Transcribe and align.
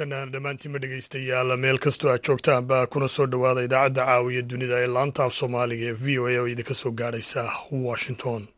wanaagsan 0.00 0.32
dhammaantiinma 0.32 0.78
dhegaystayaal 0.82 1.56
meel 1.64 1.78
kastoo 1.78 2.10
aad 2.12 2.22
joogtaanba 2.28 2.86
kuna 2.86 3.08
soo 3.08 3.26
dhowaada 3.26 3.62
idaacadda 3.68 4.04
caawiya 4.06 4.42
dunida 4.50 4.76
ee 4.84 4.86
laanta 4.96 5.24
af 5.24 5.32
soomaaliga 5.40 5.86
ee 5.90 5.96
v 6.04 6.18
o 6.18 6.26
a 6.28 6.38
oo 6.40 6.46
idinka 6.52 6.74
soo 6.74 6.92
gaadhaysa 7.00 7.42
washington 7.88 8.48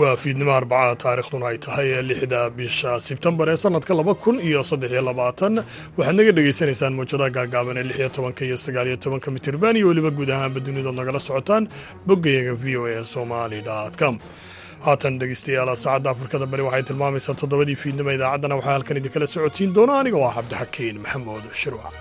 waa 0.00 0.16
fiidnimo 0.22 0.52
arbacada 0.58 0.94
taarikhduna 1.04 1.46
ay 1.50 1.58
tahay 1.66 1.88
lixda 2.08 2.40
bisha 2.58 2.92
sebtembar 3.06 3.46
ee 3.52 3.56
sanadka 3.64 3.92
laba 4.00 4.14
kun 4.22 4.36
iyo 4.48 4.60
saddex 4.70 4.90
iyo 4.94 5.02
labaatan. 5.08 5.54
Waxaad 5.98 6.16
naga 6.18 6.32
dhagaysanaysaan 6.36 6.94
mawjadaha 6.98 7.30
gaagaaban 7.36 7.76
ee 7.80 7.84
lix 7.88 7.96
iyo 8.02 8.08
tobanka 8.16 8.42
iyo 8.48 8.56
sagaal 8.64 8.86
iyo 8.90 8.96
tobanka 9.04 9.28
mitirban 9.36 9.74
iyo 9.78 9.86
weliba 9.90 10.10
guud 10.18 10.30
ahaanba 10.34 10.58
dunidood 10.66 10.96
nagala 11.00 11.20
socotaan. 11.28 11.64
Boggayaga 12.08 12.54
v 12.62 12.64
o 12.76 12.82
a 12.86 13.04
somali 13.14 13.60
com. 14.00 14.14
Haatan 14.86 15.14
dhegeystayaal 15.20 15.70
saacadda 15.84 16.08
afrikada 16.14 16.46
bari 16.52 16.62
waxay 16.68 16.82
tilmaamaysaa 16.88 17.34
toddobadii 17.40 17.76
fiidnimo 17.82 18.10
idaacaddana 18.16 18.54
waxaa 18.58 18.74
halkan 18.76 18.96
idinkala 19.00 19.26
socodsiin 19.34 19.70
doona 19.76 19.92
aniga 20.00 20.16
oo 20.22 20.28
ah 20.30 20.34
cabdixakiin 20.38 20.96
maxamuud 21.04 21.44
shirwac 21.60 21.94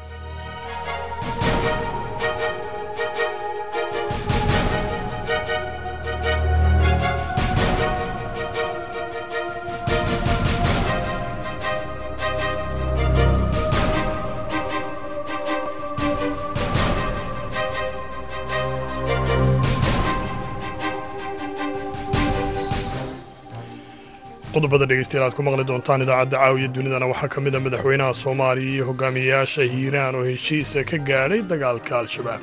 qodobada 24.55 24.85
dhegeystayaal 24.89 25.25
aad 25.27 25.35
ku 25.37 25.43
maqli 25.47 25.63
doontaan 25.69 26.01
idaacadda 26.05 26.37
caawiya 26.41 26.69
dunidana 26.75 27.05
waxaa 27.11 27.29
ka 27.33 27.39
mid 27.45 27.55
a 27.57 27.59
madaxweynaha 27.65 28.13
soomaaliya 28.23 28.71
iyo 28.75 28.83
hogaamiyayaasha 28.89 29.61
hiiraan 29.73 30.15
oo 30.19 30.23
heshiisa 30.31 30.79
ka 30.89 30.97
gaadhay 31.09 31.41
dagaalka 31.51 31.93
al-shabaab. 32.03 32.41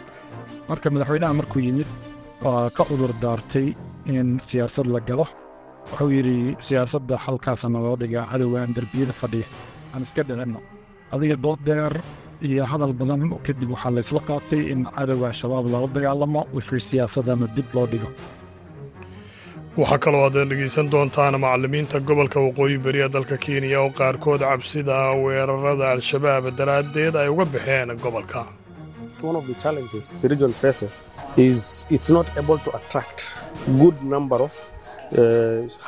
Marka 0.71 0.87
madaxweynaha 0.95 1.33
markuu 1.41 1.61
yimid 1.67 1.89
waa 2.45 2.71
ka 2.77 2.83
cudur 2.89 3.13
daartay 3.25 3.67
in 4.17 4.29
siyaasad 4.49 4.87
la 4.95 5.01
galo. 5.09 5.27
Wuxuu 5.91 6.11
yidhi 6.17 6.37
siyaasadda 6.67 7.15
xalkaasana 7.25 7.79
loo 7.87 7.97
dhigaa 8.03 8.25
cadowgaan 8.33 8.71
derbiyada 8.77 9.15
fadhiya. 9.21 9.47
Aan 9.95 10.03
iska 10.07 10.23
dhicinno 10.29 10.61
adiga 11.15 11.37
dood 11.45 11.61
dheer 11.69 11.95
iyo 12.49 12.65
hadal 12.73 12.93
badan 13.01 13.23
kadib 13.47 13.71
waxaa 13.75 13.93
laysla 13.97 14.21
qaatay 14.29 14.63
in 14.73 14.81
cadowga 14.97 15.27
al-shabaab 15.33 15.65
loola 15.73 15.89
dagaalamo 15.97 16.41
wixii 16.57 16.83
siyaasadana 16.89 17.47
dib 17.57 17.69
loo 17.77 17.87
dhigo 17.93 18.09
waxaa 19.81 19.99
kaloo 20.05 20.23
aad 20.27 20.37
dhegeysan 20.51 20.89
doontaan 20.93 21.35
macallimiinta 21.45 21.97
gobolka 22.09 22.39
waqooyi 22.47 22.77
beri 22.85 23.01
ee 23.05 23.09
dalka 23.15 23.37
kenya 23.45 23.79
oo 23.85 23.91
qaarkood 23.99 24.41
cabsida 24.51 24.97
weerarada 25.25 25.87
al-shabaab 25.97 26.45
daraaddeed 26.59 27.15
ay 27.23 27.29
uga 27.35 27.45
baxeen 27.55 27.89
gobolka. 28.05 28.43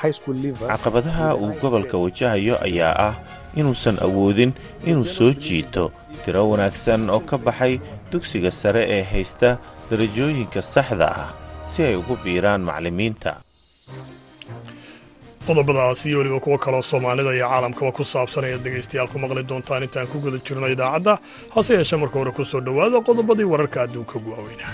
Caqabadaha 0.05 1.35
uu 1.43 1.53
gobolka 1.63 1.97
wajahayo 1.99 2.55
ayaa 2.67 2.95
ah 3.09 3.15
inuusan 3.57 3.97
awoodin 4.07 4.53
inuu 4.91 5.05
soo 5.17 5.33
jiito 5.45 5.85
tiro 6.25 6.43
wanaagsan 6.51 7.09
oo 7.11 7.21
ka 7.29 7.37
baxay 7.39 7.81
dugsiga 8.11 8.51
sare 8.51 8.83
ee 8.97 9.03
haysta 9.13 9.49
darajooyinka 9.91 10.61
saxda 10.73 11.09
ah 11.23 11.29
si 11.71 11.83
ay 11.89 11.97
ugu 12.01 12.15
biiraan 12.25 12.61
macallimiinta 12.69 13.31
qodobadaas 15.47 16.01
iyo 16.07 16.17
weliba 16.19 16.41
kuwo 16.45 16.57
kaloo 16.65 16.83
soomaalida 16.91 17.31
iyo 17.37 17.47
caalamkaba 17.53 17.91
ku 17.97 18.03
saabsan 18.13 18.45
ayaad 18.49 18.63
dhegaystayaal 18.65 19.09
ku 19.13 19.19
maqli 19.23 19.43
doontaan 19.51 19.83
intaan 19.87 20.09
ku 20.13 20.17
guda 20.25 20.39
jirno 20.47 20.67
idaacadda 20.75 21.13
hase 21.55 21.73
yeeshee 21.79 22.01
marka 22.03 22.17
hore 22.21 22.33
ku 22.39 22.45
soo 22.51 22.61
dhowaada 22.67 22.99
qodobadii 23.09 23.49
wararka 23.53 23.79
adduunka 23.85 24.15
ugu 24.19 24.31
waaweynaa. 24.35 24.73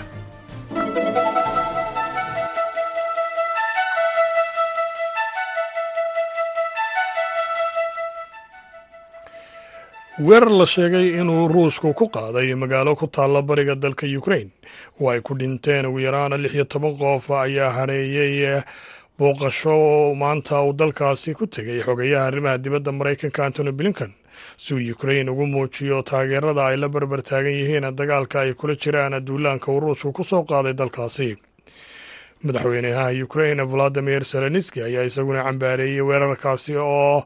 Weerar 10.19 10.51
la 10.51 10.65
sheegay 10.65 11.07
inuu 11.21 11.47
ruushku 11.47 11.93
ku 11.95 12.05
qaaday 12.15 12.53
magaalo 12.55 12.95
ku 12.99 13.07
taalla 13.07 13.41
bariga 13.41 13.75
dalka 13.75 14.05
ukrain 14.19 14.51
oo 14.99 15.09
ay 15.09 15.21
ku 15.25 15.33
dhinteen 15.39 15.85
ugu 15.89 15.99
yaraan 16.05 16.35
lix 16.43 16.53
iyo 16.53 16.65
toban 16.65 16.93
qof 16.99 17.31
ayaa 17.31 17.71
hadheeyey 17.77 18.61
booqasho 19.19 20.13
maanta 20.21 20.61
uu 20.65 20.73
dalkaasi 20.73 21.33
ku 21.37 21.45
tegay 21.47 21.81
xogayaha 21.85 22.25
arrimaha 22.29 22.57
dibadda 22.57 22.91
maraykanka 22.91 23.45
antony 23.45 23.71
blinkan 23.71 24.11
si 24.57 24.73
uu 24.73 24.91
ukrain 24.93 25.29
ugu 25.29 25.45
muujiyo 25.45 26.01
taageerada 26.09 26.65
ay 26.67 26.77
la 26.77 26.87
barbar 26.89 27.21
taagan 27.21 27.53
yihiin 27.53 27.85
dagaalka 27.99 28.39
ay 28.41 28.53
kula 28.53 28.75
jiraan 28.81 29.15
duulaanka 29.25 29.67
uu 29.71 29.79
ruushku 29.79 30.11
ku 30.13 30.23
soo 30.23 30.43
qaaday 30.49 30.73
dalkaasi. 30.73 31.37
Madaxweynaha 32.43 33.13
ukrain 33.25 33.61
valadimir 33.71 34.23
zelenski 34.25 34.81
ayaa 34.81 35.05
isaguna 35.05 35.43
cambaareeyey 35.45 36.01
weerarkaasi 36.01 36.73
oo 36.81 37.21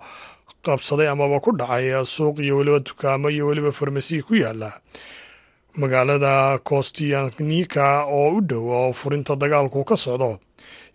qabsaday 0.66 1.08
amaba 1.08 1.40
ku 1.40 1.52
dhacay 1.56 1.96
suuq 2.04 2.40
iyo 2.44 2.58
weliba 2.58 2.80
dukaamo 2.84 3.30
iyo 3.30 3.48
weliba 3.48 3.72
farmasi 3.72 4.20
ku 4.28 4.36
yaalla 4.36 4.74
magaalada 5.80 6.60
kostiyanika 6.64 8.04
oo 8.12 8.36
u 8.38 8.42
dhow 8.42 8.66
oo 8.72 8.92
furinta 8.94 9.36
dagaalku 9.40 9.84
ka 9.88 9.96
socdo 9.96 10.40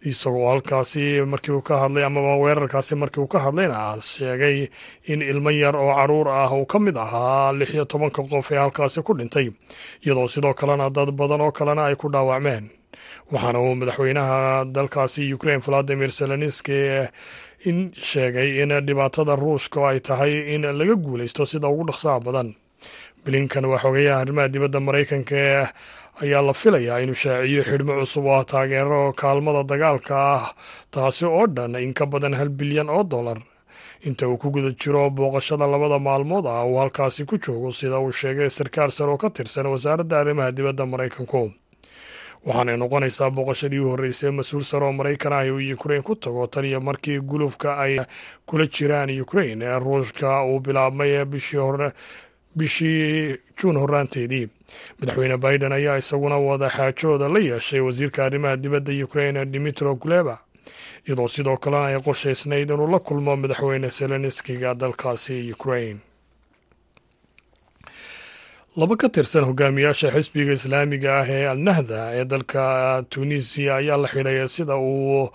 isagoo 0.03 0.49
halkaasi 0.49 1.21
markii 1.27 1.53
uu 1.53 1.62
ka 1.62 1.77
hadlay 1.83 2.05
amaba 2.05 2.37
weerarkaasi 2.41 2.94
markii 2.94 3.21
uu 3.21 3.27
ka 3.28 3.38
hadlayna 3.38 3.97
sheegay 4.00 4.69
in 5.05 5.22
ilmo 5.22 5.50
yar 5.50 5.77
oo 5.77 5.93
carruur 5.94 6.28
ah 6.28 6.49
uu 6.56 6.66
ka 6.66 6.78
mid 6.78 6.97
ahaa 6.97 7.53
lix 7.53 7.75
iyo 7.75 7.84
tobanka 7.84 8.22
qof 8.22 8.50
ee 8.53 8.56
halkaasi 8.59 9.03
ku 9.03 9.12
dhintay 9.15 9.50
iyadoo 10.05 10.28
sidoo 10.28 10.55
kalena 10.55 10.91
dad 10.91 11.11
badan 11.12 11.41
oo 11.41 11.53
kalena 11.53 11.84
ay 11.84 11.97
ku 12.00 12.09
dhaawacmeen. 12.09 12.71
Waxaana 13.33 13.61
uu 13.61 13.75
madaxweynaha 13.75 14.65
dalkaasi 14.65 15.34
ukrain 15.34 15.61
valadimir 15.61 16.11
zelenski 16.11 16.81
in 17.69 17.93
sheegay 17.94 18.62
in 18.62 18.72
dhibaatada 18.87 19.37
ruushka 19.37 19.88
ay 19.88 20.00
tahay 20.00 20.55
in 20.55 20.62
laga 20.78 20.94
guulaysto 20.97 21.44
sida 21.47 21.69
ugu 21.69 21.84
dhaqsaha 21.93 22.21
badan. 22.25 22.55
Blinkan 23.25 23.65
waa 23.69 23.78
xogayaha 23.84 24.21
arrimaha 24.25 24.49
dibadda 24.49 24.81
maraykanka 24.81 25.69
ayaa 26.22 26.42
la 26.48 26.53
filayaa 26.53 26.98
inuu 27.04 27.14
shaaciyo 27.25 27.62
xidhmo 27.69 27.94
cusub 28.00 28.26
oo 28.26 28.34
ah 28.41 28.44
taageero 28.44 29.12
kaalmada 29.20 29.62
dagaalka 29.70 30.14
ah 30.34 30.54
taasi 30.91 31.25
oo 31.25 31.47
dhan 31.47 31.75
in 31.84 31.92
ka 31.94 32.06
badan 32.06 32.34
hal 32.38 32.48
bilyan 32.48 32.88
oo 32.91 33.04
dollar. 33.04 33.38
Inta 34.08 34.28
uu 34.28 34.36
ku 34.41 34.48
guda 34.50 34.70
jiro 34.81 35.10
booqashada 35.10 35.66
labada 35.69 35.98
maalmood 35.98 36.47
ah 36.47 36.64
uu 36.64 36.76
halkaasi 36.81 37.25
ku 37.28 37.36
joogo 37.44 37.72
sida 37.72 37.98
uu 38.00 38.12
sheegay 38.12 38.48
sarkaal 38.50 38.91
sare 38.91 39.10
oo 39.12 39.16
ka 39.20 39.28
tirsan 39.31 39.66
wasaaradda 39.72 40.20
arrimaha 40.20 40.53
dibadda 40.56 40.84
maraykanku 40.92 41.53
waxaanay 42.47 42.76
noqonaysaa 42.81 43.28
booqashadii 43.37 43.81
u 43.84 43.88
horreysay 43.93 44.31
mas'uul 44.32 44.64
sare 44.70 44.84
oo 44.88 44.93
maraykan 44.93 45.32
ah 45.32 45.44
uu 45.52 45.61
ukrain 45.76 46.02
ku 46.02 46.14
tago 46.17 46.46
tan 46.52 46.64
iyo 46.64 46.81
markii 46.81 47.20
gulufka 47.20 47.76
ay 47.84 48.00
kula 48.49 48.64
jiraan 48.67 49.12
ukrain 49.20 49.61
ee 49.62 49.78
ruushka 49.84 50.44
uu 50.49 50.61
bilaabmay 50.64 51.12
bishii 52.56 53.37
juun 53.61 53.76
horaanteedii 53.82 54.49
madaxweyne 54.99 55.37
biden 55.44 55.72
ayaa 55.72 55.99
isaguna 56.02 56.37
wada 56.38 56.69
xaajooda 56.76 57.28
la 57.34 57.38
yeeshay 57.49 57.81
wasiirka 57.81 58.25
arrimaha 58.25 58.56
dibadda 58.56 58.93
ukrain 59.06 59.37
dimitro 59.52 59.96
kuleba 59.96 60.38
iyadoo 61.06 61.28
sidoo 61.28 61.56
kalena 61.56 61.87
ay 61.87 61.99
qorshaysnayd 62.06 62.70
inuu 62.70 62.87
la 62.94 62.99
kulmo 62.99 63.37
madaxweyne 63.37 63.88
zelenskiga 63.99 64.75
dalkaasi 64.75 65.52
ukrain 65.52 65.99
laba 68.76 68.96
ka 69.00 69.08
tirsan 69.14 69.44
hogaamiyaasha 69.49 70.08
xisbiga 70.14 70.52
islaamiga 70.58 71.11
ah 71.20 71.26
ee 71.37 71.46
alnahda 71.52 72.00
ee 72.19 72.25
dalka 72.32 72.62
tunisiya 73.12 73.72
ayaa 73.81 73.96
la 74.02 74.08
xidhay 74.14 74.49
sida 74.56 74.76
uu 74.76 75.28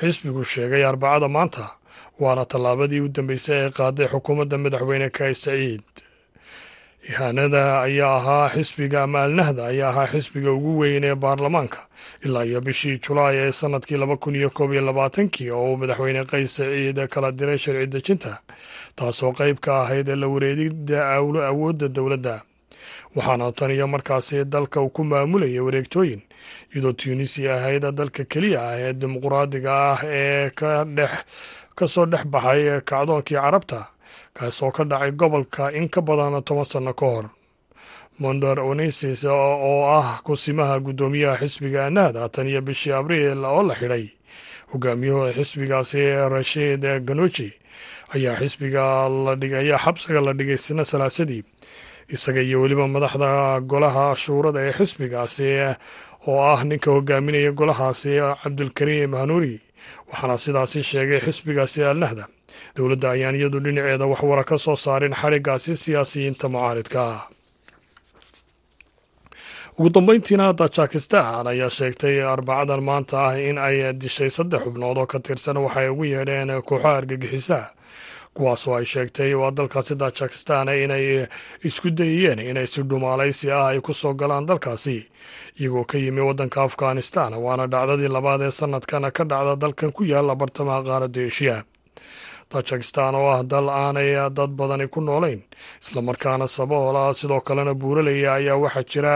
xisbigu 0.00 0.42
sheegay 0.52 0.84
arbacada 0.90 1.28
maanta 1.36 1.64
waana 2.22 2.44
tallaabadii 2.52 3.00
u 3.00 3.08
dambeysay 3.16 3.58
ee 3.66 3.70
qaaday 3.78 4.06
xukuumadda 4.12 4.56
madaxweyne 4.64 5.08
kais 5.18 5.38
saciid 5.46 5.82
ihaanada 7.10 7.82
ayaa 7.82 8.16
ahaa 8.16 8.48
xisbiga 8.54 9.02
ama 9.02 9.22
alnahda 9.22 9.66
ayaa 9.66 9.88
ahaa 9.90 10.06
xisbiga 10.12 10.50
ugu 10.52 10.78
weyn 10.78 11.04
ee 11.04 11.14
baarlamaanka. 11.14 11.78
Ilaa 12.24 12.44
iyo 12.44 12.60
bishii 12.60 12.98
julaay 12.98 13.36
ee 13.36 13.52
sannadkii 13.52 13.96
laba 13.98 14.16
kun 14.16 14.34
iyo 14.36 14.50
koob 14.50 14.72
iyo 14.72 14.82
labaatankii 14.86 15.50
oo 15.50 15.64
uu 15.72 15.76
madaxweyne 15.76 16.24
qays 16.24 16.56
saciid 16.56 16.98
kala 17.08 17.32
diray 17.32 17.58
sharci 17.58 17.86
dejinta 17.86 18.38
taasoo 18.96 19.32
qayb 19.32 19.58
ka 19.60 19.82
ahayd 19.82 20.08
la 20.08 20.26
wareegidda 20.28 20.98
awoodda 21.50 21.88
dowladda. 21.88 22.42
Waxaana 23.16 23.52
tan 23.52 23.70
iyo 23.70 23.86
markaasi 23.86 24.44
dalka 24.44 24.80
uu 24.80 24.88
ku 24.94 25.04
maamulayay 25.04 25.60
wareegtooyin. 25.60 26.22
Iyadoo 26.74 26.92
tunisia 26.92 27.54
ahayd 27.58 27.82
dalka 27.98 28.24
keliya 28.24 28.60
ah 28.68 28.78
ee 28.78 28.92
dimuquraadiga 28.92 29.72
ah 29.92 30.00
ee 30.04 30.50
ka 30.50 30.84
dhex 30.84 31.10
ka 31.74 31.88
soo 31.88 32.06
dhex 32.06 32.24
baxay 32.26 32.80
kacdoonkii 32.80 33.36
carabta 33.42 33.86
kaasoo 34.36 34.70
ka 34.76 34.84
dhacay 34.84 35.12
gobolka 35.12 35.72
in 35.78 35.88
ka 35.88 36.00
badan 36.00 36.42
toban 36.42 36.64
sanno 36.64 36.92
ka 36.94 37.06
hor. 37.06 37.26
Mondor 38.18 38.58
onesis 38.60 39.24
oo 39.24 39.84
ah 39.98 40.20
kusimaha 40.24 40.80
guddoomiyaha 40.80 41.36
xisbiga 41.42 41.90
nahda 41.90 42.28
tan 42.28 42.48
iyo 42.48 42.60
bishii 42.60 42.92
abriil 42.92 43.44
oo 43.44 43.62
la 43.62 43.74
xidhay. 43.74 44.10
Hogaamiyahooda 44.72 45.32
xisbigaasi 45.38 46.02
rashiid 46.32 46.84
ganoji 47.06 47.52
ayaa 48.14 48.36
xisbiga 48.40 49.08
ladhigayaa 49.08 49.78
xabsiga 49.84 50.20
la 50.20 50.32
dhigay 50.32 50.56
sina 50.58 50.84
salaasadii 50.84 51.42
isaga 52.08 52.40
iyo 52.40 52.60
weliba 52.60 52.88
madaxda 52.88 53.60
golaha 53.60 54.16
shuurada 54.16 54.60
ee 54.68 54.72
xisbigaasi 54.78 55.48
oo 56.28 56.40
ah 56.52 56.60
ninka 56.64 56.90
hogaaminaya 56.90 57.52
golahaasi 57.52 58.12
cabdulkariim 58.42 59.12
hanuuri 59.20 59.60
waxaana 60.08 60.36
sidaasi 60.44 60.80
sheegay 60.90 61.20
xisbigaasi 61.20 61.84
alnahda 61.84 62.24
dowladda 62.76 63.08
ayaan 63.14 63.34
iyadu 63.38 63.58
dhinaceeda 63.64 64.06
waxwara 64.12 64.44
ka 64.44 64.58
soo 64.58 64.76
saarin 64.76 65.14
xadhigaasi 65.20 65.76
siyaasiyiinta 65.76 66.48
mucaaridka. 66.48 67.04
Ugu 69.78 69.90
dambeyntiina 69.94 70.54
tajikistan 70.54 71.46
ayaa 71.46 71.70
sheegtay 71.70 72.16
arbacadan 72.32 72.82
maanta 72.88 73.16
ah 73.28 73.36
in 73.48 73.58
ay 73.58 73.76
dishay 74.02 74.30
saddex 74.30 74.60
xubnood 74.64 74.98
oo 75.00 75.06
ka 75.06 75.18
tirsan 75.20 75.56
waxay 75.64 75.88
ugu 75.88 76.04
yeedheen 76.12 76.50
kooxaha 76.68 76.96
argagixisa 77.00 77.60
kuwaasoo 78.36 78.74
ay 78.78 78.84
sheegtay 78.92 79.32
waa 79.34 79.50
dalkaasi 79.56 79.96
tajikistan 79.96 80.68
inay 80.68 81.26
isku 81.64 81.88
dayayeen 81.90 82.38
inay 82.50 82.66
si 82.66 82.82
dhumaalaysi 82.84 83.48
ah 83.52 83.66
ay 83.72 83.80
ku 83.80 83.92
soo 83.94 84.12
galaan 84.14 84.46
dalkaasi 84.46 85.08
iyagoo 85.60 85.84
ka 85.90 85.96
yimi 85.98 86.20
waddanka 86.20 86.62
afghanistan 86.68 87.32
waana 87.44 87.64
dhacdadii 87.72 88.08
labaad 88.12 88.40
ee 88.42 88.50
sanadkan 88.60 89.08
ka 89.16 89.24
dhacda 89.24 89.56
dalkan 89.56 89.92
ku 89.96 90.04
yaalla 90.04 90.34
bartamaha 90.36 90.80
qaaradda 90.88 91.20
eshiya 91.30 91.56
tajikistan 92.52 93.14
oo 93.14 93.28
ah 93.36 93.42
dal 93.52 93.68
aanay 93.68 94.10
dad 94.38 94.50
badani 94.58 94.86
ku 94.92 95.00
noolayn. 95.00 95.40
Islamarkaana 95.82 96.46
saboola 96.56 97.14
sidoo 97.20 97.40
kalena 97.40 97.74
buuralaya 97.74 98.34
ayaa 98.38 98.56
waxaa 98.64 98.84
jira. 98.92 99.14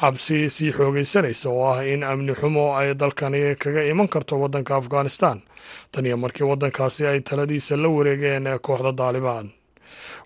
Cabsi 0.00 0.50
sii 0.50 0.72
xoogaysanaysa 0.76 1.48
oo 1.50 1.64
ah 1.72 1.80
in 1.92 2.02
amni 2.04 2.34
xumo 2.40 2.76
ay 2.78 2.94
dalkani 3.00 3.56
kaga 3.62 3.82
iman 3.92 4.08
karto 4.08 4.34
waddanka 4.42 4.76
afghanistan. 4.76 5.42
Tan 5.92 6.06
iyo 6.06 6.16
markii 6.16 6.44
waddankaasi 6.50 7.06
ay 7.06 7.20
taladiisa 7.20 7.76
la 7.82 7.88
wareegeen 7.88 8.44
kooxda 8.66 8.92
daalibaan 8.92 9.48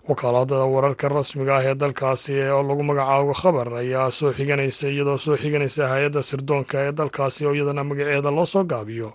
wakaalada 0.09 0.65
wararka 0.73 1.07
rasmiga 1.09 1.53
ah 1.57 1.63
ee 1.69 1.75
dalkaasi 1.81 2.33
oo 2.55 2.63
lagu 2.69 2.83
magacaabo 2.89 3.33
khabar 3.41 3.67
ayaa 3.81 4.09
soo 4.11 4.31
xiganaysa 4.37 4.87
iyadoo 4.89 5.17
soo 5.25 5.37
xiganaysa 5.41 5.83
hay'adda 5.91 6.21
sirdoonka 6.29 6.77
ee 6.87 6.91
dalkaasi 6.99 7.41
oo 7.45 7.53
iyadana 7.55 7.83
magaceeda 7.89 8.31
loo 8.37 8.45
soo 8.53 8.63
gaabiyo 8.71 9.09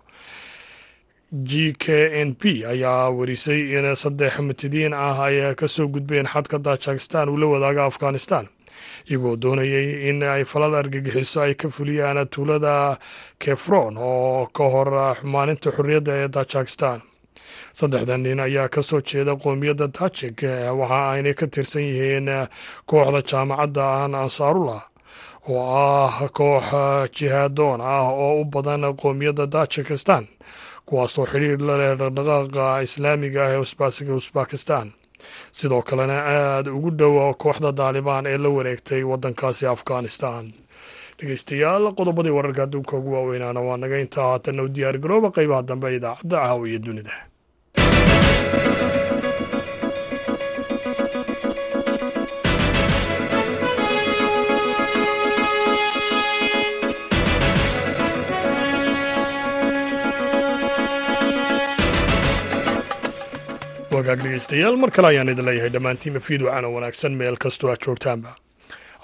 g 1.35 1.75
k 1.79 1.87
n 2.23 2.35
p 2.39 2.63
ayaa 2.65 3.11
warisay 3.11 3.75
in 3.75 3.97
saddex 3.97 4.39
matidiin 4.39 4.95
ah 4.95 5.19
ay 5.27 5.55
ka 5.59 5.67
soo 5.69 5.89
gudbeen 5.89 6.27
xadka 6.31 6.59
tajikistan 6.63 7.29
uu 7.29 7.37
la 7.37 7.47
wadaaga 7.47 7.85
afghanistan 7.91 8.47
iyagoo 9.11 9.37
doonayay 9.37 10.09
in 10.11 10.23
ay 10.23 10.45
falal 10.45 10.75
argagixiso 10.79 11.43
ay 11.43 11.55
ka 11.59 11.69
fuliyaan 11.69 12.23
tuulada 12.31 12.99
kefron 13.43 13.99
oo 13.99 14.47
ka 14.55 14.65
hor 14.65 14.91
xumaaninta 15.19 15.75
xorriyadda 15.75 16.13
ee 16.23 16.29
tajikistan 16.29 17.03
saddexdan 17.75 18.23
nin 18.23 18.41
ayaa 18.41 18.69
ka 18.71 18.83
soo 18.83 19.01
jeeda 19.03 19.35
qoomiyadda 19.35 19.89
tajik 19.91 20.39
waxa 20.79 21.11
aynay 21.19 21.35
ka 21.35 21.47
tirsan 21.51 21.83
yihiin 21.83 22.29
kooxda 22.87 23.21
jaamacadda 23.31 23.85
an 24.05 24.15
ansaarullah 24.15 24.83
oo 25.51 25.59
ah 25.67 26.15
koox 26.39 26.67
jihaadoon 27.17 27.81
ah 27.83 28.07
oo 28.15 28.41
u 28.41 28.45
badan 28.45 28.95
qoomiyadda 28.95 29.47
tajikistan 29.51 30.25
kuwaasoo 30.89 31.27
xidhiir 31.33 31.61
la 31.69 31.75
leh 31.81 31.93
dhaqdhaqaaqa 32.01 32.67
islaamiga 32.87 33.41
ah 33.47 33.53
ee 33.55 33.61
usbaasiga 33.67 34.13
usbakistan 34.21 34.87
sidoo 35.59 35.83
kalena 35.89 36.17
aada 36.37 36.71
ugu 36.77 36.91
dhowa 37.01 37.27
kooxda 37.43 37.71
daalibaan 37.81 38.27
ee 38.33 38.39
la 38.45 38.49
wareegtay 38.57 39.03
waddankaasi 39.11 39.65
afghanistan. 39.75 40.45
Dhegeystayaal 41.19 41.85
qodobadii 41.99 42.35
wararka 42.39 42.63
adduunka 42.67 42.95
ugu 43.01 43.11
waaweynaana 43.17 43.61
waa 43.69 43.77
naga 43.83 43.97
intaa 44.05 44.27
haatanna 44.31 44.63
u 44.67 44.69
diyaar 44.77 44.97
garooba 45.05 45.29
qeybaha 45.37 45.63
dambe 45.69 45.89
idaacadda 45.97 46.37
caawiya 46.45 46.79
dunida 46.87 47.15
wagaag 63.95 64.21
dhegeystayaal 64.23 64.77
mar 64.83 64.91
kale 64.91 65.09
ayaan 65.09 65.29
idin 65.33 65.45
leeyahay 65.47 65.71
dhammaantiinba 65.75 66.21
fiidwacana 66.21 66.69
wanaagsan 66.75 67.13
meel 67.21 67.37
kastoo 67.37 67.71
aad 67.71 67.81
joogtaanba. 67.87 68.31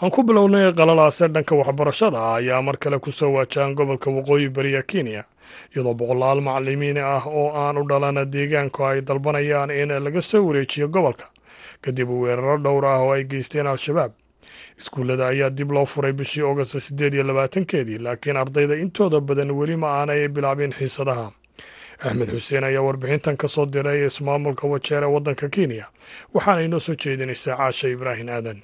Aan 0.02 0.10
ku 0.10 0.22
bilownay 0.22 0.72
qalalaase 0.72 1.28
dhanka 1.34 1.54
waxbarashada 1.60 2.19
ayaa 2.38 2.62
mar 2.62 2.76
kale 2.78 2.98
ku 2.98 3.12
soo 3.12 3.32
waajahan 3.37 3.75
gobolka 3.75 4.10
waqooyi 4.10 4.48
bariya 4.48 4.82
kenya 4.82 5.25
iyadoo 5.75 5.94
boqolaal 5.94 6.40
macalimiin 6.40 6.98
ah 6.98 7.22
oo 7.26 7.50
aan 7.54 7.78
u 7.78 7.84
dhalana 7.90 8.25
deegaanku 8.25 8.84
ay 8.84 9.00
dalbanayaan 9.02 9.70
in 9.70 9.88
laga 10.04 10.22
soo 10.22 10.46
wareejiyo 10.46 10.88
gobolka. 10.88 11.26
Kadib 11.82 12.08
weeraro 12.10 12.58
dhowr 12.58 12.84
ah 12.86 12.98
oo 13.04 13.12
ay 13.12 13.25
geysteen 13.25 13.66
al-shabaab. 13.66 14.12
Iskuullada 14.78 15.26
ayaa 15.28 15.50
dib 15.50 15.70
loo 15.72 15.84
furay 15.86 16.12
bishii 16.12 16.43
ogost 16.43 16.78
siddeed 16.81 17.14
iyo 17.14 17.22
labaatankeedii 17.25 17.98
laakiin 17.98 18.36
ardayda 18.36 18.75
intooda 18.76 19.20
badan 19.20 19.50
weli 19.50 19.76
ma 19.76 19.88
aanay 20.00 20.28
bilaabin 20.28 20.72
xiisadaha 20.72 21.31
axmed 22.06 22.29
xuseen 22.35 22.64
ayaa 22.64 22.82
warbixintan 22.87 23.37
ka 23.37 23.49
soo 23.49 23.67
diray 23.67 24.06
ismaamulka 24.06 24.64
wajeer 24.73 25.02
ee 25.05 25.12
waddanka 25.17 25.49
kenya. 25.49 25.87
Waxaana 26.35 26.62
inoo 26.67 26.81
soo 26.81 26.94
jeedinaysaa 27.02 27.56
caasha 27.56 27.88
ibraahim 27.88 28.29
aadan. 28.29 28.58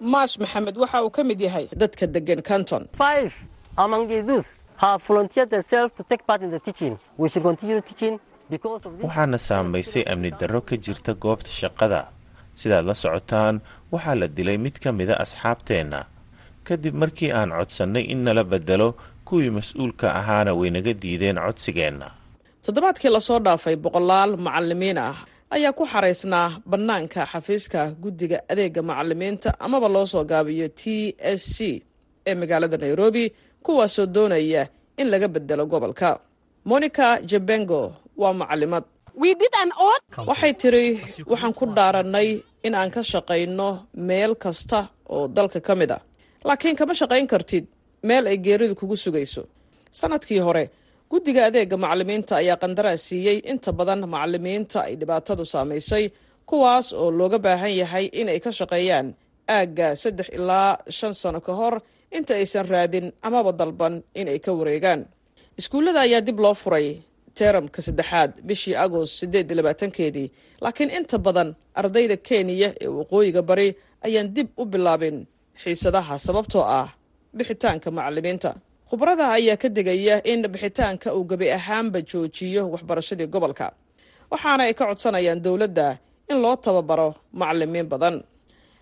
Maash 0.00 0.38
maxamed 0.38 0.76
waxa 0.82 1.02
uu 1.04 1.10
ka 1.10 1.24
mid 1.24 1.40
yahay 1.40 1.66
dadka 1.76 2.06
degan 2.06 2.42
canton. 2.42 2.84
Waxaana 9.02 9.38
saamaysay 9.38 10.02
amni 10.12 10.30
darro 10.40 10.60
ka 10.60 10.76
jirta 10.76 11.12
goobta 11.14 11.50
shaqada. 11.60 12.08
Sidaad 12.54 12.84
la 12.86 12.94
socotaan 12.94 13.60
waxaa 13.92 14.14
la 14.20 14.26
dilay 14.28 14.58
mid 14.58 14.78
ka 14.82 14.92
mida 14.92 15.14
asxaabteenna. 15.24 16.00
Kadib 16.64 16.94
markii 16.94 17.30
aan 17.32 17.50
codsannay 17.50 18.04
in 18.12 18.24
nala 18.24 18.44
beddelo 18.44 18.88
kuwii 19.24 19.50
mas'uulka 19.58 20.06
ahaana 20.20 20.54
waynaga 20.54 20.92
diideen 21.02 21.36
codsigeenna 21.44 22.08
toddobaadkii 22.64 23.10
la 23.14 23.20
soo 23.28 23.38
dhaafay 23.46 23.76
boqolaal 23.84 24.30
macalimiin 24.46 24.98
ah 24.98 25.16
ayaa 25.54 25.72
ku 25.78 25.84
xaraysnaa 25.92 26.48
bannaanka 26.70 27.20
xafiiska 27.32 27.80
guddiga 28.02 28.38
adeega 28.52 28.82
macalimiinta 28.90 29.48
amaba 29.66 29.88
loo 29.94 30.06
soo 30.12 30.24
gaabiyo 30.30 30.66
t 30.80 30.82
s 31.38 31.40
c 31.56 31.82
ee 32.28 32.34
magaalada 32.40 32.76
nairobi 32.84 33.24
kuwaasoo 33.64 34.06
doonaya 34.14 34.62
in 35.00 35.06
laga 35.12 35.28
bedelo 35.34 35.64
gobolka. 35.72 36.10
Monica 36.70 37.06
jebengo 37.30 37.80
waa 38.20 38.32
macalimad 38.40 38.84
waxay 40.28 40.52
tiri 40.60 40.84
waxaan 41.30 41.52
ku 41.58 41.64
dhaarannay 41.76 42.28
in 42.66 42.74
aan 42.74 42.90
ka 42.94 43.00
shaqayno 43.12 43.68
meel 44.08 44.32
kasta 44.42 44.80
oo 45.14 45.28
dalka 45.36 45.60
ka 45.66 45.74
mid 45.80 45.90
a 45.90 45.98
laakiin 46.48 46.76
kama 46.76 46.94
shaqayn 47.00 47.26
kartid 47.32 47.64
meel 48.08 48.24
ay 48.30 48.36
geeridu 48.44 48.74
kugu 48.80 48.96
sugayso. 49.04 49.42
Sannadkii 49.98 50.38
hore 50.46 50.64
guddiga 51.10 51.42
adeega 51.48 51.76
macalimiinta 51.84 52.32
ayaa 52.40 52.56
qandaraas 52.62 53.02
siiyey. 53.08 53.38
Inta 53.50 53.70
badan 53.78 54.00
macalimiinta 54.14 54.78
ay 54.88 54.94
dhibaatadu 55.00 55.44
saamaysay 55.52 56.04
kuwaas 56.48 56.86
oo 57.00 57.10
looga 57.18 57.38
baahan 57.44 57.72
yahay 57.80 58.06
inay 58.20 58.38
ka 58.44 58.50
shaqeeyaan 58.58 59.08
aagga 59.56 59.88
saddex 60.02 60.28
ilaa 60.38 60.70
shan 60.98 61.14
sano 61.20 61.40
ka 61.46 61.52
hor 61.58 61.74
inta 62.16 62.32
aysan 62.40 62.66
raadin 62.72 63.06
amaba 63.26 63.52
dalban 63.60 63.94
inay 64.20 64.38
ka 64.44 64.50
wareegaan. 64.58 65.00
Iskuullada 65.58 66.00
ayaa 66.06 66.20
dib 66.26 66.38
loo 66.44 66.54
furay 66.62 66.86
teeramka 67.36 67.80
saddexaad 67.86 68.30
bishii 68.48 68.76
agost 68.84 69.12
siddeed 69.20 69.48
labaatankeedii 69.58 70.28
laakiin 70.62 70.90
inta 70.98 71.16
badan 71.26 71.48
ardayda 71.80 72.16
kenya 72.28 72.68
ee 72.84 72.88
waqooyiga 72.98 73.42
bari 73.50 73.68
ayaan 74.06 74.28
dib 74.36 74.48
u 74.60 74.64
bilaabin 74.72 75.18
xiisadaha 75.62 76.14
sababtoo 76.26 76.64
ah 76.80 76.88
bixitaanka 77.36 77.88
macalimiinta 77.98 78.50
khubarada 78.90 79.24
ayaa 79.38 79.56
ka 79.62 79.68
digaya 79.76 80.16
in 80.32 80.42
bixitaanka 80.52 81.08
uu 81.16 81.24
gebi 81.30 81.46
ahaanba 81.58 81.98
joojiyo 82.10 82.62
waxbarashadii 82.74 83.28
gobolka. 83.34 83.66
Waxaana 84.32 84.62
ay 84.68 84.74
ka 84.74 84.84
codsanayaan 84.90 85.40
dowladda 85.44 85.98
in 86.30 86.38
loo 86.42 86.56
tababaro 86.56 87.08
macalimiin 87.40 87.86
badan. 87.92 88.16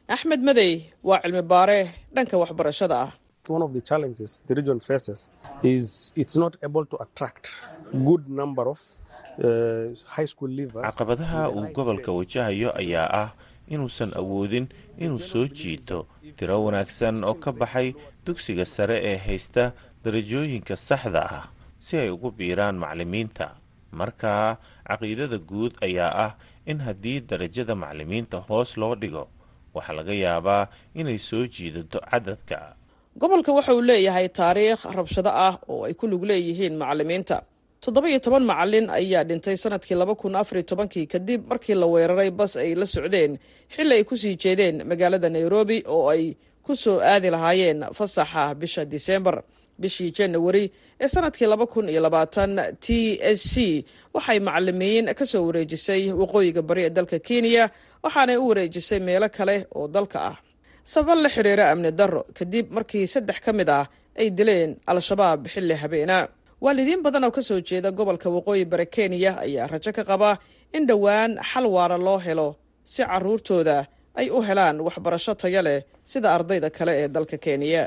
Axmed 0.09 0.41
madey 0.49 0.73
waa 1.09 1.21
cilmi 1.23 1.43
baare 1.53 1.79
dhanka 2.15 2.37
waxbarashada. 2.43 2.97
Ah 3.05 3.13
caqabadaha 10.89 11.49
uu 11.57 11.67
gobolka 11.77 12.13
wajahayo 12.13 12.71
ayaa 12.81 13.09
ah 13.23 13.29
inuusan 13.69 14.11
awoodin 14.21 14.67
inuu 14.99 15.19
soo 15.31 15.47
jiito 15.49 16.07
tiro 16.37 16.65
wanaagsan 16.65 17.25
oo 17.25 17.35
ka 17.35 17.53
baxay 17.53 17.95
dugsiga 18.25 18.65
sare 18.65 18.97
ee 19.11 19.17
haysta 19.27 19.73
darajooyinka 20.09 20.73
saxda 20.89 21.23
ah 21.39 21.45
si 21.85 21.97
ay 22.01 22.09
ugu 22.17 22.31
biiraan 22.39 22.77
macallimiinta 22.83 23.47
marka 24.01 24.57
caqiidada 24.89 25.37
guud 25.51 25.73
ayaa 25.87 26.13
ah 26.27 26.33
in 26.71 26.79
haddii 26.87 27.21
darajada 27.31 27.75
macallimiinta 27.83 28.37
hoos 28.49 28.71
loo 28.81 28.95
dhigo 29.03 29.25
waxaa 29.77 29.97
laga 30.01 30.15
yaabaa 30.25 30.63
inay 31.01 31.19
soo 31.29 31.45
jiidato 31.55 31.99
cadadka 32.11 32.59
gobolka 33.21 33.53
waxa 33.59 33.75
uu 33.77 33.85
leeyahay 33.91 34.29
taariikh 34.39 34.83
rabshado 34.99 35.29
ah 35.47 35.55
oo 35.73 35.85
ay 35.89 35.93
ku 36.01 36.07
lug 36.13 36.25
leeyihiin 36.31 36.75
macallimiinta 36.83 37.37
toddoba 37.85 38.09
iyo 38.11 38.19
toban 38.25 38.45
macallin 38.51 38.87
ayaa 38.99 39.25
dhintay 39.29 39.57
sannadkii 39.63 39.97
laba 40.01 40.15
kun 40.21 40.35
afariyo 40.41 40.65
tobankii 40.73 41.07
kadib 41.13 41.41
markii 41.51 41.77
la 41.83 41.87
weeraray 41.93 42.31
bas 42.41 42.57
ay 42.57 42.73
la 42.81 42.87
socdeen 42.95 43.33
xilli 43.75 43.95
ay 44.01 44.05
ku 44.09 44.17
sii 44.23 44.35
jeedeen 44.43 44.77
magaalada 44.91 45.29
nairobi 45.37 45.79
oo 45.87 46.09
ay 46.15 46.25
ku 46.65 46.73
soo 46.77 46.97
aadi 47.13 47.29
lahaayeen 47.35 47.81
fasaxa 47.99 48.55
bisha 48.61 48.83
disembar 48.95 49.37
bishii 49.81 50.11
janawari 50.17 50.65
ee 51.03 51.09
sannadkii 51.13 51.47
laba 51.53 51.67
kun 51.73 51.87
iyo 51.93 52.01
labaatan 52.07 52.53
t 52.85 53.19
s 53.21 53.41
c 53.53 53.85
waxay 54.15 54.39
macalimiin 54.47 55.07
ka 55.19 55.25
soo 55.33 55.43
wareejisay 55.49 56.03
waqooyiga 56.21 56.63
bari 56.69 56.83
ee 56.87 56.91
dalka 56.97 57.19
kenya 57.29 57.65
waxaanay 58.05 58.37
u 58.37 58.49
wareejisay 58.51 59.01
meelo 59.07 59.29
kale 59.37 59.57
oo 59.79 59.87
dalka 59.97 60.19
ah. 60.31 60.37
Sabab 60.93 61.19
la 61.25 61.29
xiriira 61.35 61.65
amni 61.73 61.91
darro 61.99 62.21
kadib 62.39 62.67
markii 62.77 63.07
saddex 63.15 63.39
ka 63.45 63.53
mid 63.59 63.69
ah 63.79 63.85
ay 64.21 64.29
dileen 64.39 64.71
al-shabaab 64.91 65.41
xilli 65.53 65.75
habeena. 65.83 66.19
Waalidiin 66.65 67.03
badan 67.05 67.25
oo 67.29 67.31
ka 67.37 67.43
soo 67.49 67.61
jeeda 67.69 67.91
gobolka 67.99 68.29
waqooyi 68.37 68.65
bari 68.73 68.87
kenya 68.95 69.33
ayaa 69.45 69.67
rajo 69.73 69.91
ka 69.97 70.03
qaba 70.11 70.31
in 70.77 70.87
dhowaan 70.89 71.33
xal 71.51 71.67
waara 71.75 71.99
loo 72.07 72.19
helo 72.27 72.49
si 72.93 73.03
caruurtooda 73.11 73.77
ay 74.21 74.27
u 74.31 74.39
helaan 74.47 74.77
waxbarasho 74.87 75.33
tayo 75.41 75.61
leh 75.67 75.79
sida 76.11 76.29
ardayda 76.37 76.69
kale 76.77 76.93
ee 77.03 77.09
dalka 77.15 77.37
kenya 77.45 77.83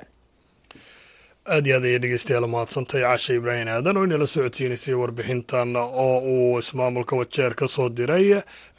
aad 1.53 1.65
iyo 1.67 1.75
aad 1.77 1.85
ayay 1.85 1.99
dhegeystayaal 2.03 2.47
mahadsantahay. 2.53 3.03
Cashe 3.03 3.35
ibraahim 3.39 3.67
aadan 3.75 3.97
oo 3.97 4.05
inala 4.07 4.27
socodsiinaysay 4.33 4.95
warbixintan 5.01 5.75
oo 5.75 6.17
uu 6.33 6.59
ismaamulka 6.59 7.15
wajeer 7.19 7.53
ka 7.59 7.67
soo 7.67 7.89
diray 7.89 8.27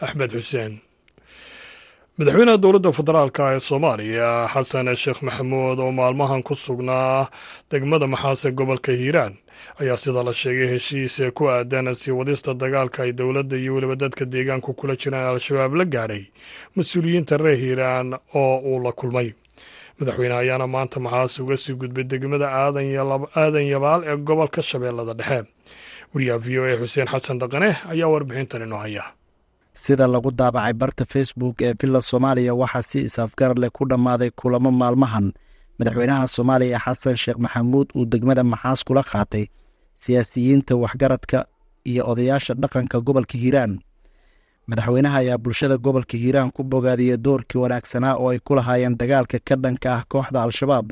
axmed 0.05 0.31
xuseen. 0.37 0.73
Madaxweynaha 2.19 2.59
dowladda 2.63 2.91
federaalka 2.99 3.43
ee 3.57 3.61
soomaaliya 3.69 4.29
xasan 4.55 4.89
sheekh 5.03 5.21
maxamuud 5.27 5.79
oo 5.85 5.93
maalmahan 5.99 6.43
ku 6.43 6.55
sugnaa 6.55 7.29
degmada 7.71 8.07
maxaase 8.07 8.49
gobolka 8.59 8.93
hiiraan 8.93 9.35
ayaa 9.81 9.97
sida 10.03 10.23
la 10.25 10.33
sheegay 10.41 10.69
heshiis 10.73 11.15
ee 11.25 11.31
ku 11.37 11.49
aadan 11.49 11.95
sii 11.95 12.13
wadista 12.19 12.55
dagaalka 12.63 13.03
ay 13.05 13.13
dowladda 13.13 13.57
iyo 13.57 13.75
weliba 13.75 13.97
dadka 13.97 14.25
deegaanku 14.33 14.71
kula 14.79 14.95
jiraan 15.01 15.29
al-shabaab 15.33 15.73
la 15.81 15.85
gaadhay 15.95 16.23
mas'uuliyiinta 16.77 17.37
reer 17.45 17.59
hiiraan 17.65 18.09
oo 18.35 18.57
uu 18.71 18.79
la 18.85 18.93
kulmay 18.93 19.29
madaxweyne 19.99 20.35
ayaana 20.43 20.67
maanta 20.75 20.99
maxaas 21.05 21.35
uga 21.43 21.57
sii 21.63 21.75
gudbay 21.81 22.05
degmada 22.11 22.49
aadan 22.51 23.67
yabaal 23.73 24.01
ee 24.11 24.17
gobolka 24.29 24.61
shabeellada 24.71 25.15
dhexe. 25.21 25.41
Wariyaha 26.15 26.39
v 26.45 26.59
o 26.59 26.63
a 26.65 26.75
xuseen 26.81 27.09
xasan 27.13 27.37
dhaqane 27.41 27.71
ayaa 27.93 28.09
warbixintan 28.13 28.63
inoo 28.67 28.79
haya. 28.85 29.05
Sida 29.83 30.07
lagu 30.15 30.31
daabacay 30.41 30.73
barta 30.81 31.05
facebook 31.15 31.57
ee 31.67 31.73
villa 31.81 32.01
soomaaliya 32.11 32.53
waxaa 32.63 32.83
si 32.91 32.99
is-afgarad 33.09 33.59
leh 33.63 33.71
ku 33.77 33.83
dhammaaday 33.91 34.31
kulamo 34.41 34.71
maalmahan. 34.81 35.27
Madaxweynaha 35.79 36.25
soomaaliya 36.35 36.79
xasan 36.85 37.17
sheekh 37.23 37.39
maxamuud 37.45 37.89
uu 37.99 38.05
degmada 38.13 38.43
maxaas 38.53 38.81
kula 38.87 39.03
qaatay 39.13 39.45
siyaasiyiinta 40.03 40.73
waxgaradka 40.83 41.39
iyo 41.91 42.03
odayaasha 42.11 42.53
dhaqanka 42.63 42.97
gobolka 43.07 43.35
hiiraan 43.43 43.73
madaxweynaha 44.77 45.19
ayaa 45.21 45.39
bulshada 45.45 45.77
gobolka 45.77 46.17
hiiraan 46.17 46.51
ku 46.57 46.63
bogaadiyey 46.65 47.17
doorkii 47.25 47.61
wanaagsanaa 47.61 48.17
oo 48.17 48.29
ay 48.33 48.39
ku 48.47 48.55
lahaayeen 48.57 48.97
dagaalka 49.01 49.39
ka 49.49 49.55
dhanka 49.63 49.89
ah 49.97 50.03
kooxda 50.13 50.43
al-shabaab. 50.49 50.89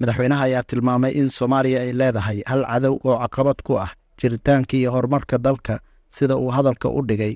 Madaxweynaha 0.00 0.42
ayaa 0.48 0.62
tilmaamay 0.68 1.12
in 1.20 1.28
soomaaliya 1.38 1.80
ay 1.88 1.92
leedahay 2.00 2.38
hal 2.50 2.62
cadow 2.68 2.94
oo 3.08 3.16
caqabad 3.24 3.58
ku 3.66 3.72
ah 3.84 3.90
jiritaanka 4.20 4.76
iyo 4.76 4.90
horumarka 4.92 5.38
dalka 5.38 5.80
sida 6.16 6.36
uu 6.36 6.50
hadalka 6.56 6.88
u 6.92 7.00
dhigay. 7.08 7.34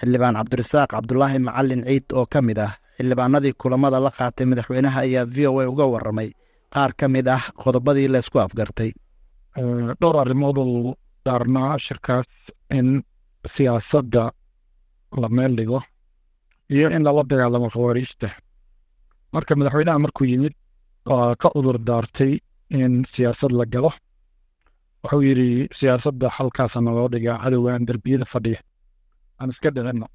Xildhibaan 0.00 0.36
cabdirasaaq 0.36 0.88
cabdulaahi 0.92 1.38
macalin 1.48 1.82
ciid 1.88 2.06
oo 2.12 2.26
ka 2.32 2.42
mid 2.44 2.58
ah 2.58 2.72
xildhibaanadii 2.98 3.54
kulamada 3.56 3.98
la 4.04 4.10
qaatay 4.18 4.46
madaxweynaha 4.52 4.98
ayaa 5.06 5.24
v 5.24 5.46
o 5.48 5.60
a 5.60 5.68
uga 5.72 5.86
waramay 5.94 6.28
qaar 6.74 6.92
ka 7.00 7.08
mid 7.08 7.26
ah 7.36 7.40
qodobadii 7.62 8.08
laysku 8.12 8.36
afgartay. 8.44 8.90
Dhowr 10.00 10.16
arrimood 10.22 10.58
uu 10.58 10.92
daarnaa 11.26 11.78
shirkaas 11.86 12.26
in 12.78 13.00
siyaasadda 13.54 14.24
la 15.22 15.28
meel 15.36 15.52
dhigo. 15.58 15.80
Iyo 16.74 16.86
in 16.96 17.02
lala 17.06 17.22
dagaalamo 17.30 17.68
khawaariijta. 17.74 18.28
Marka 19.34 19.52
madaxweynaha 19.58 19.98
markuu 20.04 20.24
yimid 20.32 20.54
waa 21.10 21.34
ka 21.40 21.48
cudur 21.54 21.78
daartay 21.88 22.32
in 22.70 22.92
siyaasad 23.12 23.52
la 23.58 23.64
galo. 23.74 23.90
Wuxuu 25.02 25.22
yidhi 25.28 25.48
siyaasadda 25.78 26.26
xalkaasana 26.36 26.90
loo 26.96 27.08
dhigaa 27.12 27.38
cadowgan 27.42 27.82
derbiyada 27.88 28.24
fadhiya. 28.32 28.60
Aan 29.40 29.50
iska 29.52 29.68
dhicinno 29.74 30.06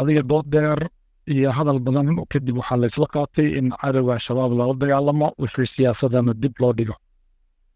adiga 0.00 0.22
dood 0.30 0.46
deer 0.54 0.80
iyo 1.34 1.50
hadal 1.56 1.78
badan 1.86 2.08
kadib 2.32 2.56
waxaa 2.60 2.78
laysla 2.82 3.06
qaatay 3.14 3.48
in 3.58 3.66
cadowga 3.80 4.14
shabaab 4.26 4.52
loola 4.58 4.74
dagaalamo 4.82 5.28
wixii 5.42 5.68
siyaasadana 5.74 6.32
dib 6.42 6.54
loo 6.62 6.72
dhigo. 6.78 6.94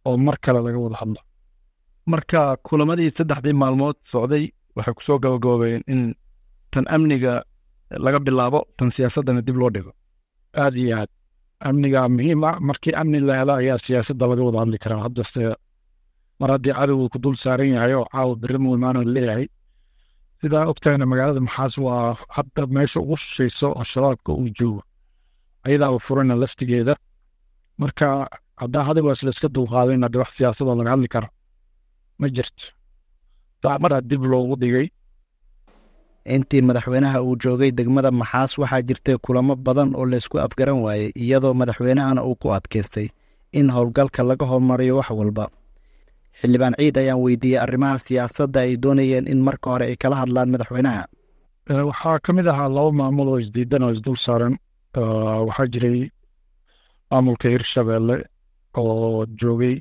Oo 0.06 0.16
mar 0.26 0.36
kale 0.44 0.60
laga 0.66 0.78
wada 0.84 0.96
hadlo. 1.02 1.20
Marka 2.12 2.40
kulamadii 2.66 3.10
saddexdii 3.16 3.54
maalmood 3.62 3.96
socday 4.12 4.44
waxay 4.76 4.94
ku 4.96 5.02
soo 5.06 5.18
gabagaboobeen 5.22 5.82
in 5.92 6.00
tan 6.76 6.84
amniga 6.94 7.34
laga 8.04 8.18
bilaabo 8.26 8.60
tan 8.78 8.88
siyaasaddana 8.96 9.40
dib 9.46 9.56
loo 9.60 9.70
dhigo. 9.74 9.92
Aad 10.62 10.74
iyo 10.82 10.92
aad. 11.00 11.10
Amniga 11.68 12.00
muhiima 12.14 12.50
markii 12.68 12.94
amni 13.00 13.18
la 13.28 13.34
helo 13.40 13.52
ayaa 13.60 13.78
siyaasadda 13.86 14.24
laga 14.30 14.42
wada 14.48 14.58
hadli 14.62 14.78
karaa. 14.84 15.00
Haddase 15.06 15.42
mar 16.40 16.48
haddii 16.54 16.74
cadowgu 16.78 17.06
ku 17.12 17.18
dul 17.24 17.36
saaran 17.42 17.70
yahay 17.76 17.94
oo 18.00 18.06
caawa 18.12 18.34
berri 18.40 18.58
muimaano 18.64 19.00
leeyahay. 19.14 19.46
Sidaa 20.40 20.64
ogtahayna 20.72 21.06
magaalada 21.10 21.40
maxaas 21.46 21.74
waa 21.84 22.16
hadda 22.36 22.62
meesha 22.74 22.98
ugu 23.04 23.16
shishayso 23.22 23.68
oo 23.78 23.84
shabaabka 23.92 24.30
uu 24.40 24.48
joogo. 24.58 24.82
Ayadaa 25.66 25.90
u 25.96 25.98
furana 26.06 26.34
laftigeeda. 26.42 26.94
Marka 27.80 28.06
haddaa 28.62 28.84
hadigaas 28.88 29.20
layska 29.26 29.48
dulqaadayna 29.54 30.08
de 30.12 30.18
wax 30.22 30.30
siyaasada 30.36 30.72
laga 30.78 30.90
hadli 30.94 31.08
karo 31.14 31.28
ma 32.20 32.26
jirto. 32.36 32.66
Daamaraa 33.62 34.00
dib 34.10 34.22
loogu 34.32 34.54
dhigay 34.62 34.86
intii 36.34 36.62
madaxweynaha 36.68 37.18
uu 37.26 37.36
joogay 37.42 37.70
degmada 37.78 38.10
maxaas 38.20 38.52
waxaa 38.60 38.82
jirtay 38.88 39.16
kulamo 39.24 39.54
badan 39.66 39.90
oo 39.98 40.06
laysku 40.12 40.36
afgaran 40.46 40.78
waayey 40.84 41.10
iyadoo 41.22 41.54
madaxweynahana 41.60 42.20
uu 42.28 42.34
ku 42.42 42.48
adkaystay 42.56 43.08
in 43.58 43.66
howlgalka 43.74 44.22
laga 44.28 44.46
hormariyo 44.50 44.96
wax 45.00 45.10
walba. 45.20 45.44
Xildhibaan 46.40 46.74
ciid 46.78 46.96
ayaan 47.02 47.20
weydiiyey 47.24 47.60
arrimaha 47.64 47.98
siyaasadda 48.06 48.60
ay 48.64 48.72
doonayeen 48.82 49.26
in 49.32 49.40
marka 49.46 49.66
hore 49.70 49.84
ay 49.90 49.96
kala 50.02 50.16
hadlaan 50.22 50.50
madaxweynaha. 50.54 51.02
Waxaa 51.88 52.18
ka 52.24 52.30
mid 52.36 52.46
ahaa 52.52 52.68
laba 52.76 52.90
maamul 53.00 53.28
oo 53.32 53.38
isdiidan 53.44 53.82
oo 53.86 53.92
isdul 53.96 54.16
saaran. 54.26 54.54
Waxaa 55.48 55.66
jiray 55.72 56.10
maamulka 57.10 57.46
hirshabeelle 57.48 58.16
oo 58.80 59.26
joogay 59.40 59.76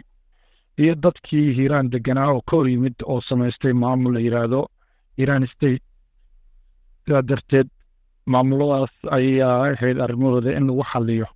iyo 0.82 0.94
dadkii 1.04 1.48
hiiraan 1.58 1.90
deganaa 1.94 2.30
oo 2.34 2.42
ka 2.48 2.54
hor 2.58 2.68
yimid 2.70 2.96
oo 3.12 3.20
samaystay 3.22 3.74
maamul 3.74 4.14
la 4.16 4.20
yidhaahdo 4.26 4.62
hiiraan 5.18 5.48
state 5.48 5.84
sidaa 7.06 7.22
darteed 7.30 7.68
maamuladaas 8.34 8.94
ayaa 9.18 9.56
ahayd 9.66 9.98
arrimahooda 10.06 10.52
in 10.58 10.66
lagu 10.70 10.84
xaliyo 10.92 11.28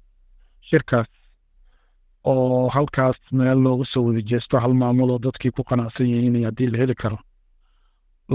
shirkaas 0.69 1.09
oo 2.31 2.67
halkaas 2.75 3.17
meel 3.37 3.59
looga 3.65 3.85
soo 3.85 4.03
wada 4.07 4.21
jeesto. 4.29 4.55
Hal 4.63 4.73
maamul 4.81 5.09
oo 5.13 5.19
dadkii 5.25 5.51
ku 5.55 5.61
qanacsan 5.69 6.07
yihiin 6.11 6.45
haddii 6.47 6.69
la 6.71 6.77
heli 6.81 6.95
karo 7.01 7.17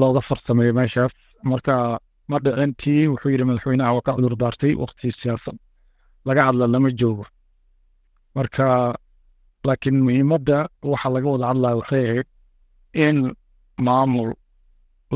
looga 0.00 0.20
farsameeyo 0.28 0.72
meeshaas. 0.78 1.12
Marka 1.50 1.74
ma 2.30 2.36
dhicintii 2.44 3.08
wuxuu 3.10 3.30
yidhi 3.32 3.44
madaxweynaha 3.48 3.92
waa 3.96 4.06
ka 4.06 4.12
cudur 4.16 4.34
daartay 4.42 4.72
waqtii 4.82 5.12
siyaasad 5.20 5.56
laga 6.26 6.42
hadla 6.48 6.64
lama 6.74 6.90
joogo. 7.00 7.24
Marka 8.36 8.66
laakiin 9.66 9.96
muhiimadda 10.06 10.58
waxa 10.90 11.08
laga 11.14 11.28
wada 11.34 11.46
hadlaya 11.50 11.76
waxay 11.80 12.04
ahayd 12.10 12.26
in 13.06 13.16
maamul 13.86 14.30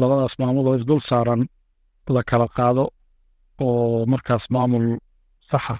labadaas 0.00 0.34
maamul 0.40 0.66
oo 0.68 0.76
isdul 0.80 1.00
saaran 1.10 1.42
la 2.14 2.22
kala 2.30 2.46
qaado 2.56 2.84
oo 3.66 4.06
markaas 4.12 4.44
maamul 4.54 4.86
saxa 5.50 5.76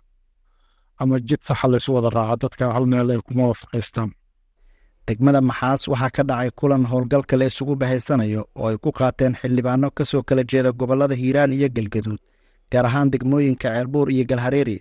ama 1.01 1.17
jid 1.29 1.41
saxa 1.49 1.67
laysu 1.73 1.91
wada 1.97 2.11
raaca 2.17 2.37
dadka 2.43 2.65
hal 2.75 2.87
meel 2.93 3.11
ay 3.15 3.21
kuma 3.27 3.45
waafaqaystaan. 3.51 4.11
Degmada 5.07 5.41
maxaas 5.49 5.83
waxaa 5.93 6.11
ka 6.17 6.23
dhacay 6.29 6.51
kulan 6.59 6.85
howlgalka 6.91 7.35
la 7.41 7.45
isugu 7.51 7.75
bahaysanayo 7.81 8.43
oo 8.61 8.67
ay 8.71 8.77
ku 8.83 8.91
qaateen 8.99 9.35
xildhibaano 9.41 9.87
ka 9.97 10.03
soo 10.11 10.23
kala 10.29 10.43
jeeda 10.51 10.71
gobollada 10.81 11.15
hiiraan 11.21 11.53
iyo 11.57 11.69
galgaduud 11.77 12.21
gaar 12.73 12.87
ahaan 12.89 13.09
degmooyinka 13.13 13.69
ceelbuur 13.75 14.07
iyo 14.15 14.25
galhareeri. 14.31 14.77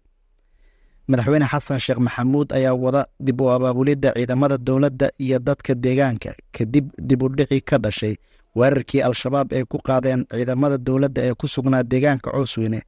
Madaxweyne 1.10 1.46
xasan 1.52 1.80
sheekh 1.86 2.00
maxamuud 2.06 2.50
ayaa 2.58 2.74
wada 2.84 3.02
dib 3.26 3.40
u 3.42 3.46
abaabulidda 3.56 4.10
ciidamada 4.18 4.58
dowladda 4.68 5.08
iyo 5.26 5.38
dadka 5.48 5.72
deegaanka 5.84 6.32
kadib 6.56 6.86
dib 7.08 7.22
u 7.24 7.28
dhici 7.38 7.58
ka 7.70 7.78
dhashay 7.84 8.16
weerarkii 8.60 9.02
al-shabaab 9.08 9.50
ay 9.58 9.64
ku 9.72 9.78
qaadeen 9.88 10.22
ciidamada 10.32 10.78
dowladda 10.88 11.22
ee 11.28 11.34
ku 11.42 11.46
sugnaa 11.54 11.84
deegaanka 11.92 12.30
coosweyne 12.36 12.80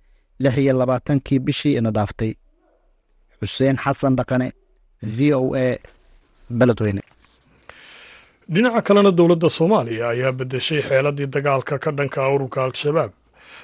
lix 0.44 0.56
iyo 0.64 0.74
labaatankii 0.82 1.40
bishii 1.46 1.76
ina 1.80 1.92
dhaaftay. 1.98 2.32
Xuseen 3.42 3.78
xasan 3.84 4.14
dhaqane 4.20 4.48
v 5.16 5.34
o 5.40 5.56
a 5.56 5.78
beledweyne. 6.60 7.02
Dhinaca 8.54 8.82
kalena 8.88 9.12
dowladda 9.20 9.50
soomaaliya 9.58 10.06
ayaa 10.14 10.32
bedeshay 10.40 10.82
xeeladii 10.90 11.28
dagaalka 11.36 11.76
ka 11.84 11.92
dhanka 11.98 12.20
ururka 12.36 12.60
al-shabaab. 12.68 13.12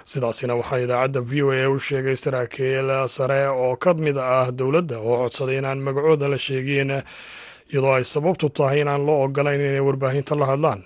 Sidaasina 0.10 0.54
waxaa 0.60 0.80
idaacadda 0.86 1.20
v 1.30 1.42
o 1.44 1.50
a 1.52 1.68
u 1.74 1.80
sheegay 1.88 2.16
saraakiil 2.24 2.90
sare 3.16 3.40
oo 3.50 3.76
ka 3.84 3.94
mid 4.06 4.18
ah 4.18 4.52
dowladda 4.60 4.98
oo 5.00 5.16
codsaday 5.22 5.58
inaan 5.60 5.80
magacooda 5.86 6.28
la 6.34 6.38
sheegin 6.48 6.92
iyadoo 7.72 7.94
ay 7.98 8.04
sababtu 8.14 8.50
tahay 8.58 8.80
inaan 8.84 9.02
loo 9.08 9.18
ogolayn 9.26 9.62
inay 9.62 9.80
warbaahinta 9.88 10.34
la 10.42 10.46
hadlaan 10.52 10.82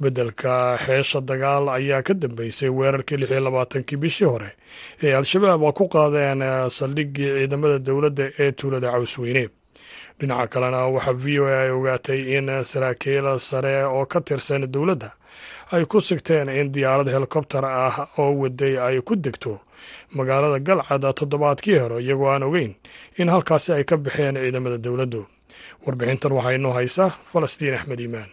beddelka 0.00 0.78
xeesha 0.86 1.20
dagaal 1.20 1.68
ayaa 1.68 2.02
ka 2.02 2.14
dambeysay 2.14 2.68
weerarkii 2.78 3.16
lix 3.20 3.30
iyo 3.30 3.40
labaatankii 3.40 3.96
bishii 4.02 4.24
hore 4.32 4.50
ee 5.02 5.14
al-shabaab 5.14 5.62
ku 5.78 5.88
qaadeen 5.88 6.40
saldhiggii 6.78 7.30
ciidamada 7.38 7.78
dowladda 7.78 8.24
ee 8.38 8.52
tuulada 8.52 8.90
cawsweyne 8.92 9.48
dhinaca 10.20 10.46
kalena 10.52 10.80
waxaa 10.94 11.12
v 11.22 11.40
o 11.40 11.44
a 11.46 11.56
ay 11.62 11.70
ogaatay 11.70 12.20
in 12.36 12.46
saraakiil 12.64 13.38
sare 13.38 13.84
oo 13.84 14.06
ka 14.06 14.20
tirsan 14.20 14.66
dowladda 14.74 15.10
ay 15.72 15.84
ku 15.84 16.00
sigteen 16.00 16.48
in 16.48 16.72
diyaarad 16.74 17.08
helikobtar 17.14 17.64
ah 17.64 17.96
oo 18.18 18.32
waday 18.42 18.74
ay 18.86 19.00
ku 19.00 19.16
degto 19.16 19.60
magaalada 20.12 20.58
galcad 20.68 21.04
toddobaadkii 21.18 21.78
hore 21.82 21.96
iyagoo 22.04 22.28
aan 22.32 22.42
ogeyn 22.42 22.74
in 23.20 23.28
halkaasi 23.28 23.72
ay 23.72 23.84
ka 23.84 23.96
baxeen 23.96 24.36
ciidamada 24.36 24.78
dowladdu. 24.78 25.26
Warbixintan 25.86 26.32
waxaa 26.36 26.52
inoo 26.58 26.72
haysa 26.76 27.04
falastiin 27.32 27.74
axmed 27.74 28.00
iimaan 28.00 28.28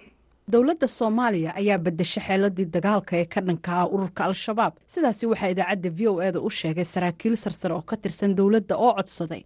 dowladda 0.51 0.87
soomaaliya 0.87 1.51
ayaa 1.59 1.77
bedeshay 1.85 2.23
xeeladii 2.27 2.65
dagaalka 2.75 3.13
ee 3.21 3.25
ka 3.25 3.41
dhanka 3.41 3.71
ah 3.81 3.87
ururka 3.95 4.21
al-shabaab. 4.25 4.73
Sidaasi 4.93 5.25
waxaa 5.31 5.49
idaacadda 5.53 5.89
v 5.97 6.07
o 6.07 6.21
eda 6.27 6.39
u 6.39 6.49
sheegay 6.49 6.85
saraakiil 6.85 7.35
sarsare 7.35 7.73
oo 7.75 7.81
ka 7.81 7.95
tirsan 7.97 8.35
dowladda 8.35 8.75
oo 8.77 8.93
codsaday 8.97 9.43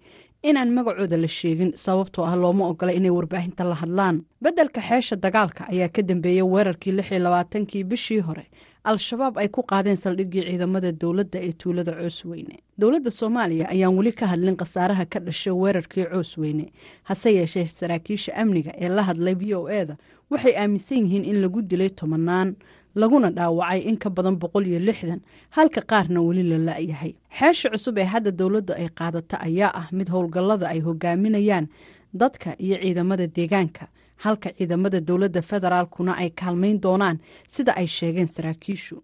inaan 0.49 0.69
magacooda 0.77 1.17
la 1.17 1.27
sheegin 1.27 1.71
sababtoo 1.85 2.25
ah 2.25 2.35
looma 2.35 2.67
ogola 2.69 2.91
inay 2.93 3.09
warbaahinta 3.17 3.63
la 3.65 3.75
hadlaan. 3.81 4.21
Beddelka 4.43 4.81
xeesha 4.81 5.15
dagaalka 5.15 5.65
ayaa 5.73 5.89
ka 5.89 6.01
dambeeyey 6.01 6.45
weerarkii 6.53 6.91
lix 6.97 7.09
iyo 7.11 7.19
labaatankii 7.25 7.83
bishii 7.83 8.19
hore 8.27 8.45
al-shabaab 8.83 9.37
ay 9.37 9.47
ku 9.53 9.61
qaadeen 9.63 9.95
saldhiggii 10.03 10.43
ciidamada 10.49 10.91
dowladda 10.91 11.39
ee 11.47 11.51
tuulada 11.53 11.91
coosweyne 11.93 12.55
dowladda 12.81 13.11
soomaaliya 13.11 13.69
ayaan 13.69 13.93
weli 13.97 14.11
ka 14.11 14.25
hadlin 14.31 14.57
khasaaraha 14.57 15.05
ka 15.05 15.19
dhashay 15.19 15.53
weerarkii 15.53 16.05
coosweyne 16.13 16.65
hase 17.03 17.29
yeeshee 17.35 17.65
saraakiisha 17.65 18.33
amniga 18.41 18.71
ee 18.81 18.89
la 18.89 19.03
hadlay 19.03 19.35
v 19.41 19.53
o 19.55 19.69
eda 19.69 19.97
waxay 20.31 20.53
aaminsan 20.57 20.97
yihiin 21.05 21.25
in 21.25 21.41
lagu 21.41 21.61
dilay 21.61 21.89
tobanaan 21.89 22.55
laguna 22.95 23.29
dhaawacay 23.31 23.79
in 23.89 23.97
ka 23.97 24.09
badan 24.09 24.35
boqol 24.41 24.65
iyo 24.67 24.79
lixdan 24.79 25.21
halka 25.49 25.81
qaarna 25.81 26.19
weli 26.21 26.43
la 26.43 26.57
la-yahay. 26.57 27.13
Xeesha 27.39 27.69
cusub 27.69 27.97
ee 27.97 28.03
hadda 28.13 28.31
dowladda 28.31 28.73
ay 28.81 28.89
qaadata 28.89 29.37
ayaa 29.47 29.71
ah 29.81 29.87
mid 29.91 30.09
howlgallada 30.09 30.65
ay 30.73 30.79
hogaaminayaan 30.81 31.67
dadka 32.13 32.55
iyo 32.59 32.75
ciidamada 32.81 33.27
deegaanka 33.27 33.87
halka 34.23 34.49
ciidamada 34.57 34.99
dowladda 35.07 35.41
federaalkuna 35.41 36.13
ay 36.21 36.29
kaalmayn 36.29 36.77
doonaan 36.83 37.17
sida 37.47 37.71
ay 37.81 37.87
sheegeen 37.87 38.27
saraakiishu. 38.27 38.97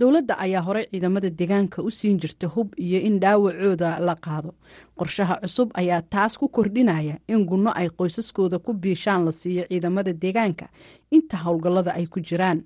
Dowladda 0.00 0.34
ayaa 0.44 0.62
horey 0.66 0.86
ciidamada 0.92 1.30
deegaanka 1.38 1.82
u 1.82 1.90
siin 1.90 2.18
jirta 2.22 2.46
hub 2.54 2.68
iyo 2.78 2.98
in 3.08 3.20
dhaawacooda 3.20 3.98
la 4.00 4.14
qaado. 4.24 4.50
Qorshaha 4.98 5.34
cusub 5.42 5.68
ayaa 5.74 6.02
taas 6.02 6.38
ku 6.38 6.48
kordhinaya 6.48 7.18
in 7.28 7.44
gunno 7.46 7.70
ay 7.74 7.88
qoysaskooda 7.98 8.58
ku 8.58 8.72
biishaan 8.74 9.24
la 9.24 9.32
siiyo 9.32 9.64
ciidamada 9.70 10.12
deegaanka. 10.12 10.66
Inta 11.10 11.36
howlgallada 11.44 11.92
ay 11.94 12.06
ku 12.06 12.20
jiraan. 12.20 12.64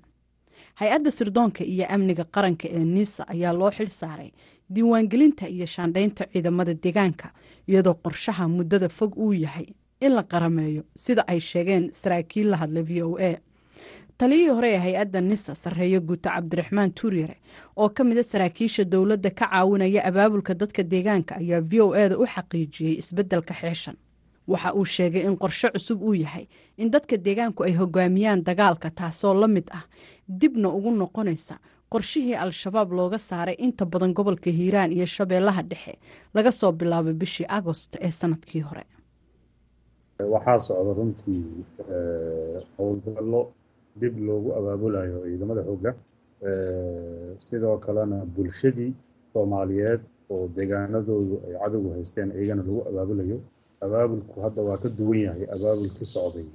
Hay'adda 0.79 1.11
sirdoonka 1.11 1.63
iyo 1.63 1.85
amniga 1.89 2.23
qaranka 2.23 2.67
ee 2.71 2.85
niisa 2.85 3.23
ayaa 3.27 3.53
loo 3.53 3.71
xil 3.71 3.87
saaray. 3.89 4.31
Diiwaangelinta 4.73 5.47
iyo 5.49 5.65
shaandhaynta 5.65 6.25
ciidamada 6.33 6.73
deegaanka 6.73 7.27
iyadoo 7.67 7.93
qorshaha 8.05 8.47
muddada 8.47 8.89
fog 8.89 9.17
uu 9.17 9.33
yahay 9.33 9.65
in 10.01 10.11
la 10.15 10.23
qarameeyo 10.23 10.83
sida 10.95 11.23
ay 11.27 11.39
sheegeen 11.39 11.89
saraakiil 12.01 12.47
la 12.51 12.57
hadla 12.57 12.81
v 12.89 13.01
o 13.03 13.17
a. 13.19 13.31
Taliyihii 14.17 14.49
hore 14.55 14.69
ee 14.73 14.77
hay'adda 14.77 15.21
nisa 15.21 15.55
sarreeyo 15.55 16.01
guuta 16.01 16.29
cabdiraxmaan 16.35 16.91
tuuryare 16.93 17.37
oo 17.75 17.89
ka 17.89 18.03
mida 18.03 18.23
saraakiisha 18.23 18.83
dowladda 18.83 19.29
ka 19.29 19.45
caawinaya 19.51 20.01
abaabulka 20.09 20.53
dadka 20.53 20.83
deegaanka 20.83 21.35
ayaa 21.41 21.61
v 21.61 21.81
o 21.81 21.93
eda 21.95 22.17
u 22.17 22.25
xaqiijiyey 22.25 22.97
isbeddelka 23.01 23.53
xeeshan. 23.53 23.95
Waxa 24.47 24.73
uu 24.73 24.85
sheegay 24.85 25.21
in 25.27 25.37
qorshe 25.37 25.69
cusub 25.73 26.01
uu 26.01 26.13
yahay 26.13 26.47
in 26.77 26.89
dadka 26.91 27.17
deegaanku 27.17 27.63
ay 27.63 27.73
hogaamiyaan 27.77 28.41
dagaalka 28.43 28.89
taasoo 28.89 29.33
la 29.33 29.47
mid 29.47 29.67
ah 29.71 29.83
dibna 30.27 30.69
ugu 30.69 30.91
noqonaysa 30.91 31.59
qorshihii 31.93 32.35
al-shabaab 32.35 32.91
looga 32.97 33.17
saaray 33.17 33.55
inta 33.59 33.85
badan 33.85 34.13
gobolka 34.17 34.49
hiiraan 34.49 34.91
iyo 34.91 35.05
shabeellaha 35.05 35.61
dhexe 35.61 35.93
laga 36.33 36.51
soo 36.51 36.71
bilaabay 36.71 37.13
bishii 37.13 37.45
agost 37.49 37.95
ee 38.01 38.11
sannadkii 38.11 38.61
hore 38.61 38.83
waxaa 40.25 40.59
socda 40.59 40.93
runtii 40.97 41.43
howlgallo 42.77 43.41
dib 43.99 44.15
loogu 44.27 44.49
abaabulayo 44.57 45.17
ciidamada 45.25 45.61
xoogga. 45.67 45.91
Sidoo 47.45 47.77
kalena 47.85 48.17
bulshadii 48.25 48.91
soomaaliyeed 49.33 50.01
oo 50.33 50.47
deegaanadoodu 50.55 51.35
ay 51.47 51.53
cadowgu 51.61 51.89
haysteen 51.95 52.29
iyagana 52.37 52.63
lagu 52.67 52.81
abaabulayo. 52.89 53.37
Abaabulku 53.85 54.41
hadda 54.41 54.61
waa 54.67 54.77
ka 54.83 54.89
duwan 54.89 55.19
yahay 55.25 55.45
abaabulkii 55.55 56.05
socday 56.15 56.47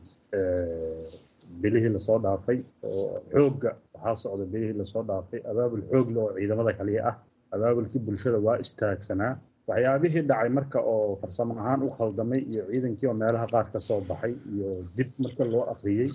bilihii 1.63 1.93
la 1.95 2.01
soo 2.07 2.19
dhaafay 2.25 2.59
oo 2.83 3.21
xoogga 3.33 3.71
waxaa 3.95 4.15
socda 4.23 4.45
bilihii 4.53 4.79
la 4.81 4.85
soo 4.85 5.03
dhaafay. 5.09 5.41
Abaabul 5.51 5.83
xoogle 5.91 6.19
oo 6.21 6.31
ciidamada 6.39 6.73
kaliya 6.79 7.01
ah. 7.11 7.17
Abaabulkii 7.55 7.99
bulshada 8.07 8.39
waa 8.47 8.59
istaagsanaa 8.65 9.33
waxyaabihii 9.69 10.23
dhacay 10.31 10.51
marka 10.59 10.79
oo 10.93 11.17
farsamo 11.21 11.53
ahaan 11.61 11.81
u 11.87 11.91
khaldamay 11.97 12.41
iyo 12.53 12.63
ciidankii 12.71 13.09
oo 13.11 13.15
meelaha 13.23 13.47
qaar 13.55 13.67
ka 13.73 13.79
soo 13.89 14.01
baxay 14.11 14.35
iyo 14.55 14.69
dib 14.97 15.11
marka 15.25 15.43
loo 15.53 15.65
akhriyey 15.73 16.11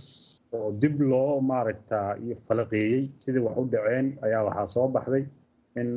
oo 0.56 0.70
dib 0.82 0.96
loo 1.12 1.34
maaragtaa 1.50 2.10
iyo 2.26 2.36
falaqeeyey 2.48 3.02
sidii 3.24 3.44
wax 3.46 3.56
u 3.62 3.66
dhaceen 3.74 4.08
ayaa 4.26 4.44
waxaa 4.48 4.68
soo 4.76 4.88
baxday 4.96 5.24
in 5.80 5.90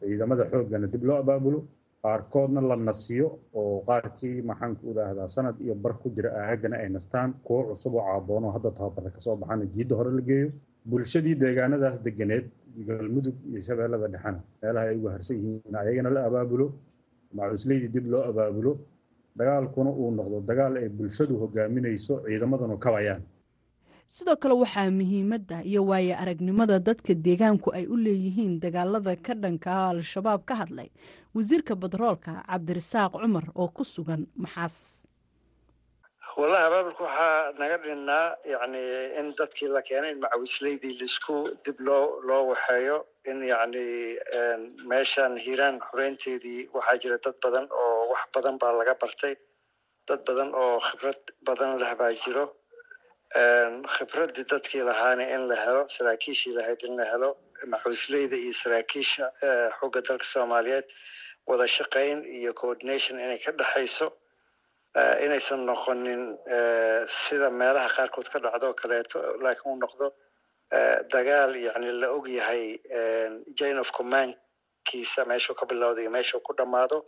ciidamada 0.00 0.44
xooggana 0.50 0.86
dib 0.92 1.02
loo 1.08 1.18
abaabulo. 1.24 1.60
Qaarkoodna 2.06 2.60
la 2.70 2.76
nasiyo 2.88 3.26
oo 3.58 3.76
qaarkii 3.88 4.36
maxaanku 4.48 4.82
idhaahdaa 4.92 5.28
sanad 5.36 5.56
iyo 5.64 5.74
bar 5.82 5.94
ku 6.00 6.06
jira 6.16 6.30
aagana 6.42 6.76
ay 6.82 6.88
nastaan. 6.96 7.30
Kuwo 7.46 7.60
cusub 7.68 7.94
oo 7.98 8.04
caaboono 8.08 8.48
hadda 8.54 8.70
tababara 8.78 9.10
ka 9.14 9.20
soo 9.26 9.36
baxana 9.40 9.64
jiidda 9.74 9.94
hore 9.98 10.10
la 10.18 10.22
geeyo 10.28 10.48
bulshadii 10.90 11.34
deegaanadaas 11.42 11.96
deganeed 12.06 12.46
galmudug 12.88 13.36
iyo 13.50 13.60
shabeellada 13.66 14.08
dhexena 14.14 14.40
meelaha 14.62 14.86
ay 14.90 14.96
uga 15.00 15.10
harsan 15.16 15.36
yihiin 15.42 15.74
ayagana 15.80 16.10
la 16.16 16.20
abaabulo 16.28 16.66
macuusleydii 17.36 17.88
dib 17.94 18.06
loo 18.12 18.22
abaabulo. 18.30 18.72
Dagaalkuna 19.38 19.90
uu 20.00 20.10
noqdo 20.16 20.40
dagaal 20.48 20.74
ay 20.80 20.88
bulshadu 20.88 21.34
hogaaminayso 21.42 22.14
ciidamaduna 22.24 22.76
kabayaan 22.84 23.22
sidoo 24.08 24.36
kale 24.40 24.54
waxaa 24.62 24.90
muhiimadda 24.90 25.56
iyo 25.70 25.80
waaye 25.90 26.14
aragnimada 26.22 26.78
dadka 26.78 27.12
deegaanku 27.14 27.68
ay 27.78 27.84
u 27.86 27.96
leeyihiin 27.96 28.60
dagaalada 28.64 29.12
ka 29.26 29.34
dhanka 29.34 29.72
al-shabaab 29.90 30.40
ka 30.48 30.54
hadlay. 30.60 30.88
Wasiirka 31.34 31.74
batroolka 31.76 32.32
cabdirasaaq 32.48 33.12
cumar 33.22 33.44
oo 33.54 33.68
ku 33.76 33.84
sugan 33.84 34.22
maxaas 34.42 35.04
wallahi 36.38 36.64
abaabulka 36.68 37.02
waxaa 37.08 37.52
naga 37.60 37.76
dhinnaa 37.84 38.26
yacni 38.52 38.82
in 39.20 39.26
dadkii 39.38 39.68
la 39.76 39.80
keenay 39.88 40.10
in 40.14 40.20
macawisleydii 40.24 40.94
la 41.00 41.04
isku 41.10 41.36
dib 41.64 41.78
loo 41.88 42.20
loo 42.28 42.42
waxeeyo 42.52 42.96
in 43.30 43.38
yacni 43.52 43.84
meeshan 44.90 45.32
hiiraan 45.44 45.76
xoreynteedii 45.88 46.60
waxaa 46.76 46.96
jira 47.02 47.16
dad 47.24 47.36
badan 47.44 47.66
oo 47.82 48.08
wax 48.12 48.22
badan 48.34 48.58
baa 48.62 48.72
laga 48.80 48.94
bartay. 49.02 49.34
Dad 50.08 50.20
badan 50.28 50.50
oo 50.62 50.76
khibrad 50.86 51.20
badan 51.48 51.70
leh 51.80 51.92
baa 52.00 52.12
jiro. 52.24 52.44
Khibraddii 53.94 54.44
dadkii 54.52 54.82
lahaana 54.88 55.24
in 55.34 55.42
la 55.48 55.56
helo 55.64 55.82
saraakiishii 55.96 56.52
lahayd 56.58 56.80
in 56.88 56.94
la 57.00 57.04
helo 57.12 57.30
maxuusleyda 57.72 58.36
iyo 58.44 58.52
saraakiisha 58.62 59.24
xooga 59.78 60.00
dalka 60.08 60.24
soomaaliyeed 60.34 60.86
wada 61.48 61.66
shaqayn 61.76 62.18
iyo 62.38 62.52
coordination 62.60 63.18
inay 63.24 63.38
ka 63.44 63.52
dhexayso 63.58 64.06
inaysan 65.24 65.64
noqonin 65.68 66.22
sida 67.08 67.50
meelaha 67.50 67.88
qaarkood 67.96 68.28
ka 68.32 68.38
dhacdo 68.44 68.74
kaleeto 68.80 69.18
laakiin 69.42 69.72
uu 69.72 69.78
noqdo 69.84 70.06
dagaal 71.12 71.52
yani 71.66 71.90
la 72.00 72.08
og 72.16 72.28
yahay 72.28 72.78
jane 73.58 73.78
of 73.80 73.90
commandkiisa 73.98 75.24
meeshuu 75.28 75.54
ka 75.54 75.66
bilowda 75.66 76.00
iyo 76.00 76.10
meeshuu 76.10 76.40
ku 76.40 76.54
dhammaado 76.58 77.04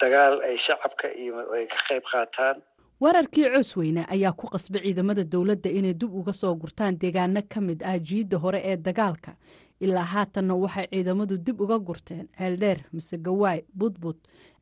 dagaal 0.00 0.40
ay 0.48 0.56
shacabka 0.56 1.10
iyo 1.14 1.50
ay 1.54 1.66
ka 1.66 1.78
qayb 1.88 2.04
qaataan. 2.12 2.62
Weerarkii 3.02 3.50
coosweyne 3.54 4.06
ayaa 4.08 4.32
ku 4.32 4.46
qasbay 4.46 4.80
ciidamada 4.86 5.24
dowladda 5.24 5.70
inay 5.70 5.94
dib 5.94 6.14
uga 6.14 6.32
soo 6.32 6.54
gurtaan 6.54 6.94
deegaano 6.98 7.42
ka 7.48 7.60
mid 7.60 7.82
ah 7.82 7.98
jiidda 7.98 8.38
hore 8.38 8.60
ee 8.64 8.76
dagaalka. 8.76 9.34
Ilaa 9.80 10.04
haatanna 10.14 10.54
waxay 10.54 10.86
ciidamadu 10.92 11.36
dib 11.38 11.60
uga 11.60 11.78
gurteen 11.78 12.28
ceeldheer 12.38 12.78
mise 12.92 13.18
gawaay 13.18 13.64
budbud 13.74 14.16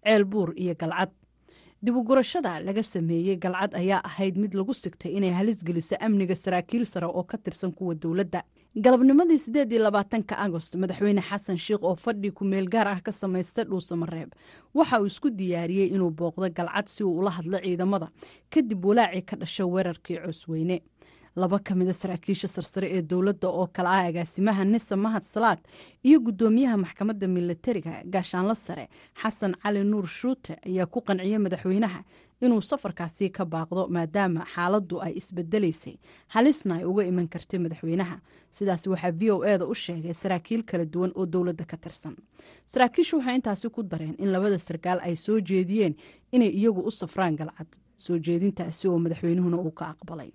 ceel 0.05 0.25
buur 0.25 0.55
iyo 0.57 0.75
galcad 0.75 1.11
dibugurashada 1.83 2.61
laga 2.67 2.83
sameeyey 2.83 3.37
galcad 3.43 3.75
ayaa 3.75 4.01
ahayd 4.09 4.37
mid 4.39 4.53
lagu 4.55 4.75
sigtay 4.75 5.13
inay 5.19 5.33
halis 5.39 5.65
geliso 5.67 5.97
amniga 6.07 6.35
saraakiil 6.37 6.85
sare 6.87 7.07
oo 7.07 7.23
ka 7.25 7.37
tirsan 7.39 7.73
kuwa 7.73 7.95
dowladda. 7.95 8.43
Galabnimadii 8.77 9.39
sideed 9.39 9.73
iyo 9.73 9.83
labaatanka 9.83 10.39
agost 10.39 10.75
madaxweyne 10.79 11.21
xasan 11.21 11.59
sheikh 11.59 11.83
oo 11.83 11.95
fadhi 11.97 12.31
ku-meel 12.31 12.69
gaar 12.71 12.89
ah 12.89 13.01
ka 13.03 13.13
samaysta 13.13 13.65
dhuusamareeb 13.65 14.31
waxa 14.75 15.01
uu 15.03 15.07
isku 15.07 15.31
diyaariyey 15.31 15.89
inuu 15.91 16.11
booqdo 16.11 16.49
galcad 16.55 16.87
si 16.89 17.03
uu 17.05 17.19
ula 17.19 17.31
hadlo 17.31 17.59
ciidamada 17.59 18.09
kadib 18.51 18.85
walaacii 18.85 19.23
ka 19.27 19.37
dhasha 19.37 19.67
weerarkii 19.67 20.19
cosweyne 20.25 20.81
laba 21.37 21.59
ka 21.59 21.75
mida 21.75 21.93
saraakiisha 21.93 22.49
sarsare 22.49 22.89
ee 22.97 23.03
dowladda 23.03 23.49
oo 23.49 23.67
kale 23.73 23.89
ah 23.89 24.05
agaasimaha 24.09 24.65
nisa 24.65 24.97
mahad 24.97 25.23
salaad 25.25 25.59
iyo 26.05 26.21
guddoomiyaha 26.21 26.77
maxkamadda 26.77 27.27
milatariga 27.29 28.03
gaashaanlo 28.05 28.55
sare 28.55 28.89
xasan 29.23 29.55
cali 29.63 29.85
nuur 29.85 30.07
shuute 30.07 30.57
ayaa 30.67 30.87
ku 30.87 31.01
qanciyey 31.01 31.39
madaxweynaha 31.39 32.05
inuu 32.43 32.61
safarkaasi 32.63 33.31
ka 33.31 33.45
baaqdo 33.45 33.87
maadaama 33.89 34.45
xaaladdu 34.55 34.99
ay 35.01 35.13
isbedelaysay. 35.17 35.95
Halisna 36.35 36.75
ay 36.75 36.85
uga 36.85 37.05
iman 37.07 37.29
kartay 37.29 37.59
madaxweynaha. 37.63 38.19
Sidaas 38.51 38.83
waxaa 38.91 39.13
v 39.15 39.31
o 39.31 39.45
eda 39.47 39.65
u 39.67 39.75
sheegay 39.75 40.11
saraakiil 40.15 40.63
kala 40.67 40.85
duwan 40.85 41.13
oo 41.15 41.27
dowladda 41.27 41.65
ka 41.65 41.77
tirsan. 41.79 42.17
Saraakiishu 42.67 43.17
waxay 43.23 43.35
intaasi 43.39 43.71
ku 43.71 43.83
dareen 43.87 44.17
in 44.19 44.33
labada 44.35 44.59
sarkaal 44.59 44.99
ay 45.07 45.15
soo 45.17 45.39
jeediyeen 45.41 45.95
inay 46.35 46.51
iyagu 46.51 46.81
u 46.83 46.91
safraan 46.91 47.37
galcad. 47.39 47.71
Soo 47.97 48.19
jeedintaasi 48.19 48.89
oo 48.91 48.99
madaxweynuhuna 48.99 49.57
uu 49.63 49.71
ka 49.71 49.95
aqbalay 49.95 50.33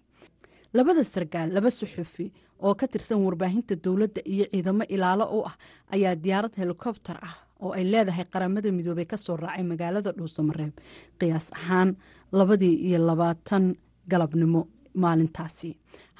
labada 0.74 1.04
sarkaal 1.04 1.50
laba 1.56 1.70
suxufi 1.72 2.32
oo 2.66 2.74
ka 2.76 2.88
tirsan 2.88 3.20
warbaahinta 3.26 3.76
dowladda 3.86 4.22
iyo 4.34 4.46
ciidamo 4.52 4.84
ilaalo 4.96 5.26
u 5.38 5.40
ah 5.50 5.56
ayaa 5.96 6.16
diyaarad 6.16 6.54
helikobter 6.62 7.18
ah 7.28 7.36
oo 7.64 7.72
ay 7.78 7.84
leedahay 7.92 8.26
qaramada 8.34 8.72
midoobey 8.78 9.06
ka 9.12 9.18
soo 9.18 9.36
raacay 9.38 9.64
magaalada 9.72 10.12
dhuusamareeb 10.18 10.74
qiyaas 11.20 11.48
ahaan 11.60 11.90
labadii 12.32 12.76
iyo 12.88 13.00
labaatan 13.10 13.76
galabnimo 14.12 14.62
maalintaasi. 15.04 15.72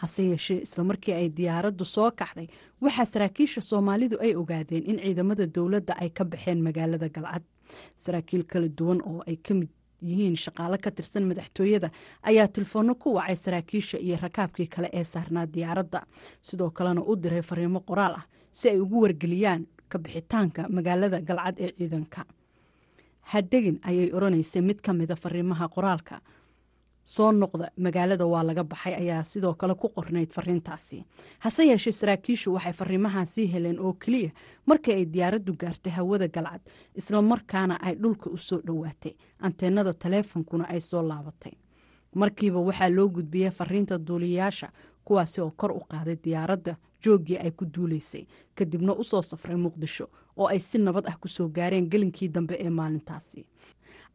Hase 0.02 0.24
yeeshee 0.30 0.62
islamarkii 0.68 1.14
ay 1.20 1.28
diyaaraddu 1.38 1.86
soo 1.86 2.12
kaxday 2.20 2.48
waxaa 2.82 3.06
saraakiisha 3.14 3.62
soomaalidu 3.70 4.16
ay 4.26 4.32
ogaadeen 4.42 4.84
in 4.92 4.98
ciidamada 5.04 5.46
dowladda 5.56 5.94
ay 6.04 6.10
ka 6.18 6.24
baxeen 6.32 6.60
magaalada 6.68 7.10
galcad. 7.16 7.44
Saraakiil 8.04 8.44
kala 8.52 8.68
duwan 8.78 9.00
oo 9.10 9.24
ay 9.30 9.38
ka 9.46 9.54
mid 9.60 9.70
yihiin 10.02 10.36
shaqaale 10.38 10.78
ka 10.78 10.92
tirsan 10.92 11.24
madaxtooyada 11.30 11.90
ayaa 12.24 12.48
tilfoonno 12.48 12.96
ku 12.96 13.14
wacay 13.18 13.36
saraakiisha 13.36 13.98
iyo 14.00 14.18
rakaabkii 14.22 14.68
kale 14.68 14.90
ee 14.94 15.04
saarnaa 15.04 15.46
diyaaradda. 15.54 16.02
Sidoo 16.42 16.70
kalena 16.72 17.02
u 17.02 17.16
diray 17.16 17.42
fariimo 17.42 17.80
qoraal 17.80 18.14
ah 18.20 18.26
si 18.52 18.70
ay 18.70 18.80
ugu 18.80 19.02
wargeliyaan 19.02 19.68
ka 19.90 19.98
bixitaanka 20.00 20.70
magaalada 20.70 21.22
galcad 21.22 21.56
ee 21.60 21.72
ciidanka. 21.78 22.26
Hadegin 23.32 23.80
ayay 23.84 24.12
odhanaysay 24.14 24.62
mid 24.62 24.80
ka 24.82 24.94
mida 24.94 25.16
fariimaha 25.16 25.68
qoraalka 25.76 26.22
soo 27.14 27.32
noqda 27.32 27.68
magaalada 27.86 28.26
waa 28.34 28.44
laga 28.44 28.64
baxay 28.64 28.94
ayaa 29.02 29.24
sidoo 29.24 29.54
kale 29.54 29.76
ku 29.76 29.88
qornayd 29.96 30.32
fariintaasi. 30.36 30.98
Hase 31.40 31.64
yeeshee 31.68 31.92
saraakiishu 32.00 32.54
waxay 32.54 32.74
fariimahaasii 32.74 33.48
heleen 33.54 33.80
oo 33.80 33.94
keliya 33.94 34.32
markii 34.66 34.94
ay 34.94 35.06
diyaaraddu 35.14 35.54
gaartay 35.62 35.94
hawada 35.94 36.28
galcad 36.28 36.62
islamarkaana 36.96 37.80
ay 37.82 37.96
dhulka 37.96 38.30
u 38.30 38.38
soo 38.38 38.60
dhowaatay. 38.68 39.14
Anteenada 39.40 39.94
taleefonkuna 39.94 40.66
ay 40.70 40.80
soo 40.82 41.02
laabatay. 41.02 41.54
Markiiba 42.16 42.60
waxaa 42.60 42.90
loo 42.90 43.10
gudbiyey 43.10 43.52
fariinta 43.52 43.98
duuliyayaasha 44.08 44.70
kuwaasi 45.06 45.42
oo 45.42 45.52
kor 45.58 45.72
u 45.72 45.80
qaaday 45.90 46.16
diyaaradda 46.24 46.76
jooggii 47.04 47.38
ay 47.38 47.52
ku 47.52 47.66
duulaysay 47.66 48.26
kadibna 48.56 48.94
u 48.94 49.04
soo 49.04 49.22
safray 49.22 49.56
muqdisho 49.56 50.10
oo 50.38 50.48
ay 50.48 50.60
si 50.60 50.78
nabad 50.78 51.06
ah 51.08 51.16
ku 51.22 51.28
soo 51.28 51.48
gaareen 51.48 51.88
gelinkii 51.90 52.28
dambe 52.28 52.56
ee 52.60 52.70
maalintaasi 52.70 53.46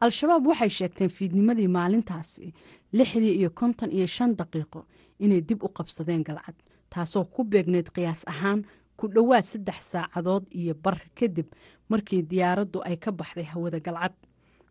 al-shabaab 0.05 0.47
waxay 0.51 0.71
sheegteen 0.79 1.11
fiidnimadii 1.17 1.69
maalintaasi 1.79 2.53
lixdii 2.99 3.35
iyo 3.41 3.51
konton 3.61 3.91
iyo 3.97 4.07
shan 4.17 4.31
daqiiqo 4.41 4.81
inay 5.25 5.41
dib 5.49 5.63
u 5.67 5.69
qabsadeen 5.77 6.23
galcad 6.29 6.57
taasoo 6.93 7.25
ku 7.35 7.45
beegneyd 7.53 7.89
qiyaas 7.97 8.23
ahaan 8.33 8.61
ku 8.99 9.05
dhowaad 9.15 9.45
saddex 9.53 9.79
saacadood 9.93 10.45
iyo 10.61 10.75
bar 10.85 10.99
kadib 11.19 11.49
markii 11.91 12.23
diyaaraddu 12.31 12.79
ay 12.89 12.97
ka 12.97 13.11
baxday 13.13 13.45
hawada 13.53 13.79
galcad. 13.87 14.15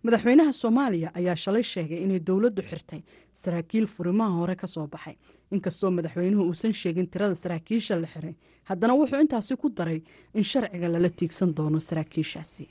Madaxweynaha 0.03 0.51
soomaaliya 0.61 1.09
ayaa 1.19 1.35
shalay 1.43 1.63
sheegay 1.63 1.99
inay 2.05 2.19
dowladdu 2.27 2.61
xirtay 2.69 3.01
saraakiil 3.33 3.87
furimaha 3.87 4.33
hore 4.39 4.55
ka 4.55 4.67
soo 4.67 4.87
baxay. 4.87 5.15
Inkastoo 5.51 5.91
madaxweynuhu 5.97 6.43
uusan 6.49 6.73
sheegin 6.73 7.07
tirada 7.07 7.35
saraakiisha 7.35 7.95
la 8.01 8.07
xiray 8.13 8.35
haddana 8.69 8.93
wuxuu 8.99 9.19
intaasi 9.23 9.55
ku 9.61 9.69
daray 9.69 9.99
in 10.33 10.43
sharciga 10.43 10.87
lala 10.89 11.09
tiigsan 11.09 11.53
doono 11.57 11.79
saraakiishaasi 11.79 12.65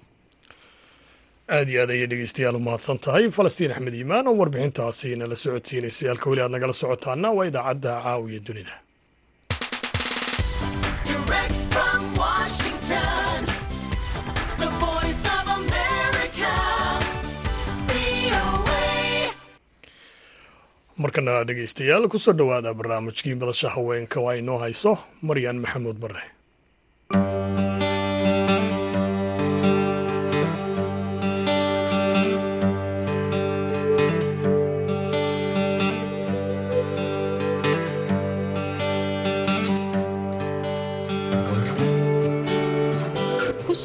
aada 1.56 1.70
iyo 1.72 1.80
aad 1.82 1.90
ayay 1.94 2.08
dhegeystayaal 2.12 2.56
u 2.58 2.62
mahadsan 2.66 2.98
tahay. 3.06 3.24
Falastiin 3.36 3.72
axmed 3.74 3.94
iimaan 4.00 4.28
oo 4.30 4.36
warbixintaasi 4.40 5.08
nala 5.20 5.36
socodsiinaysay 5.44 6.08
halka 6.12 6.26
weli 6.30 6.42
aad 6.44 6.52
nagala 6.54 6.74
socotaana 6.82 7.28
waa 7.36 7.48
idaacadda 7.50 7.92
caawiya 8.04 8.40
dunida. 8.46 8.74
Markana 21.02 21.34
dhegeystayaal 21.48 22.04
ku 22.12 22.18
soo 22.18 22.34
dhowaada 22.38 22.74
barnaamijkii 22.78 23.34
madasha 23.40 23.68
haweenka 23.74 24.18
waa 24.24 24.36
inoo 24.40 24.58
hayso 24.64 24.92
maryan 25.22 25.58
maxamuud 25.64 25.96
bare 26.02 26.22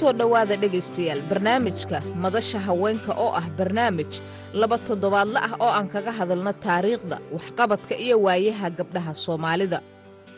ku 0.06 0.12
soo 0.12 0.18
dhowaada 0.22 0.56
dhegaystayaal. 0.62 1.22
Barnaamijka 1.30 1.98
madasha 2.22 2.60
haweenka 2.60 3.14
oo 3.18 3.32
ah 3.34 3.48
barnaamij 3.58 4.22
laba 4.54 4.78
toddobaadle 4.78 5.40
ah 5.48 5.54
oo 5.60 5.70
aan 5.78 5.88
kaga 5.90 6.12
hadalno 6.12 6.54
taariikhda 6.54 7.18
waxqabadka 7.34 7.96
iyo 7.98 8.22
waayaha 8.26 8.70
gabdhaha 8.78 9.14
soomaalida. 9.14 9.80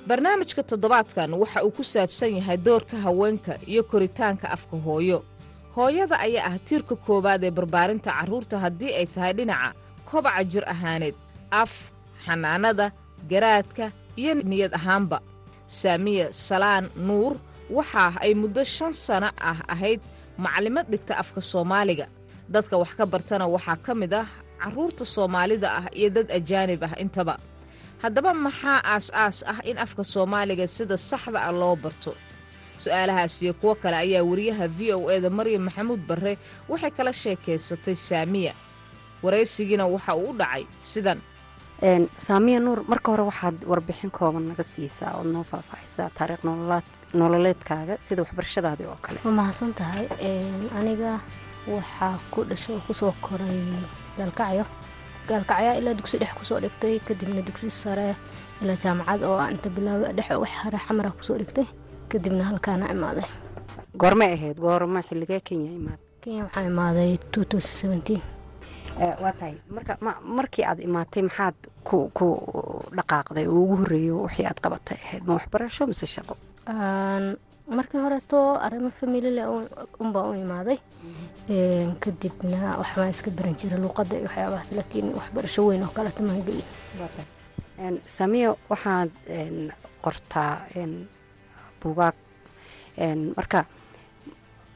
Barnaamijka 0.07 0.63
toddobaadkan 0.63 1.33
waxa 1.41 1.63
uu 1.65 1.71
ku 1.75 1.83
saabsan 1.83 2.35
yahay 2.39 2.57
doorka 2.57 2.95
haweenka 2.97 3.59
iyo 3.67 3.83
koritaanka 3.83 4.47
afka 4.55 4.77
hooyo. 4.85 5.19
Hooyada 5.75 6.15
ayaa 6.19 6.47
ah 6.47 6.57
tiirka 6.67 6.95
koowaad 6.95 7.43
ee 7.43 7.51
barbaarinta 7.51 8.11
carruurta 8.15 8.59
haddii 8.63 8.93
ay 8.95 9.05
tahay 9.05 9.33
dhinaca 9.33 9.75
kobaca 10.09 10.43
jir 10.51 10.63
ahaaneed 10.63 11.15
af 11.51 11.91
xanaanada 12.25 12.91
garaadka 13.29 13.91
iyo 14.15 14.33
niyad 14.33 14.73
ahaanba. 14.79 15.19
Saamiya 15.67 16.31
salaan 16.31 16.87
nuur 16.95 17.35
waxa 17.69 18.13
ay 18.23 18.33
muddo 18.41 18.63
shan 18.63 18.93
sano 18.93 19.29
ah 19.49 19.59
ahayd 19.73 20.01
maclimad 20.37 20.85
dhigta 20.91 21.13
afka 21.21 21.41
soomaaliga. 21.51 22.07
Dadka 22.53 22.75
wax 22.81 22.91
ka 22.99 23.05
bartana 23.05 23.45
waxaa 23.55 23.77
ka 23.85 23.93
mid 24.01 24.13
ah 24.13 24.27
carruurta 24.61 25.03
soomaalida 25.15 25.67
ah 25.79 25.85
iyo 25.99 26.09
dad 26.15 26.27
ajaanib 26.37 26.81
ah 26.87 26.93
intaba. 27.03 27.35
Haddaba 28.03 28.31
maxaa 28.45 28.79
aas-aas 28.93 29.37
ah 29.51 29.59
in 29.69 29.77
afka 29.85 30.03
soomaaliga 30.13 30.65
sida 30.75 30.97
saxda 31.09 31.39
ah 31.49 31.51
loo 31.61 31.75
barto? 31.75 32.11
Su'aalahaas 32.77 33.41
iyo 33.43 33.53
kuwo 33.59 33.73
kale 33.81 33.97
ayaa 34.05 34.23
wariyaha 34.29 34.65
v 34.77 34.79
o 34.93 35.09
e 35.09 35.17
da 35.23 35.29
maryam 35.29 35.63
maxamuud 35.67 36.01
barre 36.09 36.33
waxay 36.69 36.91
kala 36.97 37.11
sheekaysatay 37.21 37.95
saamiya. 38.07 38.53
Waraysigiina 39.23 39.85
waxa 39.89 40.13
uu 40.15 40.29
u 40.31 40.37
dhacay 40.39 40.63
sidan. 40.79 41.19
Saamiya 42.17 42.59
nuur 42.61 42.79
marka 42.91 43.11
hore 43.11 43.23
waxaad 43.29 43.57
warbixin 43.69 44.11
kooban 44.17 44.45
naga 44.49 44.63
siisaa 44.63 45.17
ood 45.19 45.29
noo 45.33 45.43
faahfaahisaa 45.51 46.09
taariikh 46.17 46.43
nololeedkaaga 47.13 47.97
sida 48.01 48.21
waxbarashadaadii 48.23 48.85
oo 48.91 48.97
kale. 49.01 49.19
Waa 49.25 49.31
mahadsan 49.39 49.73
tahay 49.73 50.05
aniga 50.79 51.19
waxaa 51.67 52.15
ku 52.31 52.43
dhashay 52.49 52.75
oo 52.75 52.81
ku 52.87 52.93
soo 52.93 53.13
koray 53.21 53.59
gaalkacyo 54.17 54.65
gaalkacyaa 55.27 55.75
ilaa 55.79 55.93
dugsi 55.93 56.17
dhex 56.17 56.33
ku 56.39 56.43
soo 56.45 56.59
dhigtay 56.59 56.99
kadibna 56.99 57.41
dugsi 57.47 57.69
sare 57.69 58.15
ilaa 58.61 58.75
jaamacad 58.83 59.23
oo 59.23 59.39
inta 59.53 59.69
bilaaba 59.69 60.13
dhex 60.17 60.29
wax 60.43 60.51
hare 60.63 60.77
xamara 60.85 61.11
ku 61.11 61.23
soo 61.23 61.37
dhigtay 61.37 61.65
kadibna 62.09 62.43
halkaana 62.49 62.91
imaaday. 62.95 63.27
Goormay 63.97 64.33
ahayd 64.33 64.57
goorma 64.59 65.01
xilligee 65.07 65.39
kenya 65.47 65.71
imaad? 65.79 65.99
Kenya 66.21 66.43
waxaa 66.47 66.65
imaaday 66.71 67.17
waa 69.21 69.31
tahay. 69.39 69.55
Marka 69.69 69.97
markii 70.23 70.63
aad 70.65 70.79
imaatay 70.79 71.21
maxaad 71.29 71.55
ku 71.83 72.09
ku 72.17 72.25
dhaqaaqday 72.97 73.45
oo 73.47 73.59
ugu 73.63 73.75
horreeyo 73.81 74.15
wixii 74.25 74.45
aad 74.49 74.59
qabatay 74.63 74.97
ahayd? 75.05 75.23
Ma 75.27 75.33
waxbarasho 75.37 75.87
mise 75.87 76.05
shaqo 76.15 76.35
markii 76.67 77.99
horeeto 78.01 78.37
arrimo 78.65 78.89
familile 78.99 79.43
unbaa 79.99 80.27
u 80.29 80.33
imaaday. 80.33 80.77
Kadibna 81.99 82.77
waxbaan 82.81 83.09
iska 83.09 83.31
baran 83.31 83.55
jiray 83.55 83.79
luuqadda 83.79 84.15
iyo 84.15 84.25
waxyaabahaas 84.27 84.71
laakiin 84.71 85.13
waxbarasho 85.15 85.65
weyn 85.67 85.83
oo 85.83 85.91
kaleta 85.95 86.23
maan 86.23 86.43
gelin 86.45 88.01
samiya 88.07 88.55
waxaad 88.69 89.11
qortaa 90.01 90.51
buugaag. 91.81 92.13
Marka 93.37 93.65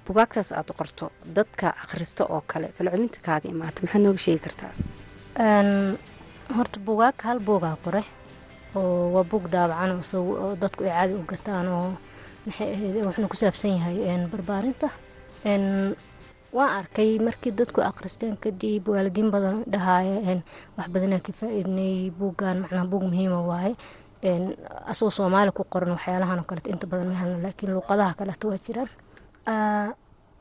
bugaagtaas 0.07 0.51
aada 0.51 0.73
qorto 0.73 1.11
dadka 1.35 1.67
akhristo 1.83 2.23
oo 2.29 2.41
kale 2.47 2.67
falcelinta 2.77 3.19
kaaga 3.25 3.49
imaata 3.49 3.81
maxaad 3.83 4.01
nooga 4.03 4.17
sheegi 4.25 4.39
kartaa? 4.45 4.71
Horta 6.57 6.79
bugaag 6.79 7.15
hal 7.23 7.39
buugaa 7.39 7.75
qoray 7.83 8.03
oo 8.75 9.11
waa 9.13 9.23
buug 9.23 9.45
daabacan 9.53 9.91
oo 9.99 10.55
dadku 10.61 10.83
caadi 10.83 11.13
u 11.19 11.23
gataan 11.31 11.67
oo 11.67 11.89
maxay 12.45 13.27
ku 13.31 13.35
saabsan 13.41 13.71
yahay 13.77 14.27
barbaarinta. 14.31 14.87
Waan 16.51 16.71
arkay 16.83 17.19
markii 17.19 17.51
dadku 17.55 17.79
akhristeen 17.81 18.35
kadib 18.43 18.87
waalidiin 18.91 19.31
badan 19.31 19.63
dhahaaya 19.71 20.41
wax 20.77 20.87
badanaa 20.93 21.23
ka 21.25 21.31
faa-iidnay 21.39 22.11
buuggan 22.11 22.57
macnaha 22.63 22.85
buug 22.91 23.03
muhiima 23.07 23.39
waaye. 23.49 23.75
Asagoo 24.91 25.11
soomaali 25.17 25.51
ku 25.55 25.63
qoran 25.63 25.91
waxyaalahan 25.95 26.39
oo 26.39 26.47
kaleeto 26.49 26.69
inta 26.69 26.85
badan 26.91 27.07
ma 27.11 27.15
helna 27.21 27.37
laakiin 27.45 27.71
luuqadaha 27.73 28.13
kaleeto 28.19 28.45
waa 28.51 28.59
jiraan. 28.65 28.89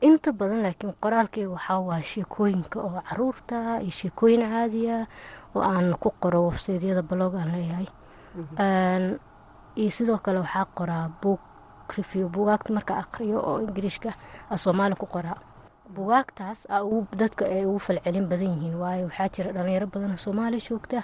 Inta 0.07 0.29
badan 0.39 0.61
laakiin 0.65 0.93
qoraalkeyga 1.03 1.49
waxaa 1.55 1.79
waaye 1.79 2.03
sheekooyinka 2.03 2.77
oo 2.81 3.01
carruurta 3.07 3.79
iyo 3.85 3.91
sheekooyin 3.99 4.41
caadiya 4.51 4.97
oo 5.55 5.61
aan 5.63 5.95
ku 6.01 6.09
qoro 6.21 6.39
websaydyada 6.49 7.01
balog 7.07 7.35
aan 7.39 7.51
leeyahay 7.55 7.87
iyo 9.79 9.89
sidoo 9.91 10.17
kale 10.23 10.39
waxaa 10.43 10.65
qoraa 10.77 11.05
buug 11.21 11.39
review 11.97 12.27
bugaagta 12.29 12.73
marka 12.73 12.93
aqriyo 13.03 13.39
oo 13.39 13.59
ingiriishka 13.65 14.11
a 14.49 14.55
soomaali 14.57 14.95
ku 14.95 15.05
qoraa 15.05 15.39
bugaagtaas 15.95 16.67
dadka 17.21 17.45
ay 17.45 17.65
ugu 17.65 17.79
falcelin 17.79 18.27
badan 18.31 18.51
yihiin 18.55 18.75
waayo 18.81 19.05
waxaa 19.09 19.29
jira 19.35 19.49
dhalinyaro 19.55 19.87
badan 19.93 20.11
oo 20.15 20.17
soomaali 20.25 20.57
joogta 20.67 21.03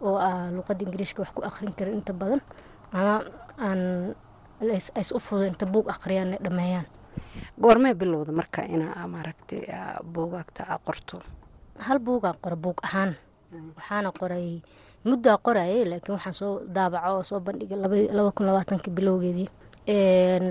oo 0.00 0.16
a 0.28 0.50
luuqada 0.54 0.84
ingiriishka 0.84 1.22
wax 1.22 1.30
ku 1.36 1.40
aqrin 1.48 1.72
karin 1.78 1.94
inta 2.00 2.12
badan 2.12 2.40
ama 2.92 3.14
aan 3.66 3.80
ays 5.00 5.12
u 5.16 5.20
fudo 5.20 5.44
inta 5.46 5.66
buug 5.66 5.86
aqriyaan 5.88 6.32
ay 6.34 6.40
dhameeyaan. 6.44 6.86
Goormee 7.60 7.94
bilowda 7.94 8.32
marka 8.32 8.62
inaa 8.66 9.06
maaragtay 9.06 9.62
buugaagta 10.14 10.62
a 10.68 10.78
qorto? 10.86 11.22
Hal 11.78 11.98
buugaa 11.98 12.34
qora 12.42 12.56
buug 12.56 12.78
ahaan. 12.82 13.14
Waxaana 13.76 14.10
qoray 14.20 14.60
muddaa 15.08 15.36
qorayay 15.46 15.84
laakiin 15.90 16.14
waxaan 16.16 16.36
soo 16.40 16.52
daabaco 16.76 17.08
oo 17.16 17.22
soo 17.22 17.40
bandhigay 17.40 17.78
bilowgeedii. 18.96 19.48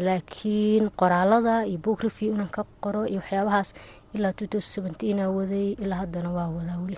Laakiin 0.08 0.90
qoraalada 1.00 1.66
iyo 1.66 1.78
book 1.78 2.02
review 2.04 2.34
inaan 2.34 2.50
ka 2.50 2.64
qoro 2.84 3.06
iyo 3.06 3.20
waxyaabahaas 3.22 3.74
ilaa 4.14 4.34
seventeenaa 4.60 5.30
waday 5.30 5.68
ilaa 5.84 5.98
haddana 6.04 6.30
waa 6.32 6.50
wadaa 6.58 6.78
weli. 6.84 6.98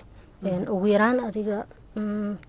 Ugu 0.74 0.86
yaraan 0.86 1.20
adiga 1.20 1.66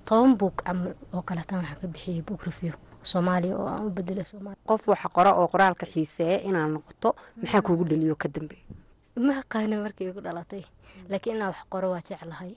toban 0.06 0.36
buug 0.38 0.56
camal 0.64 0.94
oo 1.14 1.22
kaleetaan 1.22 1.62
waxaan 1.62 1.80
ka 1.82 1.88
bixiyay 1.88 2.22
book 2.22 2.44
review 2.44 2.74
soomaaliya 3.04 3.56
oo 3.58 3.68
aan 3.68 3.86
u 3.88 3.90
bedelay 3.90 4.26
qof 4.68 4.88
waxa 4.88 5.10
qora 5.10 5.32
oo 5.34 5.48
qoraalka 5.48 5.86
xiiseeya 5.86 6.42
inaad 6.48 6.72
noqoto 6.72 7.16
maxaa 7.42 7.62
kuugu 7.62 7.84
dhaliyo 7.90 8.16
ka 8.16 8.28
dambeeya 8.30 8.64
ma 9.26 9.34
aqaana 9.42 9.76
markii 9.84 10.08
igu 10.10 10.22
dhalatay 10.22 10.64
laakiin 11.10 11.36
inaa 11.36 11.48
wax 11.52 11.60
qoro 11.70 11.88
waa 11.92 12.02
jeclahay 12.10 12.54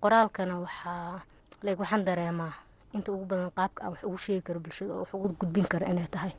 qoraalkana 0.00 0.54
waxaa 0.64 1.20
like 1.62 1.78
waxaan 1.82 2.04
dareemaa 2.04 2.52
inta 2.94 3.12
ugu 3.12 3.24
badan 3.24 3.50
qaabka 3.56 3.82
aan 3.84 3.90
wax 3.92 4.02
ugu 4.04 4.18
sheegi 4.18 4.42
karo 4.42 4.60
bulshada 4.60 4.92
oo 4.94 4.98
wax 5.00 5.14
ugu 5.14 5.28
gudbin 5.40 5.64
kara 5.72 5.86
inay 5.92 6.06
tahay. 6.14 6.32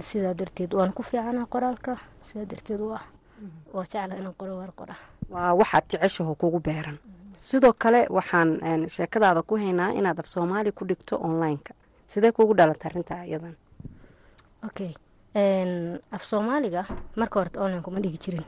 Sidaa 0.00 0.34
darteed 0.34 0.72
waan 0.74 0.92
ku 0.92 1.02
fiicanaa 1.02 1.46
qoraalka 1.46 1.96
sidaa 2.22 2.44
darteed 2.50 2.80
waa 2.80 3.02
waa 3.74 3.84
jeclaha 3.84 4.16
inaan 4.20 4.34
qoro 4.40 4.56
waar 4.60 4.72
qora. 4.78 4.94
Waa 5.30 5.54
waxaad 5.60 5.84
jeceshaho 5.90 6.34
kugu 6.34 6.60
beeran. 6.60 6.98
Sidoo 7.38 7.72
kale 7.72 8.06
waxaan 8.10 8.88
sheekadaada 8.88 9.42
ku 9.42 9.56
haynaa 9.56 9.90
inaad 9.98 10.18
af 10.20 10.26
soomaali 10.26 10.72
ku 10.72 10.84
dhigto 10.88 11.16
online-ka. 11.28 11.74
Sidee 12.08 12.32
kuugu 12.32 12.54
dhalanta 12.54 12.88
arrintaa 12.88 13.24
iyadan? 13.24 13.54
Okay. 14.66 14.92
Af 16.12 16.24
soomaaliga 16.24 16.84
marka 17.16 17.40
horeta 17.40 17.60
online 17.64 17.82
kuma 17.82 18.00
dhigi 18.00 18.18
jirin 18.18 18.44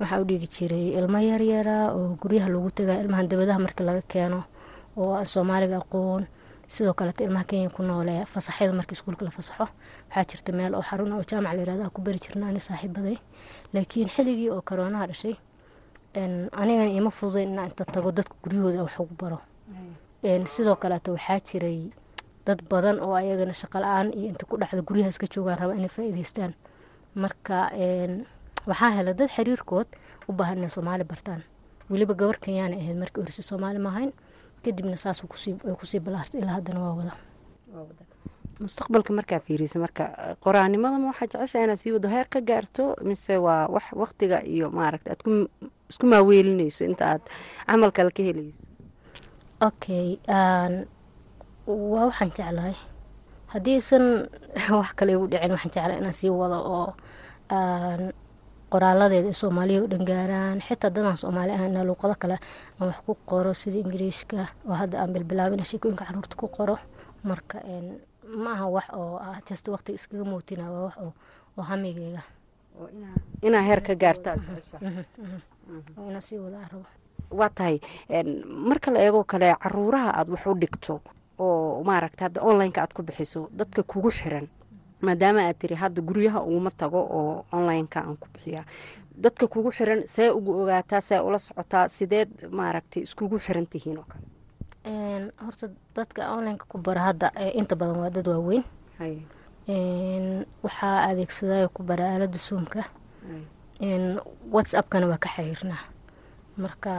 waxaa 0.00 0.20
u 0.22 0.24
dhigi 0.28 0.48
jiray 0.54 0.86
ilmo 0.98 1.18
yaryara 1.30 1.76
oo 1.96 2.16
guryaha 2.20 2.48
lagu 2.54 2.70
tagaa 2.70 3.00
ilmahan 3.02 3.28
dabadaha 3.28 3.58
marka 3.58 3.82
laga 3.84 4.02
keeno 4.12 4.40
oo 4.96 5.12
aan 5.18 5.26
soomaaliga 5.26 5.76
aqoon. 5.82 6.26
Sidoo 6.68 6.92
kaleeto 6.94 7.24
ilmaha 7.24 7.44
kenya 7.50 7.70
ku 7.70 7.82
noole 7.82 8.24
fasaxyada 8.32 8.72
marka 8.78 8.92
iskuulka 8.92 9.24
la 9.24 9.30
fasaxo 9.30 9.66
waxaa 10.08 10.24
jirta 10.30 10.52
meel 10.52 10.74
oo 10.74 10.82
xarun 10.88 11.12
oo 11.12 11.22
jaamac 11.30 11.52
la 11.56 11.60
yiraahdo 11.62 11.90
ku 11.90 12.00
bari 12.04 12.18
jirna 12.24 12.48
ani 12.48 12.60
saaxiibaday 12.60 13.16
laakiin 13.74 14.08
xilligii 14.14 14.50
oo 14.54 14.60
koroonaha 14.68 15.06
dhashay 15.10 15.34
anigana 16.60 16.90
ima 16.92 17.10
fududayn 17.10 17.48
inaan 17.52 17.70
inta 17.70 17.84
tago 17.84 18.12
dadka 18.12 18.34
guryahooda 18.42 18.82
wax 18.84 18.94
ugu 19.00 19.14
baro. 19.20 19.38
Sidoo 20.54 20.76
kaleeto 20.76 21.12
waxaa 21.16 21.40
jiray 21.48 21.90
dad 22.46 22.60
badan 22.70 23.00
oo 23.00 23.14
ayagana 23.14 23.52
shaqo 23.52 23.78
la'aan 23.80 24.12
iyo 24.12 24.28
inta 24.32 24.44
ku 24.46 24.56
dhexda 24.60 24.82
guryaha 24.82 25.08
iska 25.08 25.26
joogaan 25.32 25.58
raba 25.58 25.74
inay 25.74 25.88
faa'iidaystaan. 25.88 26.52
Marka 27.14 27.70
waxaa 28.68 28.90
hela 28.96 29.12
dad 29.18 29.30
xiriirkood 29.36 29.88
u 30.28 30.32
baahan 30.38 30.58
inay 30.58 30.70
soomaali 30.76 31.04
bartaan. 31.04 31.42
Weliba 31.90 32.14
gabar 32.20 32.36
kenyaana 32.44 32.76
ahayd 32.76 32.98
markii 33.02 33.20
horese 33.22 33.42
soomaali 33.50 33.78
maahayn 33.86 34.12
kadibna 34.64 34.96
saas 34.96 35.20
ku 35.80 35.84
sii 35.90 36.00
balaartay 36.06 36.40
ilaa 36.40 36.56
haddana 36.58 36.80
waa 36.84 36.94
wada. 37.00 37.12
Mustaqbalka 38.60 39.12
markaa 39.18 39.40
fiirisa 39.46 39.78
marka 39.84 40.04
qoraanimadama 40.44 41.06
waxaa 41.10 41.26
jecesha 41.32 41.64
inaad 41.64 41.78
sii 41.82 41.92
wado 41.96 42.08
heer 42.14 42.26
ka 42.32 42.40
gaarto 42.48 42.84
mise 43.08 43.34
waa 43.46 43.66
wax 43.74 43.84
waktiga 44.02 44.38
iyo 44.54 44.66
maaragta 44.78 45.10
aad 45.14 45.22
isku 45.90 46.04
maaweelinayso 46.12 46.84
inta 46.90 47.04
aad 47.12 47.22
camal 47.66 47.90
kale 47.96 48.10
ka 48.16 48.22
helayso. 48.28 48.62
Okay 49.68 50.06
waa 51.66 52.04
waxaan 52.10 52.30
jeclahay. 52.36 52.76
Haddiisan 53.52 54.04
wax 54.80 54.88
kale 54.98 55.12
igu 55.16 55.26
dhicin 55.32 55.52
waxaan 55.56 55.72
jeclahay 55.74 55.98
inaan 56.02 56.16
sii 56.20 56.30
wado 56.40 56.58
oo 56.76 56.90
qoraaladeeda 58.72 59.28
ee 59.28 59.32
soomaaliya 59.42 59.82
u 59.84 59.88
dhangaaraan 59.92 60.58
xitaa 60.68 60.90
dadaan 60.96 61.16
soomaali 61.16 61.52
ahayna 61.52 61.84
luuqado 61.88 62.14
kale 62.22 62.36
aan 62.80 62.88
wax 62.88 62.98
ku 63.06 63.14
qoro 63.30 63.54
sida 63.54 63.78
ingiriishka 63.84 64.36
oo 64.68 64.74
hadda 64.80 65.00
aan 65.02 65.12
bilbilaabina 65.12 65.64
sheekooyinka 65.64 66.04
carruurta 66.04 66.36
ku 66.36 66.48
qoro. 66.48 66.76
Marka 67.24 67.58
ma 68.44 68.50
aha 68.52 68.66
wax 68.76 68.86
oo 69.00 69.16
ah 69.16 69.38
just 69.48 69.68
waqtiga 69.68 69.96
iskaga 69.98 70.24
mootina 70.24 70.70
waa 70.72 70.82
wax 70.86 70.96
oo 71.56 71.62
hamigeyga 71.70 72.22
inaa 73.42 73.62
heer 73.68 73.80
ka 73.82 73.94
gaarta. 73.94 74.30
Inaa 76.08 76.20
sii 76.20 76.38
wada 76.38 76.58
rabo 76.72 76.84
waa 77.30 77.48
tahay 77.50 77.80
marka 78.68 78.90
la 78.90 78.98
eegoo 79.00 79.24
kale 79.24 79.54
caruuraha 79.62 80.10
aada 80.18 80.30
wax 80.32 80.46
u 80.46 80.54
dhigto 80.54 81.00
oo 81.38 81.82
maaragta 81.84 82.24
hadda 82.24 82.40
online-ka 82.42 82.80
aad 82.82 82.92
ku 82.96 83.02
bixiso 83.02 83.48
dadka 83.52 83.82
kugu 83.82 84.10
xiran 84.10 84.46
maadaama 85.00 85.40
aad 85.46 85.58
tiri 85.58 85.74
hadda 85.76 86.00
guryaha 86.02 86.40
uguma 86.42 86.70
tago 86.70 87.00
oo 87.18 87.44
online-ka 87.52 87.98
aan 88.00 88.16
ku 88.16 88.26
bixiyaa. 88.34 88.64
Dadka 89.24 89.46
kugu 89.46 89.70
xiran 89.72 90.02
see 90.06 90.30
ugu 90.30 90.50
ogaataa 90.62 91.00
see 91.00 91.20
ula 91.20 91.38
socotaa 91.38 91.88
sideed 91.88 92.30
maaragtay 92.50 93.02
iskugu 93.02 93.38
xiran 93.38 93.66
tihiin 93.66 93.98
oo 93.98 94.06
kale. 94.10 94.26
Horta 95.44 95.66
dadka 95.96 96.32
online-ka 96.36 96.64
ku 96.68 96.78
bara 96.78 97.00
hadda 97.08 97.26
inta 97.54 97.74
badan 97.76 97.96
waa 98.02 98.10
dad 98.10 98.26
waaweyn. 98.28 98.64
Waxaa 100.62 100.96
adeegsaday 101.10 101.68
ku 101.74 101.82
bara 101.82 102.04
aalada 102.12 102.38
zoomka. 102.38 102.82
Whatsappkana 104.54 105.06
waa 105.10 105.18
ka 105.22 105.28
xiriirnaa 105.34 105.82
marka 106.64 106.92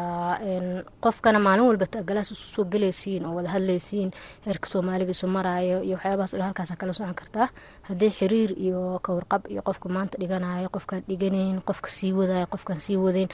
qofkana 1.04 1.40
maalin 1.46 1.66
walba 1.70 1.86
tagalaas 1.96 2.32
isu 2.32 2.46
soo 2.56 2.66
gelaysiin 2.74 3.26
oo 3.28 3.34
wada 3.38 3.50
hadlaysiin 3.56 4.10
heerka 4.46 4.68
soomaaliga 4.72 5.12
isu 5.12 5.28
maraayo 5.28 5.78
iyo 5.88 5.96
waxyaabahaas 5.98 6.32
dhan 6.36 6.46
halkaasa 6.48 6.76
kala 6.80 6.94
socon 6.94 7.16
kartaa. 7.22 7.48
Haddii 7.88 8.12
xiriir 8.20 8.52
iyo 8.66 9.00
kawarqab 9.06 9.42
iyo 9.54 9.62
qofka 9.68 9.88
maanta 9.96 10.16
dhiganayo 10.22 10.70
qofkaan 10.76 11.04
dhiganayn 11.10 11.58
qofka 11.68 11.90
sii 11.98 12.12
wadayo 12.20 12.46
qofkaan 12.54 12.80
sii 12.86 12.98
wadayn 13.06 13.30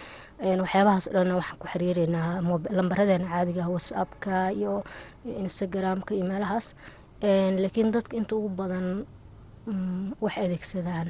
waxyaabahaas 0.64 1.06
dhan 1.14 1.32
waxaan 1.40 1.58
ku 1.62 1.66
xiriireynaa 1.74 2.42
lambaradeenna 2.78 3.28
caadiga 3.34 3.64
whatsappka 3.74 4.52
iyo 4.60 4.84
instagramka 5.46 6.12
iyo 6.16 6.26
meelahaas. 6.26 6.66
Laakiin 7.62 7.92
dadka 7.96 8.18
inta 8.18 8.34
ugu 8.36 8.50
badan 8.50 9.06
wax 10.24 10.34
adeegsadaan. 10.38 11.10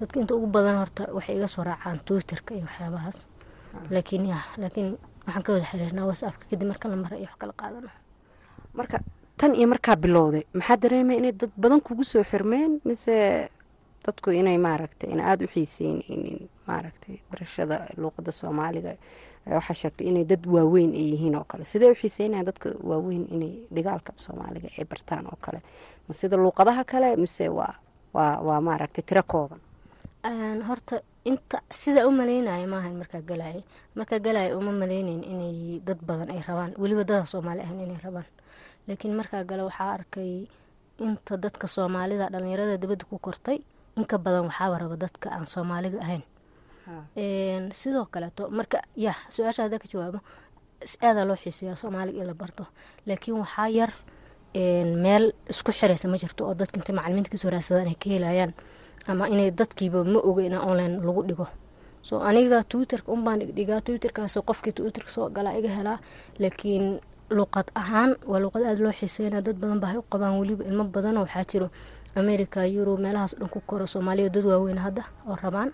Dadka 0.00 0.16
inta 0.20 0.34
ugu 0.36 0.46
badan 0.46 0.76
horta 0.82 1.02
waxay 1.16 1.36
iga 1.38 1.48
soo 1.48 1.64
raacaan 1.64 1.98
twitterka 2.06 2.54
iyo 2.54 2.64
waxyaabahaas 2.68 3.18
laakiin 3.90 4.24
ya 4.32 4.38
laakiin 4.56 4.96
waxaan 5.26 5.42
ka 5.46 5.52
wada 5.52 5.66
xiriirnaa 5.70 6.06
whatsappka 6.08 6.44
kadib 6.50 6.68
marka 6.68 6.88
la 6.88 6.96
mara 6.96 7.16
iyo 7.16 7.26
wax 7.30 7.36
kala 7.40 7.52
qaadano. 7.60 7.90
Marka 8.74 8.98
tan 9.36 9.54
iyo 9.54 9.66
markaa 9.68 9.96
bilowday 9.96 10.44
maxaa 10.54 10.76
dareemay 10.76 11.16
inay 11.18 11.32
dad 11.32 11.50
badan 11.56 11.80
kugu 11.80 12.04
soo 12.04 12.22
xirmeen? 12.24 12.80
Mise 12.84 13.48
dadku 14.06 14.30
inay 14.30 14.58
maaragtay 14.58 15.10
in 15.10 15.20
aada 15.20 15.44
u 15.44 15.48
xiiseyneynin 15.48 16.48
maaragtay 16.66 17.20
barashada 17.30 17.76
luuqada 17.96 18.32
soomaaliga 18.32 18.92
waxaa 19.46 19.74
sheegtay 19.80 20.06
inay 20.10 20.24
dad 20.24 20.46
waaweyn 20.46 20.92
ay 20.94 21.06
yihiin 21.12 21.34
oo 21.36 21.44
kale. 21.44 21.64
Sidee 21.64 21.90
u 21.90 21.94
xiiseynayan 21.94 22.46
dadka 22.46 22.70
waaweyn 22.82 23.26
inay 23.34 23.52
dhigaalka 23.74 24.12
soomaaliga 24.16 24.68
ay 24.78 24.84
bartaan 24.84 25.26
oo 25.26 25.38
kale? 25.40 25.60
Ma 26.08 26.14
sida 26.14 26.36
luuqadaha 26.36 26.84
kale 26.84 27.16
mise 27.16 27.48
waa 27.48 27.74
waa 28.14 28.40
waa 28.46 28.60
maaragtay 28.60 29.04
tiro 29.04 29.22
kooban 29.26 29.60
horta 30.68 31.00
inta 31.24 31.60
sida 31.70 32.06
u 32.06 32.10
maleynaya 32.10 32.66
maahan 32.66 32.94
markaa 32.96 33.20
galaya 33.20 33.62
markaa 33.94 34.18
galaya 34.18 34.56
uma 34.56 34.72
maleyneyn 34.72 35.22
inay 35.24 35.80
dad 35.84 35.98
badan 36.02 36.30
ay 36.30 36.40
rabaan. 36.48 36.74
Weliba 36.78 37.04
dada 37.04 37.26
soomaali 37.26 37.60
ahan 37.62 37.80
inay 37.80 37.98
rabaan. 38.04 38.26
Laakiin 38.88 39.14
markaa 39.14 39.44
gale 39.44 39.62
waxaa 39.62 39.92
arkay 39.98 40.46
inta 40.98 41.36
dadka 41.36 41.66
soomaalida 41.66 42.28
dhalinyarada 42.30 42.76
dibadda 42.78 43.04
ku 43.04 43.18
kortay 43.18 43.58
inka 43.96 44.18
badan 44.18 44.44
waxaaba 44.48 44.78
raba 44.78 44.96
dadka 44.96 45.30
aan 45.30 45.46
soomaaliga 45.46 45.98
ahayn. 46.00 46.22
Sidoo 47.72 48.06
kaleeto 48.10 48.48
marka 48.50 48.82
ya 48.96 49.14
su'aasha 49.28 49.62
hadda 49.66 49.78
ka 49.78 49.86
jawaabo 49.92 50.20
aadaa 51.02 51.24
loo 51.24 51.36
xiiseeyaa 51.36 51.76
soomaaliga 51.76 52.20
in 52.22 52.26
la 52.26 52.34
barto. 52.34 52.66
Laakiin 53.06 53.38
waxaa 53.42 53.68
yar 53.68 53.92
meel 54.54 55.32
isku 55.50 55.72
xiraysa 55.72 56.08
ma 56.08 56.16
jirto 56.18 56.46
oo 56.46 56.54
dadka 56.54 56.76
inta 56.78 56.92
macalimiinta 56.92 57.30
ka 57.30 57.36
soo 57.36 57.50
raadsadaan 57.50 57.88
ay 57.88 57.94
ka 57.98 58.08
helayaan 58.10 58.52
ama 59.08 59.28
inay 59.28 59.50
dadkiiba 59.50 60.04
ma 60.04 60.18
oga 60.28 60.42
ina 60.48 60.58
online 60.70 60.94
lagu 61.06 61.22
dhigo 61.28 61.46
so 62.02 62.20
aniga 62.28 62.62
twitterka 62.70 63.12
unbaan 63.12 63.38
dhigdhigaa 63.40 63.80
twitterkaas 63.86 64.34
qofkii 64.48 64.72
twitterka 64.72 65.10
soo 65.10 65.28
galaa 65.36 65.54
iga 65.58 65.70
helaa 65.78 65.98
laakiin 66.38 67.00
luqad 67.30 67.66
ahaan 67.74 68.10
waa 68.30 68.38
luqad 68.44 68.62
aada 68.62 68.80
loo 68.84 68.92
xiiseynaa 68.98 69.40
dad 69.46 69.56
badan 69.62 69.80
baa 69.82 69.90
hay 69.92 69.98
u 69.98 70.04
qabaan 70.12 70.38
weliba 70.40 70.64
ilmo 70.64 70.84
badanoo 70.84 71.22
waxaa 71.26 71.44
jiro 71.50 71.68
america 72.20 72.60
yurub 72.74 72.98
meelahaas 73.04 73.34
dhan 73.38 73.48
ku 73.48 73.60
koro 73.66 73.86
soomaaliya 73.86 74.28
dad 74.34 74.44
waaweyn 74.50 74.78
hadda 74.78 75.02
oo 75.28 75.36
rabaan 75.42 75.70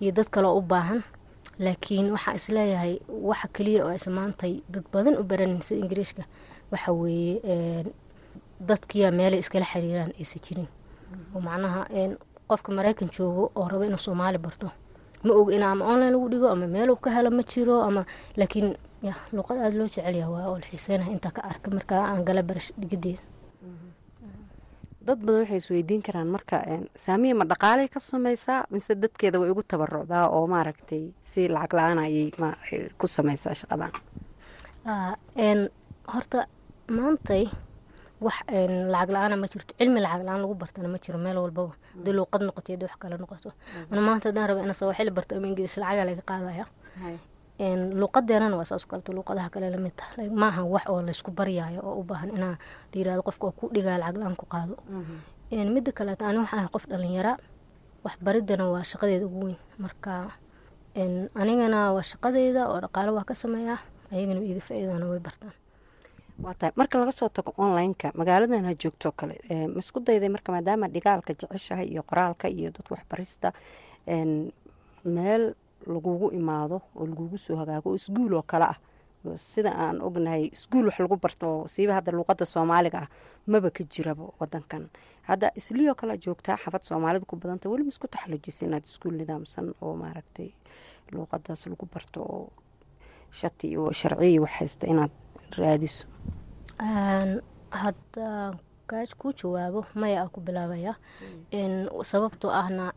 iyo 0.00 0.12
dad 0.12 0.28
kaleo 0.30 0.56
u 0.58 0.62
baahan. 0.62 1.02
Laakiin 1.58 2.10
waxaa 2.14 2.34
is 2.38 2.46
leeyahay 2.54 2.94
waxa 3.30 3.48
keliya 3.54 3.84
oo 3.86 3.92
ismaantay 3.94 4.62
dad 4.68 4.84
badan 4.92 5.14
u 5.20 5.22
baranin 5.30 5.62
sida 5.62 5.80
ingiriishka 5.84 6.22
waxa 6.72 6.92
weeye 6.92 7.84
dadkiya 8.68 9.10
meelay 9.18 9.38
iskala 9.42 9.64
xiriiraan 9.72 10.12
aysa 10.20 10.38
jirin 10.44 10.68
oo 11.34 11.40
macnaha 11.40 11.80
qofka 12.48 12.72
maraykan 12.72 13.08
joogo 13.16 13.44
oo 13.58 13.68
rabo 13.68 13.84
inuu 13.84 13.98
soomaali 14.06 14.38
barto. 14.38 14.70
Ma 15.24 15.32
oga 15.34 15.52
in 15.56 15.62
ama 15.62 15.84
online 15.92 16.10
lagu 16.14 16.28
dhigo 16.32 16.48
ama 16.54 16.66
meel 16.66 16.90
uu 16.90 16.96
ka 17.04 17.10
helo 17.10 17.30
ma 17.30 17.42
jiro 17.42 17.82
ama 17.88 18.02
laakiin 18.38 18.68
ya 19.02 19.14
luuqad 19.32 19.58
aada 19.58 19.76
loo 19.78 19.86
jecelyaha 19.88 20.30
waa 20.34 20.46
oo 20.50 20.58
la 20.62 20.66
xiiseynaha 20.70 21.10
intaa 21.10 21.30
ka 21.36 21.42
arka 21.50 21.70
markaa 21.70 22.02
aan 22.10 22.24
gala 22.26 22.42
barash 22.42 22.70
dhigadeeda 22.80 23.22
dad 25.06 25.18
badan 25.24 25.40
waxay 25.42 25.56
isweydiin 25.62 26.02
karaan 26.06 26.28
marka 26.34 26.56
saamiya 27.04 27.34
ma 27.40 27.44
dhaqaalay 27.50 27.88
ka 27.94 28.00
sameysaa 28.00 28.60
mise 28.70 28.92
dadkeeda 29.02 29.40
way 29.40 29.50
ugu 29.50 29.62
tabarucdaa 29.62 30.24
oo 30.36 30.46
maaragtay 30.54 31.04
si 31.30 31.48
lacag 31.54 31.72
la'aan 31.78 31.98
ayay 32.06 32.30
ku 32.98 33.06
sameysaa 33.16 33.54
shaqadan? 33.60 33.92
Horta 36.12 36.40
maantay 36.96 37.44
wax 38.20 38.36
lacag 38.92 39.10
la'aana 39.14 39.36
ma 39.42 39.46
jirto. 39.52 39.72
Cilmi 39.78 40.00
lacag 40.04 40.22
la'aan 40.26 40.40
lagu 40.42 40.54
bartana 40.54 40.88
ma 40.88 40.98
jiro 41.04 41.18
meel 41.18 41.38
walbaba 41.44 41.72
haddii 41.94 42.14
luuqad 42.18 42.42
noqoto 42.48 42.68
haddii 42.72 42.86
wax 42.88 42.96
kale 43.02 43.16
noqoto. 43.22 43.50
Ana 43.90 44.00
maanta 44.06 44.28
haddaan 44.28 44.46
raba 44.48 44.60
ina 44.66 44.74
sawaaxili 44.80 45.10
barto 45.16 45.32
ama 45.36 45.46
ingiriis 45.50 45.76
lacagaa 45.82 46.04
laga 46.08 46.22
qaadaya 46.30 46.64
luuqadeenana 48.00 48.54
waa 48.56 48.64
saas 48.64 48.86
kaleto 48.86 49.12
luuqadaha 49.12 49.50
kale 49.50 49.70
la 49.70 49.78
mid 49.78 49.94
taha 49.98 50.22
maaha 50.30 50.62
wax 50.74 50.84
oo 50.88 51.02
laysku 51.02 51.30
baryaayo 51.30 51.80
oo 51.82 52.00
u 52.00 52.02
baahan 52.04 52.30
inaa 52.36 52.54
layirahdo 52.94 53.22
qofka 53.22 53.44
oo 53.46 53.52
ku 53.58 53.64
dhigaya 53.74 53.98
lacag 53.98 54.16
la'aan 54.22 54.36
ku 54.36 54.46
qaado. 54.46 54.74
Midda 55.50 55.90
kaleeto 55.92 56.24
ani 56.24 56.38
waxaa 56.38 56.58
ahay 56.58 56.68
qof 56.74 56.84
dhalinyara 56.90 57.32
wax 58.04 58.14
baridana 58.22 58.64
waa 58.70 58.82
shaqadeeda 58.90 59.26
ugu 59.26 59.38
weyn. 59.46 59.58
Marka 59.78 60.30
anigana 61.40 61.92
waa 61.94 62.02
shaqadeeda 62.10 62.68
oo 62.70 62.78
dhaqaalo 62.84 63.10
waa 63.18 63.24
ka 63.26 63.34
sameeyaa. 63.34 63.78
Ayagana 64.12 64.40
iga 64.40 64.60
faa-iidana 64.62 65.06
way 65.10 65.18
bartaan 65.20 65.52
waa 66.42 66.54
tahay. 66.58 66.72
Marka 66.76 66.98
laga 66.98 67.12
soo 67.12 67.28
tago 67.28 67.52
online-ka 67.64 68.08
magaaladan 68.14 68.64
ha 68.68 68.72
joogtoo 68.82 69.12
kale. 69.18 69.34
Ma 69.74 69.78
isku 69.82 70.00
dayday 70.00 70.28
marka 70.28 70.52
maadaama 70.52 70.86
dhigaalka 70.94 71.32
jeceshahay 71.40 71.86
iyo 71.92 72.02
qoraalka 72.02 72.46
iyo 72.48 72.70
dadka 72.70 72.94
waxbarista 72.94 73.48
meel 75.04 75.54
lagugu 75.86 76.30
imaado 76.38 76.76
oo 76.96 77.06
lagugu 77.06 77.38
soo 77.38 77.56
hagaago 77.56 77.90
oo 77.90 77.94
isguul 78.00 78.34
oo 78.34 78.42
kale 78.42 78.64
ah. 78.64 78.78
Sida 79.36 79.70
aan 79.74 80.00
ognahay 80.00 80.44
isguul 80.54 80.86
wax 80.86 80.98
lagu 81.00 81.16
barto 81.16 81.66
siiba 81.66 81.94
hadda 81.98 82.12
luuqada 82.12 82.44
soomaaliga 82.46 82.98
ah 83.02 83.08
maba 83.46 83.70
ka 83.70 83.82
jiraba 83.84 84.24
wadankan 84.40 84.88
hadda 85.28 85.50
isliyoo 85.58 85.94
kale 85.94 86.14
joogtaa 86.18 86.56
xafad 86.56 86.82
soomaalida 86.82 87.26
ku 87.26 87.36
badanta 87.36 87.68
weliba 87.68 87.88
isku 87.90 88.06
taxalujisa 88.08 88.66
inaad 88.66 88.84
iskuul 88.86 89.14
nidaamsan 89.18 89.74
oo 89.82 89.94
maaragtay 89.96 90.48
luuqadaas 91.12 91.66
lagu 91.66 91.86
barto 91.92 92.20
oo 92.22 92.48
shati 93.30 93.68
iyo 93.74 93.92
sharciyi 93.92 94.38
wax 94.38 94.50
haysta 94.60 94.86
inaad 94.86 95.10
raadiso 95.56 96.06
hadda 97.70 98.54
gaaj 98.88 99.10
ku 99.20 99.32
jawaabo 99.32 99.80
maya 99.94 100.22
aa 100.22 100.28
ku 100.32 100.40
bilaabaya 100.40 100.94
sababtoo 102.10 102.50
ahna 102.50 102.92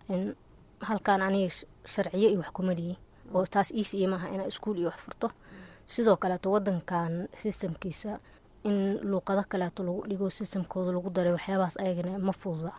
halkaan 0.81 1.21
aniga 1.21 1.53
sharciyo 1.85 2.29
iyo 2.29 2.39
wax 2.39 2.51
kuma 2.55 2.73
liyi 2.73 2.95
oo 3.33 3.45
taas 3.45 3.71
iyo 3.71 4.07
maaha 4.09 4.29
inaa 4.33 4.47
iskuul 4.51 4.77
iyo 4.77 4.87
wax 4.89 4.99
furto. 4.99 5.31
Sidoo 5.85 6.15
kaleeto 6.17 6.51
wadankan 6.51 7.27
sistamkiisa 7.33 8.19
in 8.63 8.99
luuqado 9.03 9.43
kaleeto 9.49 9.83
lagu 9.83 10.01
dhigo 10.09 10.29
sistamkooda 10.29 10.91
lagu 10.91 11.09
daray 11.09 11.33
waxyaabahaas 11.37 11.77
ayagana 11.83 12.19
ma 12.19 12.33
fududa 12.33 12.73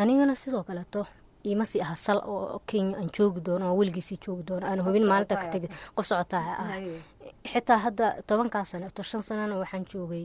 anigana 0.00 0.34
sidoo 0.34 0.62
kaleeto 0.68 1.06
ima 1.54 1.64
sii 1.64 1.80
aha 1.84 1.96
sal 1.96 2.18
oo 2.26 2.60
kenya 2.66 2.96
aan 2.98 3.08
joogi 3.16 3.40
doono 3.46 3.64
aan 3.68 3.76
weligiisii 3.78 4.18
joogi 4.24 4.42
doono 4.48 4.66
aan 4.66 4.80
hubin 4.86 5.04
maalinta 5.10 5.36
ka 5.36 5.46
tegi 5.52 5.68
qof 5.96 6.06
socotaa 6.06 6.44
ah 6.62 6.70
xitaa 7.50 7.78
hadda 7.84 8.06
tobankaa 8.26 8.64
saneeto 8.64 9.02
shan 9.02 9.22
sanana 9.22 9.54
waxaan 9.62 9.84
joogay 9.92 10.24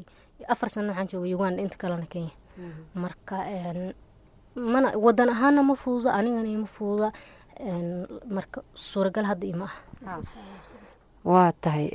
afar 0.54 0.70
sana 0.70 0.88
waxaan 0.92 1.08
joogay 1.12 1.34
uganda 1.36 1.62
inta 1.62 1.78
kalena 1.78 2.06
kenya. 2.14 2.32
Marka 2.96 3.38
mana 4.56 4.88
wadan 5.06 5.30
ahaana 5.34 5.64
ma 5.64 5.76
fududa 5.76 6.14
anigana 6.14 6.50
ima 6.50 6.68
fududa 6.68 7.10
marka 8.36 8.62
suuragal 8.74 9.26
hadda 9.26 9.46
ima 9.48 9.68
ah. 10.08 10.20
Waa 11.24 11.52
tahay 11.62 11.88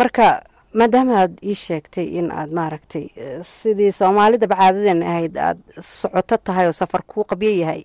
marka 0.00 0.42
maadaama 0.78 1.14
aad 1.22 1.34
ii 1.50 1.54
sheegtay 1.66 2.06
in 2.18 2.30
aad 2.38 2.50
maaragtay 2.58 3.04
sidii 3.42 3.92
soomaalidaba 3.98 4.56
caadadan 4.60 5.02
ahayd 5.02 5.34
aad 5.48 5.58
socoto 5.82 6.36
tahay 6.46 6.66
oo 6.66 6.72
safar 6.80 7.02
kuu 7.10 7.24
qabyo 7.30 7.50
yahay 7.62 7.80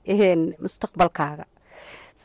mustaqbalkaaga. 0.64 1.46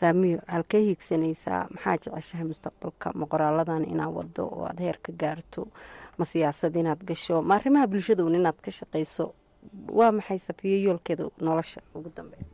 Saamiyo 0.01 0.39
halkee 0.53 0.81
hiigsanaysaa? 0.87 1.61
Maxaa 1.75 1.97
jeceshahay 2.03 2.47
mustaqbalka 2.53 3.09
ma 3.21 3.27
qoraaladan 3.33 3.85
inaad 3.93 4.13
wado 4.19 4.45
oo 4.57 4.65
aad 4.71 4.79
heer 4.85 4.99
ka 5.05 5.13
gaarto? 5.21 5.69
Ma 6.19 6.25
siyaasad 6.25 6.75
inaad 6.77 7.01
gasho? 7.09 7.43
Ma 7.43 7.55
arrimaha 7.57 7.87
bulshada 7.87 8.25
un 8.25 8.35
inaad 8.35 8.59
ka 8.65 8.71
shaqayso 8.71 9.25
waa 9.99 10.13
maxay 10.13 10.39
safiyo 10.39 10.77
yoolkeeda 10.87 11.25
nolosha 11.41 11.81
ugu 11.95 12.11
dambeya 12.17 12.45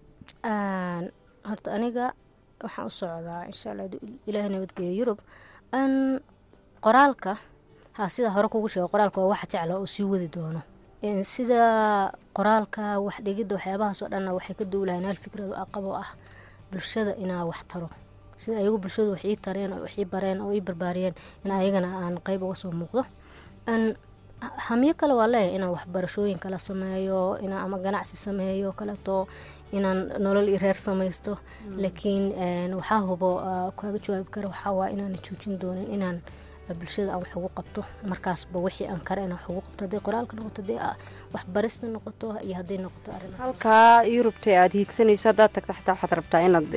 horta 1.49 1.69
aniga 1.77 2.13
waxaan 2.63 2.87
u 2.87 2.91
socdaa 2.91 3.43
insha 3.51 3.71
alla 3.71 3.85
ilaahay 4.27 4.51
nabadgeeyo 4.55 4.93
yurub. 5.01 5.19
Qoraalka 6.85 7.37
sida 8.09 8.31
hore 8.31 8.49
kugu 8.49 8.69
sheega 8.69 8.89
qoraalka 8.89 9.21
waa 9.21 9.31
waxa 9.35 9.47
jecla 9.53 9.75
oo 9.79 9.87
sii 9.87 10.03
wadi 10.05 10.29
doono. 10.29 10.63
Sida 11.23 12.13
qoraalka 12.37 13.01
wax 13.01 13.17
dhigidda 13.25 13.55
waxyaabahaas 13.57 14.03
oo 14.03 14.09
dhanna 14.09 14.33
waxay 14.37 14.55
ka 14.57 14.65
duulahayn 14.65 15.05
hal 15.05 15.17
fikrado 15.17 15.55
aqabo 15.55 15.97
ah. 15.97 16.09
Bulshada 16.71 17.13
inaa 17.17 17.45
wax 17.45 17.61
taro. 17.69 17.89
Sida 18.37 18.57
ayagu 18.59 18.79
bulshadu 18.79 19.11
wax 19.13 19.25
ii 19.25 19.37
tareen 19.37 19.73
oo 19.73 19.83
wax 19.85 19.99
ii 19.99 20.05
bareen 20.05 20.41
oo 20.41 20.53
ii 20.53 20.61
barbaariyeen 20.61 21.15
in 21.45 21.51
ayagana 21.51 21.89
aan 22.01 22.17
qeyb 22.27 22.43
uga 22.43 22.55
soo 22.55 22.71
muuqdo. 22.73 23.05
Hamyo 24.43 24.95
kale 24.99 25.13
waa 25.15 25.27
leeyahay 25.31 25.55
inaan 25.57 25.71
waxbarashooyin 25.71 26.39
kala 26.39 26.59
sameeyo 26.59 27.39
inaan 27.45 27.63
ama 27.65 27.79
ganacsi 27.79 28.17
sameeyo 28.17 28.73
kaleeto 28.73 29.29
inaan 29.73 30.19
nolol 30.19 30.49
iyo 30.49 30.59
reer 30.59 30.75
samaysto. 30.75 31.39
Laakiin 31.79 32.75
waxaa 32.75 33.01
hubo 33.07 33.39
kaaga 33.79 33.99
jawaabi 34.03 34.31
kara 34.31 34.49
waxaa 34.49 34.73
waa 34.73 34.91
inaan 34.91 35.15
joojin 35.23 35.59
doonin 35.63 35.87
inaan 35.95 36.19
bulshada 36.81 37.11
aan 37.13 37.21
wax 37.23 37.33
ugu 37.37 37.49
qabto. 37.59 37.81
Markaasba 38.11 38.59
wixii 38.67 38.87
aan 38.93 39.01
kare 39.09 39.21
inaan 39.27 39.39
wax 39.39 39.49
ugu 39.51 39.61
qabto. 39.67 39.81
Hadday 39.85 40.01
qoraalka 40.07 40.33
noqoto 40.37 40.61
hadday 40.63 40.79
waxbarista 41.35 41.87
noqoto 41.95 42.27
iyo 42.47 42.55
hadday 42.61 42.79
noqoto 42.85 43.09
arrin. 43.17 43.33
Halkaa 43.43 44.03
yurubta 44.15 44.51
aada 44.61 44.75
hiigsanayso 44.79 45.29
haddaad 45.31 45.53
tagto 45.55 45.73
xataa 45.79 45.95
waxaad 45.95 46.13
rabtaa 46.19 46.41
inaad 46.49 46.69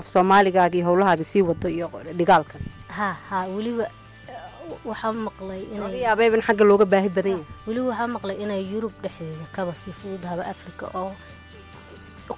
af 0.00 0.06
soomaaligaaga 0.14 0.76
iyo 0.78 0.86
howlahaaga 0.88 1.24
sii 1.24 1.42
wado 1.48 1.68
iyo 1.68 1.86
dhigaalka 2.18 2.54
ha 2.96 3.08
ha 3.28 3.38
weliba 3.56 3.86
waxaa 4.90 5.12
maqlay 5.12 5.62
inyaabeyb 5.74 6.34
in 6.34 6.42
xagga 6.48 6.64
looga 6.70 6.84
baahi 6.92 7.08
badan 7.16 7.32
yahay. 7.32 7.46
Weliba 7.66 7.86
waxaa 7.92 8.08
maqlay 8.16 8.36
inay 8.44 8.62
yurub 8.72 8.92
dhexdeeda 9.02 9.46
kaba 9.56 9.72
sii 9.74 9.92
fududahaba 10.00 10.42
africa 10.52 10.84
oo 11.00 11.12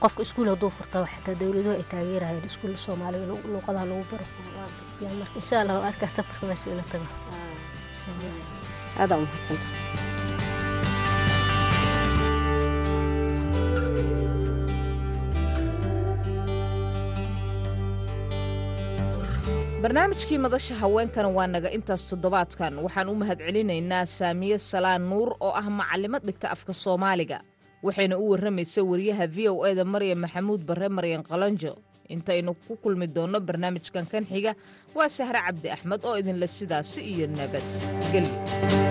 qofka 0.02 0.22
iskuul 0.22 0.48
hadduu 0.52 0.70
furtaa 0.78 1.06
xitaa 1.12 1.34
dowladuhu 1.40 1.74
ay 1.76 1.84
taageerayeen 1.92 2.44
iskuul 2.50 2.76
soomaalida 2.86 3.26
luuqadaha 3.52 3.84
lagu 3.90 4.04
baro. 4.10 4.24
Insha 5.40 5.60
allah 5.60 5.86
arkaa 5.90 6.08
safarka 6.16 6.46
meesha 6.46 6.70
ila 6.74 6.84
tago. 6.92 7.06
Aadaa 9.00 9.18
umahadsanta 9.18 9.66
barnaamijkii 19.82 20.38
madasha 20.38 20.74
haweenkana 20.74 21.28
waa 21.28 21.46
naga 21.46 21.70
intaas 21.76 22.02
toddobaadkan. 22.10 22.74
Waxaan 22.84 23.08
u 23.08 23.14
mahadcelinaynaa 23.14 24.04
saamiye 24.06 24.58
salaan 24.58 25.02
nuur 25.10 25.28
oo 25.40 25.52
ah 25.60 25.68
macalimad 25.70 26.22
dhigta 26.26 26.50
afka 26.54 26.72
soomaaliga 26.72 27.38
waxayna 27.82 28.16
u 28.18 28.30
warramaysa 28.32 28.80
wariyaha 28.90 29.26
v 29.26 29.48
o 29.48 29.64
eda 29.66 29.84
maryam 29.84 30.18
maxamuud 30.24 30.62
barre 30.68 30.88
maryan 30.88 31.22
qalanjo. 31.22 31.78
Intaynu 32.10 32.54
ku 32.66 32.74
kulmi 32.82 33.06
doonno 33.06 33.38
barnaamijkan 33.40 34.06
kan 34.10 34.24
xiga 34.26 34.52
waa 34.94 35.08
sahre 35.08 35.38
cabdi 35.46 35.70
axmed 35.70 36.02
oo 36.04 36.16
idinle 36.18 36.46
sidaasi 36.46 37.00
iyo 37.12 37.26
nabadgelyo 37.30 38.89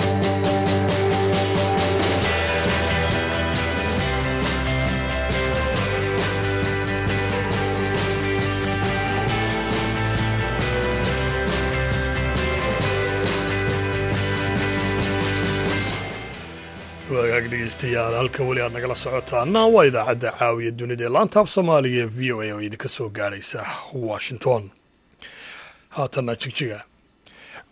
wagaag 17.40 17.52
dhegeystayaal 17.52 18.14
halka 18.20 18.44
weli 18.44 18.62
aad 18.62 18.74
nagala 18.74 18.96
socotaana 18.96 19.62
waa 19.74 19.86
idaacadda 19.86 20.32
caawiya 20.40 20.72
dunida 20.72 21.06
ee 21.06 21.10
laantaab 21.16 21.48
soomaaliga 21.48 22.00
ee 22.04 22.06
v 22.18 22.32
o 22.36 22.42
a 22.42 22.52
oo 22.54 22.62
idinka 22.62 22.88
soo 22.88 23.10
gaadhaysa 23.10 23.62
washington. 23.94 24.64
Haatanna 25.96 26.36
jigjiga 26.36 26.80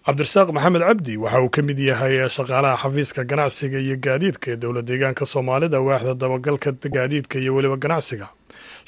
cabdirasaaq 0.06 0.50
maxamed 0.56 0.82
cabdi 0.88 1.18
waxa 1.18 1.42
uu 1.44 1.50
ka 1.50 1.62
mid 1.62 1.80
yahay 1.80 2.30
shaqaalaha 2.30 2.78
xafiiska 2.84 3.24
ganacsiga 3.32 3.80
iyo 3.80 3.96
gaadiidka 4.06 4.48
ee 4.52 4.56
dowla 4.56 4.82
deegaanka 4.82 5.26
soomaalida 5.26 5.80
waaxda 5.88 6.14
dabagalka 6.16 6.72
gaadiidka 6.72 7.40
iyo 7.40 7.56
weliba 7.56 7.78
ganacsiga. 7.78 8.28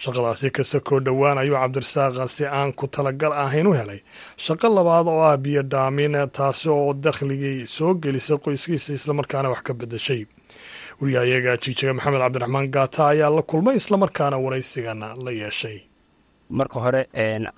Shaqadaasi 0.04 0.50
kasta 0.56 0.80
koo 0.80 1.00
dhowaan 1.00 1.38
ayuu 1.38 1.56
cabdirasaaq 1.60 2.16
si 2.36 2.46
aan 2.46 2.72
ku 2.74 2.88
talagal 2.88 3.34
ahayn 3.44 3.68
u 3.68 3.74
helay. 3.80 4.00
Shaqo 4.38 4.68
labaad 4.78 5.08
oo 5.08 5.22
ah 5.28 5.38
biyo 5.38 5.62
dhaamin 5.64 6.16
taasi 6.32 6.70
oo 6.70 6.94
dakhligii 6.94 7.68
soo 7.68 7.94
gelisa 7.96 8.38
qoyskiisa 8.38 8.94
islamarkaana 8.94 9.50
wax 9.54 9.62
ka 9.68 9.74
bedeshay 9.74 10.24
wariyahayaga 11.02 11.54
jigjiga 11.64 11.94
maxamed 11.98 12.20
cabdiraxmaan 12.24 12.68
gaata 12.76 13.02
ayaa 13.14 13.30
la 13.38 13.42
kulmay 13.52 13.76
islamarkaana 13.82 14.38
waraysigana 14.46 15.08
la 15.26 15.32
yeeshay. 15.42 15.78
Marka 16.60 16.80
hore 16.84 17.02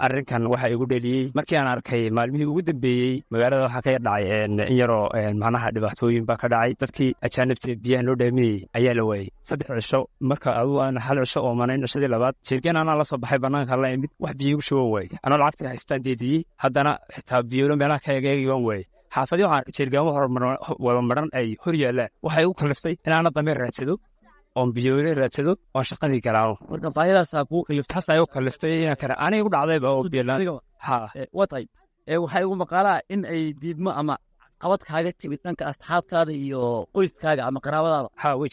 arinkan 0.06 0.44
waxa 0.52 0.68
igu 0.74 0.86
dheliyey 0.92 1.32
markii 1.38 1.58
aan 1.60 1.68
arkay 1.74 2.10
maalmihii 2.18 2.46
ugu 2.52 2.62
dambeeyey 2.70 3.14
magaalada 3.32 3.64
waxaa 3.68 3.82
ka 3.86 3.92
dhacay 4.08 4.26
in 4.46 4.58
yaroo 4.80 5.08
macnaha 5.42 5.68
dhibaatooyin 5.76 6.26
baa 6.30 6.36
ka 6.42 6.48
dhacay. 6.54 6.74
Dadkii 6.82 7.10
ajaanibta 7.26 7.76
biyaha 7.84 8.04
loo 8.08 8.16
dhaaminayey 8.22 8.68
ayaa 8.78 8.94
la 9.00 9.04
waayey 9.10 9.28
saddex 9.48 9.68
cisho 9.80 10.00
marka 10.30 10.50
aan 10.60 10.98
hal 11.06 11.18
cisho 11.24 11.39
oo 11.48 11.54
manayn 11.62 11.82
cishadii 11.88 12.12
labaad 12.16 12.36
jeergen 12.48 12.76
anaa 12.82 12.98
la 13.00 13.04
soo 13.10 13.18
baxay 13.24 13.39
banaanka 13.46 13.76
la 13.84 13.88
imid 13.96 14.12
wax 14.24 14.34
biyo 14.39 14.52
igu 14.54 14.62
shuban 14.68 14.89
waaye 14.94 15.10
anoo 15.24 15.38
lacagtii 15.42 15.68
haystaan 15.72 16.02
deediyey 16.08 16.39
haddana 16.64 16.92
xitaa 17.16 17.42
biyolo 17.50 17.76
meelaha 17.80 18.00
ka 18.06 18.12
egeegi 18.20 18.48
waan 18.52 18.64
waaye 18.70 18.84
xaafadii 19.16 19.43
waxaan 19.45 19.59
arkay 19.62 19.74
jeergaamo 19.78 20.09
wada 20.86 21.01
maran 21.09 21.30
ay 21.39 21.47
hor 21.64 21.76
yaalaan 21.84 22.09
waxay 22.26 22.43
igu 22.45 22.53
kaliftay 22.62 22.95
inaana 23.07 23.30
dameer 23.38 23.57
raadsado 23.64 23.93
oon 24.59 24.70
biyoole 24.76 25.12
raadsado 25.22 25.51
oon 25.76 25.86
shaqadii 25.89 26.22
galaano 26.28 26.53
marka 26.72 26.89
baahidaasaa 26.97 27.43
kuu 27.49 27.62
kaliftaas 27.68 28.05
ayaa 28.14 28.24
u 28.26 28.28
kaliftay 28.36 28.72
inaan 28.84 28.99
kara. 29.01 29.14
Aniga 29.26 29.39
igu 29.41 29.49
dhacdayba 29.55 29.88
oo 29.95 30.59
ha. 30.86 30.95
Waa 31.38 31.47
tahay 31.51 31.66
waxaa 32.24 32.41
igu 32.45 32.55
maqaalaa 32.64 32.99
in 33.14 33.22
ay 33.34 33.43
diidmo 33.62 33.91
ama 34.01 34.16
qabad 34.62 34.82
kaaga 34.89 35.12
timid 35.20 35.39
dhanka 35.45 35.64
asxaabtaada 35.72 36.32
iyo 36.45 36.62
qoyskaaga 36.95 37.41
ama 37.49 37.59
qaraabadaada 37.66 38.09
ha 38.22 38.30
way 38.39 38.49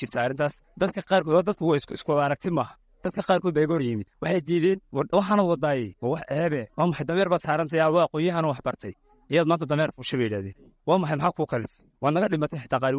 jirtaa. 0.00 0.22
Arrintaas. 0.26 0.54
Dadka 0.80 1.00
qaarkood 1.10 1.44
dadku 1.48 1.64
waa 1.70 1.76
isku 1.96 2.12
aragti 2.26 2.50
maaha. 2.58 2.74
Dadka 3.04 3.20
qaarkood 3.28 3.54
baa 3.56 3.64
iga 3.66 3.74
hor 3.74 3.82
yimid. 3.88 4.06
Waxay 4.22 4.40
diideen 4.48 4.78
waxaana 5.18 5.42
wadaayey 5.50 5.88
waa 6.02 6.10
wax 6.14 6.22
ceebe 6.30 6.60
waa 6.76 6.86
maxay 6.90 7.04
dameer 7.08 7.28
baad 7.32 7.42
saarantay? 7.46 7.80
Adoo 7.86 8.02
aqoonyahana 8.06 8.48
wax 8.52 8.60
bartay 8.66 8.92
iyaad 9.32 9.46
maanta 9.50 9.66
dameer 9.70 9.90
fusha 9.96 10.16
bay 10.18 10.26
yidhahdeen 10.28 10.56
waa 10.86 10.98
maxay 11.02 11.16
maxaa 11.18 11.36
kuu 11.38 11.46
kalif 11.52 11.72
waad 12.02 12.12
naga 12.16 12.28
dhimatay 12.32 12.58
xitaa 12.64 12.80
qaar 12.84 12.94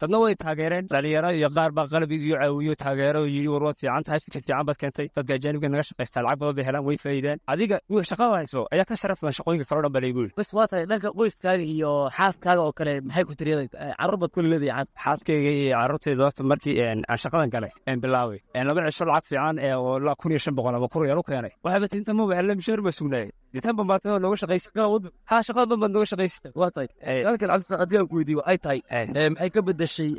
dadna 0.00 0.18
way 0.22 0.34
taageereen 0.44 0.84
dhalinyaro 0.92 1.30
iyo 1.38 1.48
qaar 1.56 1.70
baa 1.76 1.86
qalab 1.92 2.10
igiyo 2.16 2.36
caawiyo 2.42 2.74
taageero 2.82 3.20
yidhi 3.34 3.48
war 3.54 3.62
waad 3.66 3.76
fiican 3.82 4.02
tahay 4.06 4.20
fikir 4.24 4.40
fiican 4.44 4.64
baad 4.68 4.78
keentay 4.82 5.06
dadka 5.16 5.32
ajaanibka 5.38 5.68
naga 5.74 5.84
shaqaystaa 5.88 6.22
lacag 6.26 6.38
badan 6.42 6.54
bay 6.58 6.64
helaan 6.68 6.84
way 6.88 6.96
faa'iidaan 7.04 7.38
adiga 7.52 7.76
shaqada 8.10 8.32
hayso 8.40 8.60
ayaa 8.74 8.86
ka 8.90 8.94
sharaf 9.02 9.18
badan 9.24 9.34
shaqooyinka 9.38 9.66
kale 9.70 9.78
o 9.80 9.90
dhan 9.94 10.02
laygu 10.04 10.20
yidhi 10.24 10.34
bas 10.40 10.50
waa 10.58 10.66
tahay 10.72 10.84
dhanka 10.90 11.08
qoyskaaga 11.18 11.64
iyo 11.74 11.92
xaaskaaga 12.18 12.60
oo 12.68 12.72
kale 12.78 12.92
maxay 13.08 13.24
ku 13.28 13.34
tiriyada 13.40 13.62
carruur 14.00 14.18
baad 14.22 14.32
kuli 14.36 14.48
leedahay 14.52 14.84
xaaskayga 15.04 15.50
iyo 15.60 15.72
carruurtayda 15.80 16.22
horta 16.26 16.42
markii 16.52 16.74
aan 16.90 17.18
shaqadan 17.24 17.50
galay 17.54 17.72
aan 17.90 17.98
bilaaway 18.04 18.38
laba 18.68 18.80
cisho 18.92 19.04
lacag 19.10 19.26
fiican 19.30 19.56
oo 19.78 20.14
kun 20.20 20.30
iyo 20.34 20.40
shan 20.44 20.54
boqol 20.58 20.74
ama 20.78 20.88
kun 20.92 21.08
yar 21.10 21.18
u 21.22 21.24
keenay 21.30 21.52
waxaaba 21.64 21.86
tinta 21.94 22.10
ma 22.18 22.22
waxla 22.30 22.52
mishaar 22.60 22.80
baa 22.86 22.94
sugnaayay 22.98 23.30
ditan 23.54 23.74
bambaatay 23.78 24.10
oo 24.14 24.18
nooga 24.24 24.36
shaqaysa 24.42 24.68
ha 25.30 25.36
shaqada 25.48 25.66
ban 25.72 25.78
baad 25.82 25.92
nooga 25.96 26.06
shaqaysata 26.12 26.48
waa 26.60 26.70
tahay 26.74 26.88
weydiiyo 28.16 28.42
ay 28.50 28.58
tahay 28.64 28.80
maxay 29.34 29.50
ka 29.54 29.60
bedeshay 29.68 30.10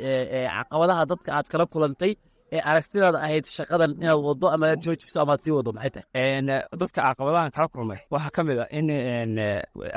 caqabadaha 0.56 1.02
dadka 1.12 1.28
aad 1.38 1.46
kala 1.52 1.64
kulantay 1.74 2.12
ee 2.56 2.60
aragtidaada 2.70 3.18
ahayd 3.26 3.46
shaqadan 3.56 3.90
inaad 4.02 4.20
wado 4.28 4.46
ama 4.54 4.64
aad 4.72 4.80
joojiso 4.84 5.16
ama 5.22 5.32
aad 5.34 5.40
sii 5.44 5.54
wado 5.58 5.70
maxay 5.76 5.90
tahay? 5.94 6.40
Dadka 6.80 6.98
caqabadahan 7.08 7.50
kala 7.56 7.68
kulmay 7.74 8.00
waxaa 8.14 8.32
ka 8.36 8.40
mid 8.48 8.58
a 8.62 8.66
in 8.78 8.88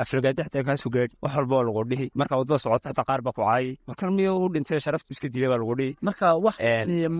aflagaadi 0.02 0.40
xataa 0.46 0.64
kaasu 0.68 0.88
gaadhi 0.94 1.14
wax 1.24 1.32
walba 1.38 1.54
oo 1.58 1.64
lagu 1.68 1.82
dhihi. 1.90 2.06
Marka 2.20 2.34
waddada 2.40 2.58
socota 2.62 2.88
xataa 2.90 3.06
qaar 3.08 3.20
baa 3.26 3.34
ku 3.36 3.42
caayay 3.44 3.76
markan 3.88 4.08
miyo 4.16 4.32
u 4.44 4.48
dhintay 4.54 4.80
sharaftu 4.84 5.10
iska 5.14 5.28
dilay 5.34 5.48
baa 5.52 5.60
lagu 5.62 5.74
dhihi. 5.80 5.92
Marka 6.08 6.26
wax 6.46 6.56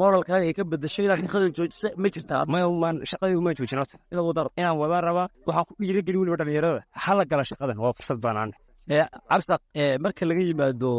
moralkaaga 0.01 0.45
ay 0.49 0.55
ka 0.59 0.65
bedeshay 0.73 1.05
inaad 1.07 1.21
shaqadan 1.27 1.51
joojisa 1.57 1.89
ma 2.03 2.09
jirtaa 2.15 2.43
maan 2.83 2.97
shaqadii 3.11 3.37
uma 3.41 3.51
joojin 3.59 3.79
horta. 3.81 3.97
Inaad 4.13 4.25
wada 4.31 4.43
inaan 4.61 4.77
wada 4.83 4.99
rabaa 5.09 5.27
waxaan 5.49 5.65
ku 5.69 5.73
dhiirageli 5.81 6.17
weliba 6.21 6.37
dhalinyarada. 6.41 6.81
Hala 7.05 7.23
gala 7.31 7.45
shaqadan 7.51 7.77
waa 7.85 7.93
fursad 7.99 8.19
banaan 8.25 8.51
cabsaq 8.89 9.61
marka 10.05 10.23
laga 10.31 10.41
yimaado 10.49 10.91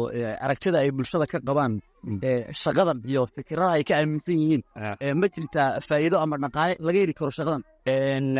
aragtida 0.44 0.78
ay 0.84 0.90
bulshada 0.96 1.26
ka 1.32 1.38
qabaan 1.48 1.74
shaqadan 2.62 2.98
iyo 3.10 3.22
fikirada 3.34 3.72
ay 3.78 3.84
ka 3.88 3.94
aaminsan 3.98 4.36
yihiin 4.42 4.62
ma 5.20 5.26
jirtaa 5.34 5.80
faa'iido 5.88 6.16
ama 6.24 6.36
dhaqaale? 6.44 6.74
Laga 6.86 6.98
heli 7.02 7.14
karo 7.18 7.30
shaqadan. 7.38 7.62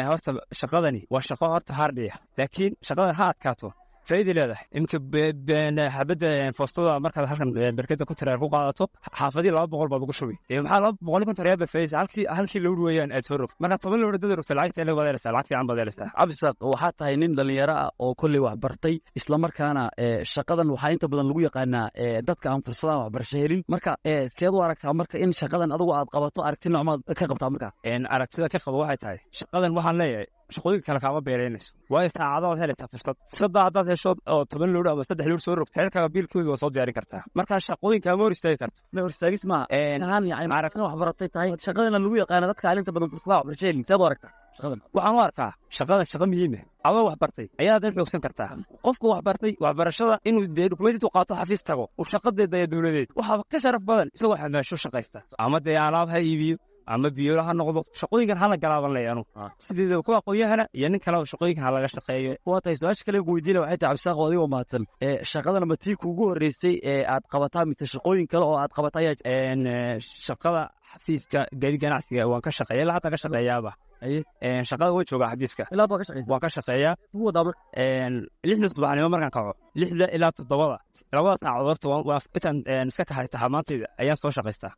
Horta 0.09 0.31
shaqadani 0.61 1.01
waa 1.13 1.21
shaqo 1.29 1.47
horta 1.55 1.73
haardhiya 1.79 2.15
laakiin 2.39 2.73
shaqadan 2.89 3.15
ha 3.19 3.25
adkaato 3.33 3.69
faa'iiday 4.09 4.35
leedahay 4.39 4.65
iminka 4.77 4.99
xabadda 5.97 6.29
foostada 6.59 6.93
markaad 7.05 7.27
halkan 7.31 7.51
berkeda 7.79 8.05
tiraar 8.21 8.39
ku 8.43 8.49
qaadato 8.55 8.85
xaafadii 9.19 9.53
laba 9.57 9.67
boqol 9.73 9.89
baad 9.93 10.03
ugu 10.07 10.15
shubi 10.19 10.35
maxaa 10.65 10.81
laba 10.85 10.97
boqol 11.07 11.23
konton 11.29 11.45
real 11.49 11.59
baad 11.63 11.71
faa'idaysa 11.75 11.97
halkii 12.03 12.25
halkii 12.39 12.61
lowr 12.65 12.81
weeyaan 12.87 13.11
aad 13.17 13.25
soo 13.29 13.37
rog 13.43 13.51
toban 13.83 13.99
lowr 14.03 14.17
dad 14.23 14.33
rogta 14.39 14.55
lacagta 14.59 14.81
ele 14.85 14.93
baad 14.99 15.07
lacag 15.37 15.47
fiican 15.49 15.67
baad 15.71 15.79
cabdisaq 16.19 16.57
waxaa 16.73 16.93
tahay 16.99 17.15
nin 17.23 17.33
dhalinyaro 17.39 17.75
ah 17.85 17.91
oo 18.05 18.13
kolley 18.21 18.41
wax 18.47 18.57
bartay 18.65 18.95
islamarkaana 19.19 19.83
shaqadan 20.35 20.69
waxaa 20.75 20.91
inta 20.95 21.07
badan 21.13 21.27
lagu 21.31 21.41
yaqaanaa 21.49 21.87
dadka 22.29 22.47
aan 22.53 22.63
fursadaan 22.67 22.99
waxbarasho 23.03 23.37
helin 23.43 23.61
marka 23.73 23.91
seed 24.37 24.53
u 24.57 24.59
aragtaa 24.67 24.93
marka 25.01 25.17
in 25.25 25.31
shaqadan 25.41 25.71
adigu 25.77 25.93
aad 25.99 26.09
qabato 26.15 26.41
aragti 26.49 26.69
noocmaad 26.75 27.01
ka 27.19 27.25
qabtaa 27.31 27.51
marka 27.55 27.69
aragtida 28.15 28.47
ka 28.53 28.59
qabo 28.65 28.77
waxay 28.83 28.99
tahay 29.05 29.19
shaqadan 29.39 29.71
waxaan 29.79 29.97
leeyahay 30.03 30.27
shaqooyinka 30.55 30.87
kale 30.89 31.01
kaama 31.05 31.21
beeraynayso 31.29 31.71
waayo 31.93 32.09
saacadaad 32.17 32.59
helaysaa 32.63 32.89
fursad 32.93 33.17
fursadda 33.31 33.59
haddaad 33.67 33.87
hesho 33.93 34.11
oo 34.35 34.43
toban 34.51 34.71
lowr 34.75 34.89
ama 34.93 35.03
saddex 35.09 35.27
lowr 35.31 35.43
soo 35.47 35.55
rogto 35.59 35.73
xeerkaaga 35.79 36.09
biilkooda 36.15 36.49
waa 36.53 36.61
soo 36.63 36.71
diyaarin 36.75 36.97
kartaa 36.99 37.23
markaa 37.39 37.61
shaqooyinka 37.69 38.09
ma 38.19 38.23
hor 38.25 38.33
istaagi 38.37 38.59
karto 38.63 38.79
ma 38.95 38.99
hor 39.05 39.11
istaagis 39.15 39.45
maaha 39.51 39.65
ahaan 40.07 40.25
yani 40.33 40.53
aragtina 40.59 40.85
wax 40.89 40.97
baratay 41.03 41.29
tahay 41.35 41.49
shaqadana 41.67 41.99
lagu 42.05 42.17
yaqaana 42.23 42.47
dadka 42.51 42.65
alinta 42.73 42.91
badan 42.97 43.09
fursadaha 43.13 43.39
waxbarasho 43.41 43.67
helin 43.71 43.85
seed 43.89 44.01
u 44.03 44.07
aragtaa 44.09 44.33
shaqadan 44.57 44.81
waxaan 44.97 45.15
u 45.19 45.21
arkaa 45.29 45.51
shaqadan 45.77 46.05
shaqo 46.13 46.27
muhiima 46.33 46.61
adoo 46.89 47.05
wax 47.09 47.17
bartay 47.23 47.47
ayaad 47.63 47.81
dan 47.85 47.93
xoogsan 47.99 48.21
kartaa 48.27 48.49
qofka 48.87 49.07
wax 49.13 49.21
bartay 49.29 49.53
waxbarashada 49.65 50.15
inuu 50.29 50.45
dee 50.57 50.69
dukumentid 50.73 51.05
qaato 51.17 51.33
xafiis 51.41 51.63
tago 51.69 51.85
uu 52.01 52.07
shaqadeeda 52.13 52.57
ee 52.63 52.67
dowladeed 52.73 53.09
waxaaba 53.19 53.43
ka 53.53 53.57
sharaf 53.65 53.83
badan 53.91 54.09
isagoo 54.17 54.37
xamaasho 54.43 54.77
shaqaysta 54.85 55.19
ama 55.45 55.59
dee 55.67 55.77
alaab 55.87 56.09
ha 56.15 56.19
iibiyo 56.29 56.57
ama 56.95 57.09
biyola 57.17 57.43
ha 57.49 57.53
noqdo 57.61 57.81
shaqooyinkan 58.01 58.39
hala 58.43 58.57
galaaban 58.65 58.93
lay 58.97 59.07
anu. 59.13 59.23
Sideeda 59.65 59.97
ku 60.07 60.13
aqoonyahana 60.19 60.65
iyo 60.79 60.89
nin 60.93 61.01
kale 61.05 61.17
shaqooyinkan 61.33 61.65
ha 61.67 61.71
laga 61.77 61.89
shaqeeyo. 61.95 62.33
Waa 62.49 62.61
tahay 62.65 62.77
su'aasha 62.81 63.05
kale 63.09 63.19
weydiina 63.29 63.61
waxay 63.63 63.79
tahay 63.83 63.91
cabdisaaq 63.95 64.19
adigoo 64.27 64.49
mahadsan 64.55 64.83
shaqadan 65.33 65.65
ma 65.71 65.77
tii 65.85 65.97
kuugu 66.03 66.25
horreysay 66.31 66.75
ee 66.93 67.01
aad 67.15 67.25
qabataa 67.33 67.65
mise 67.71 67.85
shaqooyin 67.95 68.27
kale 68.33 68.45
oo 68.51 68.57
aad 68.63 68.73
qabata 68.77 68.99
ayaa 69.03 69.99
shaqada 70.27 70.63
xafiiska 70.99 71.41
gaadi 71.63 71.79
ganacsiga 71.83 72.23
waan 72.33 72.43
ka 72.47 72.51
shaqeeya 72.59 72.83
ilaa 72.85 72.95
hadda 72.99 73.09
ka 73.15 73.19
shaqeeyaaba. 73.23 73.71
Shaqada 74.71 74.91
way 74.97 75.05
joogaa 75.11 75.31
xafiiska. 75.33 75.65
Waan 76.31 76.41
ka 76.45 76.49
shaqeeyaa 76.57 76.95
lixda 78.49 78.67
subaxnimo 78.73 79.09
markaan 79.15 79.33
kaco 79.37 79.53
lixda 79.81 80.07
ilaa 80.17 80.33
toddobada 80.37 80.77
labada 81.17 81.37
saacadood 81.43 81.69
horta 81.69 82.17
intaan 82.37 82.89
iska 82.91 83.05
kaxaysta 83.11 83.37
xamaantayda 83.43 83.87
ayaan 84.01 84.17
soo 84.23 84.31
shaqaystaa 84.37 84.73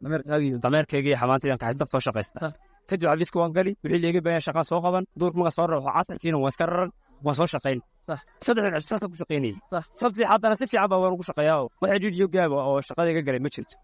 dameerkayga 0.64 1.08
iyo 1.10 1.16
xamaantaydan 1.22 1.58
kaxaysta 1.62 1.84
soo 1.92 2.00
shaqaystaa 2.06 2.50
kadib 2.88 3.06
xafiiska 3.12 3.36
waan 3.42 3.52
gali 3.56 3.72
wixii 3.84 4.00
leega 4.04 4.20
baahan 4.26 4.42
shaqaan 4.46 4.66
soo 4.70 4.80
qaban 4.84 5.04
duurka 5.18 5.36
marka 5.40 5.52
soo 5.56 5.66
raro 5.70 5.80
casarkiina 5.96 6.36
waan 6.42 6.52
iska 6.54 6.64
raran 6.70 6.90
waan 7.24 7.36
soo 7.38 7.48
shaqayn 7.54 7.80
saddexdan 8.44 8.72
cisho 8.82 8.88
saasaan 8.92 9.10
ku 9.12 9.16
shaqaynayay 9.22 9.54
sabti 10.02 10.20
haddana 10.32 10.54
si 10.60 10.64
fiican 10.70 10.88
baa 10.92 10.98
waan 11.02 11.12
ugu 11.16 11.24
shaqeeyaa 11.30 11.58
waxa 11.82 11.96
dhiidiyo 12.02 12.26
gaaba 12.34 12.56
oo 12.70 12.78
shaqada 12.88 13.08
iga 13.12 13.22
galay 13.26 13.40
ma 13.46 13.50
jirto 13.54 13.74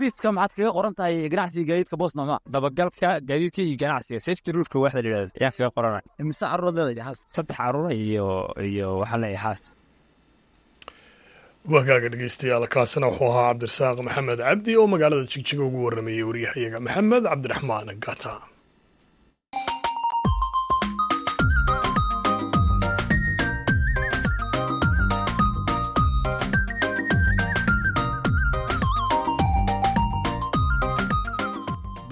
biiska 0.00 0.28
maxaad 0.38 0.52
kaga 0.58 0.70
qoran 0.76 0.94
tahay 0.98 1.14
ganacsiga 1.32 1.64
gaadiidka 1.70 1.96
boos 2.00 2.12
noocma 2.18 2.36
dabagalka 2.54 3.08
gaadiidka 3.28 3.60
iyo 3.68 3.76
ganacsiga 3.82 4.18
safety 4.26 4.48
rulka 4.56 4.76
waaxda 4.82 5.00
la 5.04 5.08
yidhahda 5.08 5.32
ayaan 5.40 5.52
kaga 5.58 5.70
qoranay 5.76 6.02
mise 6.28 6.44
caruurad 6.50 6.74
leedahay 6.88 7.06
haas 7.08 7.20
saddex 7.36 7.56
caruura 7.60 7.90
iyo 8.04 8.26
iyo 8.70 8.88
waxaan 9.00 9.20
leeyahay 9.24 9.42
haas 9.46 9.62
wagaaga 11.74 12.08
dhegeystayaal 12.12 12.66
kaasina 12.74 13.06
wuxuu 13.10 13.28
ahaa 13.32 13.46
cabdirasaaq 13.50 13.98
maxamed 14.06 14.38
cabdi 14.48 14.72
oo 14.80 14.86
magaalada 14.94 15.24
jigjiga 15.32 15.62
ugu 15.68 15.78
waramayey 15.86 16.24
waryahayaga 16.28 16.78
maxamed 16.86 17.22
cabdiraxmaan 17.30 17.88
gata 18.06 18.32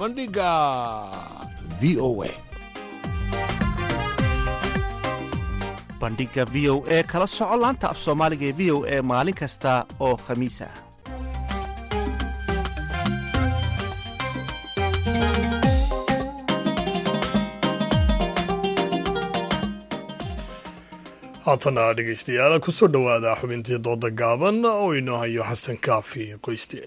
bandhigga 0.00 0.50
v 1.80 1.96
o 2.00 2.08
a. 2.24 2.30
Bandhigga 6.00 6.44
v 6.52 6.68
o 6.72 6.76
e 6.88 7.02
kala 7.10 7.26
soco 7.28 7.56
laanta 7.62 7.86
af 7.92 7.98
soomaaliga 8.04 8.46
ee 8.50 8.56
v 8.58 8.60
o 8.74 8.78
e 8.94 8.96
maalin 9.10 9.36
kasta 9.42 9.72
oo 10.06 10.14
khamiis 10.24 10.58
ah 10.68 10.74
haatana 21.46 21.84
dhegaystayaal 21.96 22.54
ku 22.64 22.70
soo 22.78 22.88
dhowaada 22.94 23.30
xubintii 23.40 23.78
dooda 23.86 24.08
gaaban 24.20 24.58
oo 24.64 24.88
inoo 25.00 25.18
hayo 25.22 25.42
xasan 25.50 25.76
kaafi 25.86 26.24
qoyste 26.44 26.80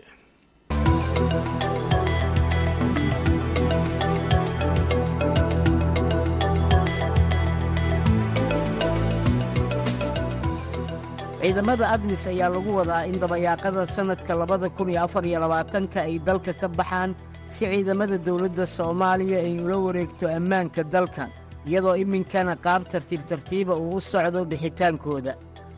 ciidamada 11.44 11.86
admis 11.96 12.24
ayaa 12.32 12.50
lagu 12.56 12.72
wadaa 12.80 13.06
in 13.10 13.16
dabayaaqada 13.24 13.84
sannadka 13.96 14.34
labada 14.42 14.68
kun 14.78 14.90
iyo 14.90 15.00
afar 15.06 15.24
iyo 15.30 15.40
labaatanka 15.44 16.00
ay 16.08 16.16
dalka 16.28 16.54
ka 16.62 16.68
baxaan 16.80 17.12
si 17.56 17.66
ciidamada 17.72 18.18
dowladda 18.28 18.66
soomaaliya 18.78 19.38
ay 19.48 19.60
ula 19.66 19.78
wareegto 19.86 20.26
ammaanka 20.38 20.82
dalka 20.94 21.24
iyadoo 21.68 21.96
iminkana 22.04 22.56
qaab 22.66 22.82
tartiib 22.92 23.22
tartiiba 23.30 23.74
uu 23.76 23.96
u 23.98 24.02
socdo 24.02 24.40
bixitaankooda. 24.52 25.34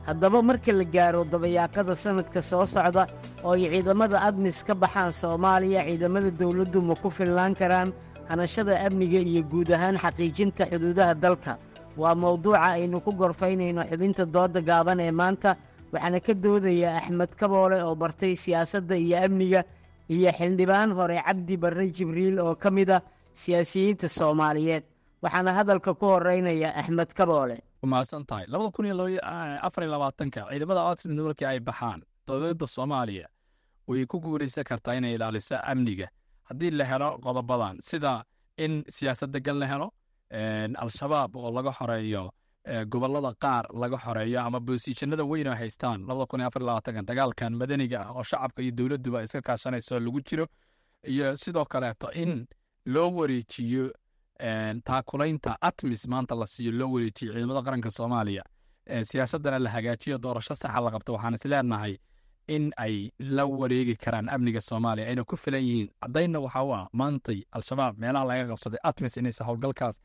Haddaba 0.08 0.40
marka 0.50 0.72
la 0.80 0.86
gaaro 0.96 1.22
dabayaaqada 1.34 1.94
sannadka 2.04 2.40
soo 2.50 2.66
socda 2.76 3.04
oo 3.44 3.54
ay 3.58 3.66
ciidamada 3.74 4.18
admis 4.28 4.62
ka 4.68 4.74
baxaan 4.84 5.12
soomaaliya 5.22 5.82
ciidamada 5.90 6.30
dowladdu 6.42 6.80
ma 6.82 6.94
ku 7.02 7.10
filnaan 7.18 7.54
karaan 7.58 7.90
hanashada 8.30 8.74
amniga 8.86 9.18
iyo 9.32 9.42
guud 9.52 9.70
ahaan 9.74 9.98
xaqiijinta 10.04 10.64
xuduudaha 10.72 11.14
dalka 11.24 11.54
waa 11.98 12.16
mawduuca 12.16 12.62
aynu 12.76 13.02
ku 13.06 13.12
gorfaynayno 13.20 13.82
xubinta 13.90 14.26
dooda 14.26 14.62
gaaban 14.62 15.00
ee 15.00 15.12
maanta 15.12 15.56
waxaana 15.94 16.20
ka 16.20 16.34
doodaya 16.34 16.90
axmed 17.00 17.32
kaboole 17.40 17.78
oo 17.84 17.96
bartay 17.96 18.36
siyaasadda 18.36 18.96
iyo 18.98 19.18
amniga 19.26 19.62
iyo 20.10 20.30
xildhibaan 20.38 20.92
hore 20.98 21.18
cabdi 21.28 21.58
barre 21.58 21.86
jibriil 21.96 22.40
oo 22.40 22.56
ka 22.56 22.70
mid 22.72 22.90
a 22.90 23.02
siyaasiyiinta 23.34 24.08
soomaaliyeed. 24.10 24.84
Waxaana 25.24 25.52
hadalka 25.58 25.94
ku 25.94 26.06
horeynaya 26.06 26.70
axmed 26.80 27.10
kaboole. 27.14 27.58
Mahadsan 27.84 28.26
labada 28.48 28.72
kun 28.76 28.86
iyo 28.86 29.20
afar 29.68 29.84
iyo 29.84 29.92
labaatanka 29.92 30.40
ciidamada 30.50 30.82
adsmid 30.90 31.20
markii 31.20 31.46
ay 31.48 31.60
baxaan. 31.60 32.02
Dowladda 32.28 32.68
soomaaliya 32.68 33.28
way 33.88 34.06
ku 34.06 34.20
guuraysan 34.20 34.64
kartaa 34.64 34.94
inay 34.98 35.14
ilaaliso 35.16 35.56
amniga. 35.64 36.08
Haddii 36.50 36.72
la 36.72 36.86
helo 36.86 37.10
qodobadan 37.24 37.78
sida 37.82 38.24
in 38.58 38.84
siyaasad 38.90 39.30
degan 39.32 39.58
la 39.60 39.68
helo 39.68 39.88
al-shabaab 40.32 41.36
oo 41.36 41.52
laga 41.52 41.72
xoreeyo 41.72 42.32
gobollada 42.90 43.34
qaar 43.40 43.66
laga 43.74 43.98
xoreeyo 43.98 44.40
ama 44.42 44.60
boosiishanada 44.60 45.24
weyn 45.24 45.48
oo 45.48 45.56
haystaan 45.56 46.06
dagaalkan 47.06 47.54
madaniga 47.56 48.02
ah 48.02 48.12
oo 48.18 48.24
shacabka 48.24 48.62
iyo 48.62 48.72
dowladduba 48.72 49.24
iska 49.24 49.42
kaashanayso 49.42 50.00
lagu 50.00 50.22
jiro. 50.22 50.48
Iyo 51.08 51.38
sidoo 51.38 51.66
kaleeto 51.66 52.12
in 52.14 52.48
loo 52.86 53.10
wareejiyo 53.12 53.92
taakulaynta 54.84 55.58
atmis 55.62 56.08
maanta 56.08 56.36
la 56.36 56.46
siiyo 56.48 56.72
loo 56.72 56.92
wareejiyo 56.92 57.34
ciidamada 57.34 57.62
qaranka 57.62 57.92
soomaaliya. 57.92 58.44
Siyaasaddana 59.04 59.60
la 59.60 59.70
hagaajiyo 59.70 60.18
doorasho 60.18 60.56
saxa 60.56 60.82
la 60.82 60.92
qabto. 60.92 61.14
Waxaan 61.14 61.36
is 61.36 62.00
in 62.48 62.72
ay 62.78 63.12
la 63.20 63.46
wareegi 63.46 63.96
karaan 63.96 64.30
amniga 64.30 64.62
soomaaliya 64.62 65.08
ayna 65.08 65.24
ku 65.24 65.36
filan 65.36 65.62
yihiin. 65.62 65.90
Caddaynna 66.02 66.40
waxa 66.40 66.64
u 66.64 66.74
ah 66.74 66.88
maantay 66.94 67.44
al-shabaab 67.52 67.98
meelaha 67.98 68.26
laga 68.26 68.48
qabsaday 68.54 68.80
atmis 68.84 69.18
inaysan 69.18 69.48
howlgalkaas 69.48 69.96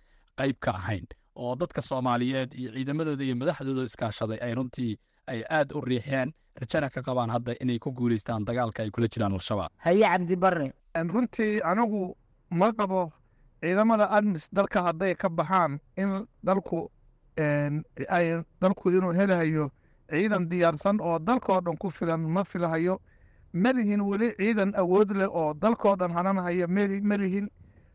qayb 0.41 0.57
ka 0.65 0.71
ahayn 0.81 1.07
oo 1.37 1.55
dadka 1.57 1.81
soomaaliyeed 1.83 2.51
iyo 2.61 2.71
ciidamadooda 2.75 3.25
iyo 3.25 3.37
madaxdooda 3.37 3.83
iskaashaday 3.91 4.39
ay 4.47 4.53
runtii 4.59 4.93
ay 5.33 5.41
aad 5.59 5.73
u 5.77 5.81
riixeen 5.81 6.33
rajana 6.61 6.91
ka 6.91 7.01
qabaan 7.03 7.31
hadda 7.31 7.53
inay 7.63 7.79
ku 7.79 7.91
guulaystaan 7.93 8.45
dagaalka 8.45 8.83
ay 8.83 8.91
kula 8.91 9.09
jiraan 9.09 9.33
al-shabaab. 9.33 9.71
Haye 9.77 10.03
cabdi 10.03 10.37
barre. 10.37 10.73
Runtii 11.15 11.61
anigu 11.71 12.17
ma 12.51 12.73
qabo 12.73 13.13
ciidamada 13.63 14.07
admis 14.17 14.49
dalka 14.53 14.83
hadday 14.87 15.15
ka 15.15 15.29
baxaan 15.29 15.79
in 15.97 16.27
dalku 16.45 16.91
ay 18.17 18.27
dalku 18.61 18.91
inuu 18.91 19.13
helayo 19.19 19.71
ciidan 20.11 20.49
diyaarsan 20.51 20.99
oo 21.01 21.19
dalkoo 21.19 21.61
dhan 21.61 21.77
ku 21.79 21.91
filan 21.91 22.21
ma 22.21 22.45
filahayo. 22.45 23.01
Malihin 23.53 24.01
weli 24.03 24.35
ciidan 24.39 24.75
awood 24.77 25.11
leh 25.17 25.29
oo 25.31 25.55
dalkoo 25.55 25.97
dhan 25.97 26.13
hananhayo 26.13 26.67
malihin 27.03 27.49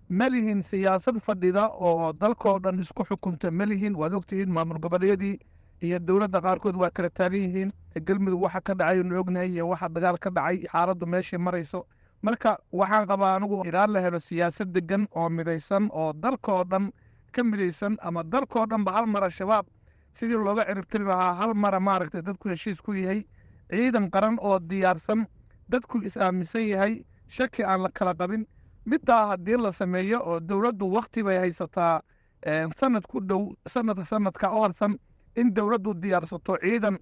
malihin 0.09 0.63
siyaasad 0.63 1.19
fadhida 1.19 1.67
oo 1.69 2.13
dalkoo 2.13 2.59
dhan 2.59 2.79
isku 2.79 3.03
xukunta 3.05 3.51
malihin 3.51 3.95
waad 3.95 4.13
ogtihiin 4.13 4.51
maamul 4.51 4.79
goboleedii 4.79 5.39
iyo 5.81 5.99
dowladda 5.99 6.41
qaarkood 6.41 6.75
waa 6.75 6.89
kala 6.91 7.09
taagan 7.09 7.41
yihiin. 7.41 7.71
Galmudug 8.05 8.41
waxa 8.41 8.61
ka 8.61 8.73
dhacay 8.75 9.03
nu 9.03 9.19
ognahay 9.19 9.49
iyo 9.49 9.67
waxa 9.69 9.89
dagaal 9.89 10.17
ka 10.19 10.29
dhacay 10.29 10.63
xaaladdu 10.71 11.05
meeshay 11.05 11.39
marayso. 11.39 11.85
Marka 12.21 12.57
waxaan 12.71 13.07
qabaa 13.07 13.35
anigu 13.35 13.63
ilaa 13.65 13.87
la 13.87 13.99
helo 14.01 14.19
siyaasad 14.19 14.71
degan 14.73 15.07
oo 15.15 15.29
midaysan 15.29 15.89
oo 15.91 16.13
dalkoo 16.13 16.63
dhan 16.63 16.91
ka 17.31 17.43
midaysan 17.43 17.97
ama 18.01 18.23
dalkoo 18.23 18.65
dhanba 18.65 18.91
hal 18.91 19.05
mara 19.07 19.29
shabaab 19.29 19.65
sidii 20.13 20.37
looga 20.37 20.65
ciribtiri 20.65 21.03
lahaa 21.05 21.33
hal 21.33 21.53
mara 21.53 21.79
maaragtay 21.79 22.21
dadku 22.21 22.49
heshiis 22.49 22.81
ku 22.81 22.93
yahay 22.93 23.25
ciidan 23.69 24.09
qaran 24.11 24.37
oo 24.41 24.59
diyaarsan 24.59 25.25
dadku 25.69 26.01
is-aaminsan 26.07 26.67
yahay 26.67 27.03
shaki 27.27 27.63
aan 27.63 27.81
la 27.83 27.89
kala 27.93 28.13
qabin 28.15 28.45
middaa 28.85 29.27
haddii 29.27 29.57
la 29.57 29.71
sameeyo 29.71 30.19
oo 30.25 30.39
dowladdu 30.39 30.91
wakti 30.93 31.23
bay 31.23 31.37
haysataa 31.37 32.01
sanad 32.79 33.03
ku 33.07 33.19
dhow 33.21 33.53
sanad 33.67 34.03
sanadka 34.05 34.49
oo 34.49 34.61
harsan 34.63 34.97
in 35.35 35.53
dowladdu 35.53 35.93
diyaarsato 35.93 36.57
ciidan 36.61 36.99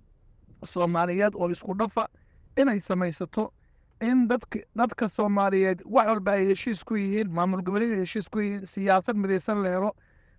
soomaaliyeed 0.65 1.33
oo 1.35 1.49
isku 1.49 1.73
dhafa 1.77 2.07
inay 2.57 2.79
samaysato 2.79 3.53
in 4.01 4.27
dadka 4.27 4.59
dadka 4.75 5.09
soomaaliyeed 5.09 5.81
wax 5.85 6.07
walba 6.07 6.31
ay 6.31 6.45
heshiis 6.47 6.83
ku 6.83 6.95
yihiin 6.95 7.29
maamul 7.31 7.61
goboleed 7.63 7.97
heshiis 7.99 8.29
ku 8.29 8.39
yihiin 8.39 8.65
siyaasad 8.65 9.15
midaysan 9.17 9.61
la 9.63 9.69
helo 9.69 9.91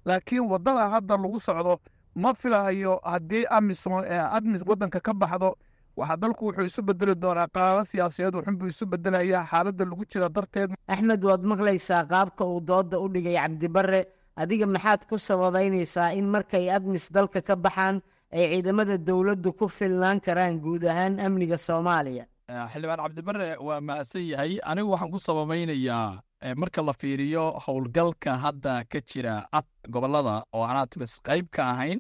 laakiin 0.05 0.49
waddada 0.51 0.89
hadda 0.91 1.17
lagu 1.17 1.41
socdo 1.41 1.79
ma 2.15 2.35
filahayo 2.35 3.01
haddii 3.05 3.45
amis 3.51 3.87
admis 4.31 4.63
waddanka 4.67 5.01
ka 5.01 5.15
baxdo 5.15 5.57
waxa 5.97 6.17
dalku 6.23 6.43
wuxuu 6.49 6.67
isu 6.71 6.83
bedeli 6.89 7.15
doonaa 7.23 7.49
qaraaro 7.55 7.85
siyaasadeed 7.91 8.35
wuxunbuu 8.39 8.69
isu 8.73 8.85
bedelayaa 8.93 9.45
xaaladda 9.51 9.85
lagu 9.91 10.05
jiro 10.11 10.29
darteed. 10.37 10.71
Axmed 10.93 11.23
waad 11.29 11.43
maqlaysaa 11.53 12.03
qaabka 12.13 12.43
uu 12.45 12.61
dooda 12.71 12.97
u 13.05 13.09
dhigay 13.15 13.37
cabdibarre 13.43 14.01
adiga 14.43 14.67
maxaad 14.67 15.01
ku 15.09 15.17
sababaynaysaa 15.29 16.13
in 16.19 16.27
markay 16.35 16.67
admis 16.77 17.05
dalka 17.17 17.41
ka 17.49 17.55
baxaan 17.57 17.97
ay 18.35 18.45
ciidamada 18.53 18.99
dowladdu 18.99 19.51
ku 19.59 19.67
filnaan 19.69 20.19
karaan 20.27 20.59
guud 20.65 20.83
ahaan 20.85 21.21
amniga 21.27 21.57
soomaaliya? 21.67 22.25
Xildhibaan 22.73 23.01
cabdibarre 23.05 23.49
waa 23.67 23.81
mahadsan 23.81 24.23
yahay. 24.33 24.53
Anigu 24.71 24.91
waxaan 24.95 25.11
ku 25.15 25.19
sababaynayaa 25.19 26.21
marka 26.61 26.83
la 26.83 26.93
fiiriyo 26.93 27.45
howlgalka 27.65 28.31
hadda 28.45 28.85
ka 28.93 28.99
jira 29.11 29.47
ad 29.59 29.65
gobollada 29.95 30.45
oo 30.53 30.63
aan 30.67 30.77
atmis 30.85 31.13
qayb 31.29 31.47
ka 31.55 31.63
ahayn 31.73 31.99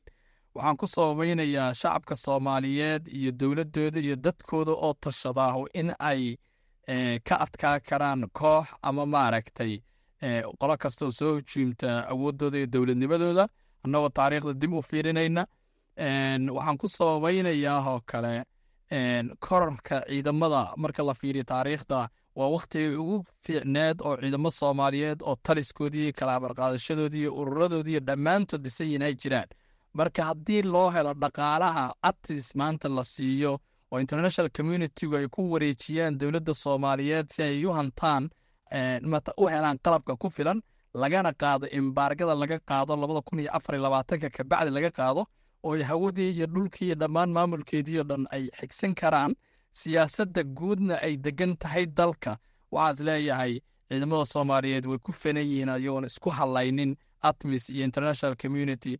waxaan 0.55 0.76
ku 0.76 0.86
sababaynayaa 0.86 1.74
shacabka 1.74 2.14
soomaaliyeed 2.16 3.09
iyo 3.09 3.32
dowladdooda 3.40 3.98
iyo 4.00 4.16
dadkooda 4.16 4.72
oo 4.72 4.94
tashadaa 5.00 5.55
in 5.74 5.90
ay 5.98 6.36
ka 7.26 7.34
adkaa 7.44 7.80
karaan 7.80 8.28
koox 8.32 8.66
ama 8.82 9.07
maaragtay 9.07 9.82
qolo 10.61 10.76
kastoo 10.76 11.11
soo 11.11 11.34
hujuumta 11.36 12.07
awooddooda 12.12 12.57
iyo 12.59 12.66
dowladnimadooda. 12.66 13.48
Annagoo 13.84 14.09
taariikhda 14.09 14.52
dib 14.61 14.72
u 14.72 14.82
fiirinayna 14.82 15.46
waxaan 16.57 16.78
ku 16.78 16.86
sababaynayaa 16.88 17.80
oo 17.90 18.00
kale 18.07 18.44
korarka 19.40 20.05
ciidamada. 20.09 20.72
Marka 20.76 21.02
la 21.02 21.14
fiiriyo 21.14 21.44
taariikhda 21.44 22.09
waa 22.36 22.48
wakhtigii 22.55 22.94
ugu 23.02 23.24
fiicneed 23.44 23.98
oo 24.07 24.16
ciidamo 24.16 24.50
soomaaliyeed 24.50 25.18
oo 25.22 25.36
taliskoodii 25.42 26.12
kala 26.12 26.34
abarqaadashadoodii 26.34 27.20
iyo 27.20 27.34
ururadoodii 27.40 27.90
iyo 27.92 28.00
dhammaantood 28.00 28.62
dhisan 28.62 28.86
yihiin 28.86 29.02
ay 29.02 29.14
jiraan 29.14 29.48
marka 29.95 30.24
haddii 30.24 30.62
loo 30.62 30.90
helo 30.90 31.12
dhaqaalaha 31.14 31.95
atis 32.03 32.55
maanta 32.57 32.88
la 32.88 33.05
siiyo 33.05 33.53
oo 33.92 34.01
international 34.01 34.51
communitygu 34.57 35.16
ay 35.16 35.26
ku 35.28 35.51
wareejiyaan 35.53 36.18
dowladda 36.18 36.55
soomaaliyeed 36.55 37.26
si 37.34 37.42
ay 37.42 37.64
u 37.66 37.72
hantaan 37.72 38.30
u 39.36 39.47
helaan 39.49 39.78
qalabka 39.84 40.16
ku 40.16 40.30
filan 40.30 40.62
lagana 40.95 41.32
qaado 41.32 41.66
imbaargada 41.78 42.34
laga 42.34 42.59
qaado 42.59 42.97
labada 42.97 43.20
kun 43.22 43.38
iyo 43.40 43.51
afar 43.57 43.74
iyo 43.74 43.82
labaatanka 43.82 44.30
kabacdi 44.30 44.70
laga 44.70 44.90
qaado 44.90 45.26
oo 45.64 45.82
hawadii 45.90 46.30
iyo 46.30 46.47
dhulkii 46.47 46.86
iyo 46.86 46.95
dhammaan 46.95 47.30
maamulkeedii 47.32 47.99
oo 47.99 48.05
dhan 48.05 48.26
ay 48.30 48.45
xigsan 48.61 48.95
karaan 48.95 49.34
siyaasadda 49.72 50.42
guudna 50.45 50.95
ay 51.03 51.16
degan 51.16 51.57
tahay 51.57 51.86
dalka. 51.86 52.38
Waxaas 52.72 53.01
leeyahay 53.01 53.61
ciidamada 53.88 54.24
soomaaliyeed 54.24 54.86
way 54.86 54.99
ku 54.99 55.12
fanan 55.12 55.42
yihiin 55.47 55.68
ayagoona 55.68 56.07
isku 56.07 56.30
hadlaynin 56.30 56.97
atmis 57.22 57.70
iyo 57.70 57.84
international 57.84 58.36
community 58.36 58.99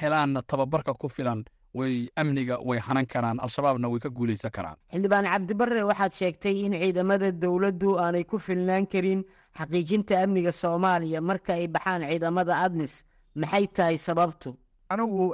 helaanna 0.00 0.42
tababarka 0.42 0.94
ku 0.94 1.08
filan 1.08 1.44
way 1.74 2.08
amniga 2.16 2.58
way 2.60 2.78
hanan 2.78 3.06
karaan 3.06 3.40
al-shabaabna 3.40 3.88
way 3.88 4.00
ka 4.00 4.08
guulaysan 4.10 4.50
karaan. 4.50 4.76
Xildhibaan 4.92 5.24
cabdibarre 5.24 5.82
waxaad 5.90 6.12
sheegtay 6.12 6.56
in 6.66 6.72
ciidamada 6.72 7.32
dowladdu 7.32 7.96
aanay 7.98 8.24
ku 8.24 8.38
filnaan 8.38 8.86
karin 8.86 9.24
xaqiijinta 9.58 10.20
amniga 10.24 10.52
soomaaliya. 10.52 11.20
Marka 11.20 11.52
ay 11.54 11.66
baxaan 11.68 12.02
ciidamada 12.08 12.54
admis 12.64 13.04
maxay 13.34 13.66
tahay 13.66 13.96
sababtu? 13.98 14.56
Anigu 14.92 15.32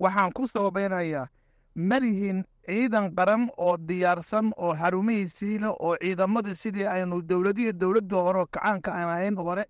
waxaan 0.00 0.32
ku 0.32 0.46
sababaynayaa 0.48 1.28
malihin 1.76 2.44
ciidan 2.66 3.12
qaran 3.16 3.48
oo 3.58 3.76
diyaarsan 3.76 4.52
oo 4.56 4.72
xarumihiisiina 4.74 5.68
oo 5.70 5.96
ciidamadii 6.00 6.54
sidii 6.54 6.86
aynu 6.86 7.22
dowladihii 7.28 7.72
dowladda 7.72 8.16
hore 8.16 8.44
kacaanka 8.50 8.90
aan 8.92 9.08
ahayn 9.08 9.36
hore 9.36 9.64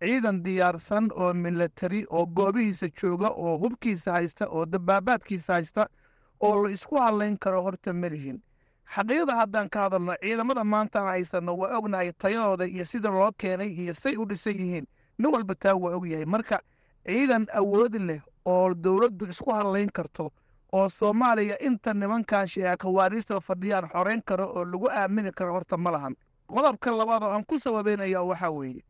ciidan 0.00 0.42
diyaarsan 0.44 1.08
oo 1.14 1.32
milatari 1.34 2.06
oo 2.10 2.26
goobihiisa 2.26 2.88
jooga 3.02 3.28
oo 3.30 3.58
hubkiisa 3.58 4.12
haysta 4.12 4.46
oo 4.48 4.64
dabaabaadkiisa 4.72 5.52
haysta 5.52 5.86
oo 6.40 6.62
la 6.62 6.70
isku 6.70 6.96
hadlayn 6.98 7.38
karo 7.38 7.62
horta 7.62 7.92
malihin 7.92 8.42
xaqiiqda 8.94 9.34
haddaan 9.36 9.70
ka 9.70 9.80
hadalno 9.82 10.14
ciidamada 10.22 10.64
maanta 10.64 10.98
aan 11.00 11.06
haysanno 11.08 11.56
waa 11.56 11.76
ognahay 11.78 12.12
tayadooda 12.12 12.64
iyo 12.66 12.84
sida 12.84 13.10
loo 13.10 13.32
keenay 13.38 13.68
iyo 13.68 13.94
say 13.94 14.16
u 14.16 14.24
dhisan 14.28 14.54
yihiin. 14.54 14.86
Nin 15.18 15.32
walba 15.32 15.54
taa 15.54 15.74
waa 15.74 15.96
ogyahay 15.96 16.24
marka 16.24 16.60
ciidan 17.06 17.46
awood 17.54 17.94
leh 17.94 18.20
oo 18.44 18.74
dowladdu 18.74 19.26
isku 19.28 19.50
hadlayn 19.52 19.90
karto 19.92 20.30
oo 20.72 20.88
soomaaliya 20.88 21.56
inta 21.60 21.94
nimankan 21.94 22.46
khawaariista 22.78 23.40
fadhiyaan 23.40 23.88
xoreyn 23.92 24.22
karo 24.24 24.46
oo 24.46 24.64
lagu 24.64 24.88
aamini 24.90 25.30
karo 25.32 25.52
horta 25.52 25.76
ma 25.76 25.90
lahan. 25.90 26.14
Qodobka 26.46 26.90
labaad 26.96 27.22
oo 27.22 27.30
aan 27.30 27.44
ku 27.44 27.58
sababeynaya 27.58 28.22
waxaa 28.22 28.50
weeye 28.50 28.82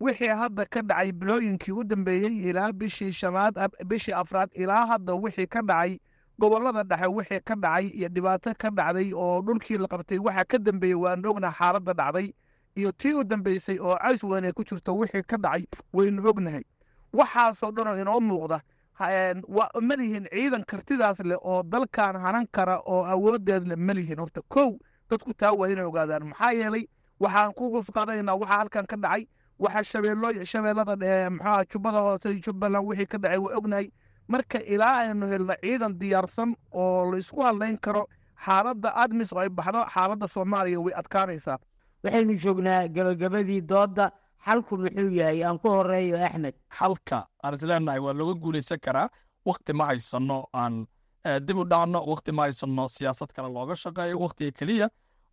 wixii 0.00 0.28
hadda 0.42 0.64
ka 0.66 0.82
dhacay 0.82 1.12
bilooyinkii 1.12 1.72
u 1.72 1.84
dambeeyey 1.84 2.50
ilaa 2.50 2.72
bishii 2.72 3.12
shanaad 3.12 3.54
bishii 3.86 4.12
afraad 4.12 4.50
ilaa 4.54 4.86
hadda 4.86 5.14
wixii 5.14 5.46
ka 5.46 5.62
dhacay 5.62 5.98
gobollada 6.38 6.82
dhexe 6.84 7.06
wixii 7.06 7.40
ka 7.40 7.54
dhacay 7.54 7.86
iyo 7.88 8.08
dhibaato 8.08 8.54
ka 8.58 8.70
dhacday 8.70 9.12
oo 9.14 9.42
dhulkii 9.42 9.78
la 9.78 9.88
qabtay 9.88 10.18
waxaa 10.18 10.44
ka 10.44 10.58
dambeeyey 10.58 10.94
waan 10.94 11.26
ognaha 11.26 11.52
xaaladda 11.58 11.92
dhacday 11.94 12.32
iyo 12.76 12.92
tii 12.92 13.12
u 13.12 13.24
dambeysay 13.24 13.78
oo 13.78 13.96
cays 13.98 14.22
weyn 14.24 14.44
ay 14.44 14.52
ku 14.52 14.64
jirto 14.64 14.96
wixii 14.96 15.22
ka 15.22 15.36
dhacay 15.36 15.64
waynu 15.92 16.28
ognahay 16.28 16.64
waxaasoo 17.12 17.70
dhanoo 17.72 17.96
inoo 18.00 18.20
muuqda 18.20 18.60
malihin 19.80 20.26
ciidan 20.32 20.64
kartidaas 20.64 21.20
leh 21.20 21.36
oo 21.42 21.62
dalkan 21.62 22.16
hanan 22.16 22.46
kara 22.52 22.78
oo 22.86 23.04
awoodeed 23.04 23.66
leh 23.68 23.76
malihin 23.76 24.18
horta 24.18 24.40
kow 24.48 24.78
dadku 25.10 25.34
taa 25.34 25.52
waa 25.52 25.68
inay 25.68 25.84
ogaadaan. 25.84 26.24
Maxaa 26.28 26.52
yeelay 26.52 26.86
waxaan 27.20 27.52
ku 27.52 27.70
qusqadaynaa 27.72 28.34
waxaa 28.40 28.58
halkan 28.58 28.86
ka 28.86 28.96
dhacay 28.96 29.26
waxa 29.64 29.82
shabeello 29.90 30.28
shabeellada 30.52 30.96
maxaa 31.36 31.64
jubbada 31.72 32.00
hoose 32.06 32.28
jubbaland 32.44 32.86
wixii 32.88 33.06
ka 33.12 33.18
dhacay 33.18 33.38
waa 33.44 33.56
ognahay. 33.58 33.86
Marka 34.32 34.58
ilaa 34.74 34.96
aynu 35.02 35.26
helno 35.32 35.54
ciidan 35.62 35.92
diyaarsan 36.00 36.50
oo 36.72 37.10
la 37.10 37.16
isku 37.18 37.40
hadlayn 37.42 37.78
karo 37.86 38.02
xaaladda 38.44 38.88
admis 39.02 39.32
oo 39.32 39.38
ay 39.44 39.48
baxdo 39.48 39.80
xaaladda 39.94 40.26
soomaaliya 40.34 40.80
way 40.84 40.94
adkaanaysaa. 41.00 41.58
Waxaynu 42.04 42.34
joognaa 42.42 42.88
gabagabadii 42.96 43.60
doodda 43.70 44.04
xalku 44.46 44.76
muxuu 44.82 45.10
yahay 45.18 45.42
aan 45.44 45.58
ku 45.58 45.68
horeeyo 45.68 46.16
axmed. 46.26 46.54
Xalka 46.78 47.18
aan 47.42 47.54
isleenahay 47.54 48.00
waa 48.00 48.12
looga 48.18 48.34
guulaysan 48.42 48.78
karaa 48.84 49.08
wakti 49.48 49.72
ma 49.72 49.84
haysanno 49.90 50.38
aan 50.62 50.86
dib 51.46 51.56
u 51.58 51.64
dhacno 51.72 51.98
wakti 52.12 52.32
ma 52.32 52.42
haysanno 52.46 52.88
siyaasad 52.88 53.30
kale 53.36 53.48
looga 53.56 53.74
shaqeeyo 53.82 54.16
waktiga 54.24 54.52
keliya 54.58 54.88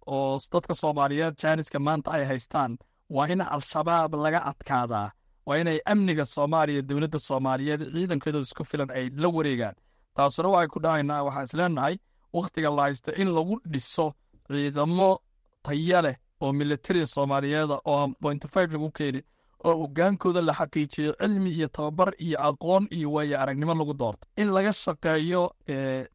oo 0.07 0.39
dadka 0.53 0.73
soomaaliyeed 0.81 1.35
jaaniska 1.41 1.79
maanta 1.79 2.11
ay 2.17 2.25
haystaan 2.25 2.77
waa 3.09 3.27
in 3.27 3.41
al-shabaab 3.41 4.13
laga 4.15 4.39
adkaadaa. 4.51 5.11
Waa 5.45 5.57
inay 5.57 5.79
amniga 5.85 6.25
soomaaliya 6.25 6.81
dowladda 6.81 7.19
soomaaliyeed 7.19 7.81
ciidankeedu 7.93 8.39
isku 8.41 8.63
filan 8.63 8.89
ay 8.91 9.09
la 9.15 9.27
wareegaan. 9.29 9.75
Taasuna 10.15 10.49
waxay 10.49 10.67
ku 10.67 10.79
dhacaynaa 10.79 11.23
waxaan 11.23 11.43
isleenahay 11.43 11.95
wakhtiga 12.33 12.69
la 12.75 12.81
haysto 12.83 13.11
in 13.21 13.27
lagu 13.37 13.59
dhiso 13.71 14.13
ciidamo 14.47 15.19
taya 15.63 16.01
leh 16.01 16.15
oo 16.41 16.51
militariga 16.53 17.05
soomaaliyeeda 17.05 17.79
oo 17.85 18.07
point 18.21 18.43
five 18.47 18.71
lagu 18.73 18.91
keeni 18.91 19.21
oo 19.65 19.75
hogaankooda 19.81 20.41
la 20.41 20.53
xaqiijiyo 20.53 21.13
cilmi 21.21 21.49
iyo 21.51 21.67
tababar 21.67 22.13
iyo 22.19 22.37
aqoon 22.47 22.87
iyo 22.91 23.11
waayo 23.11 23.39
aragnimo 23.41 23.73
lagu 23.75 23.93
doorto. 23.93 24.27
In 24.37 24.51
laga 24.51 24.73
shaqeeyo 24.73 25.51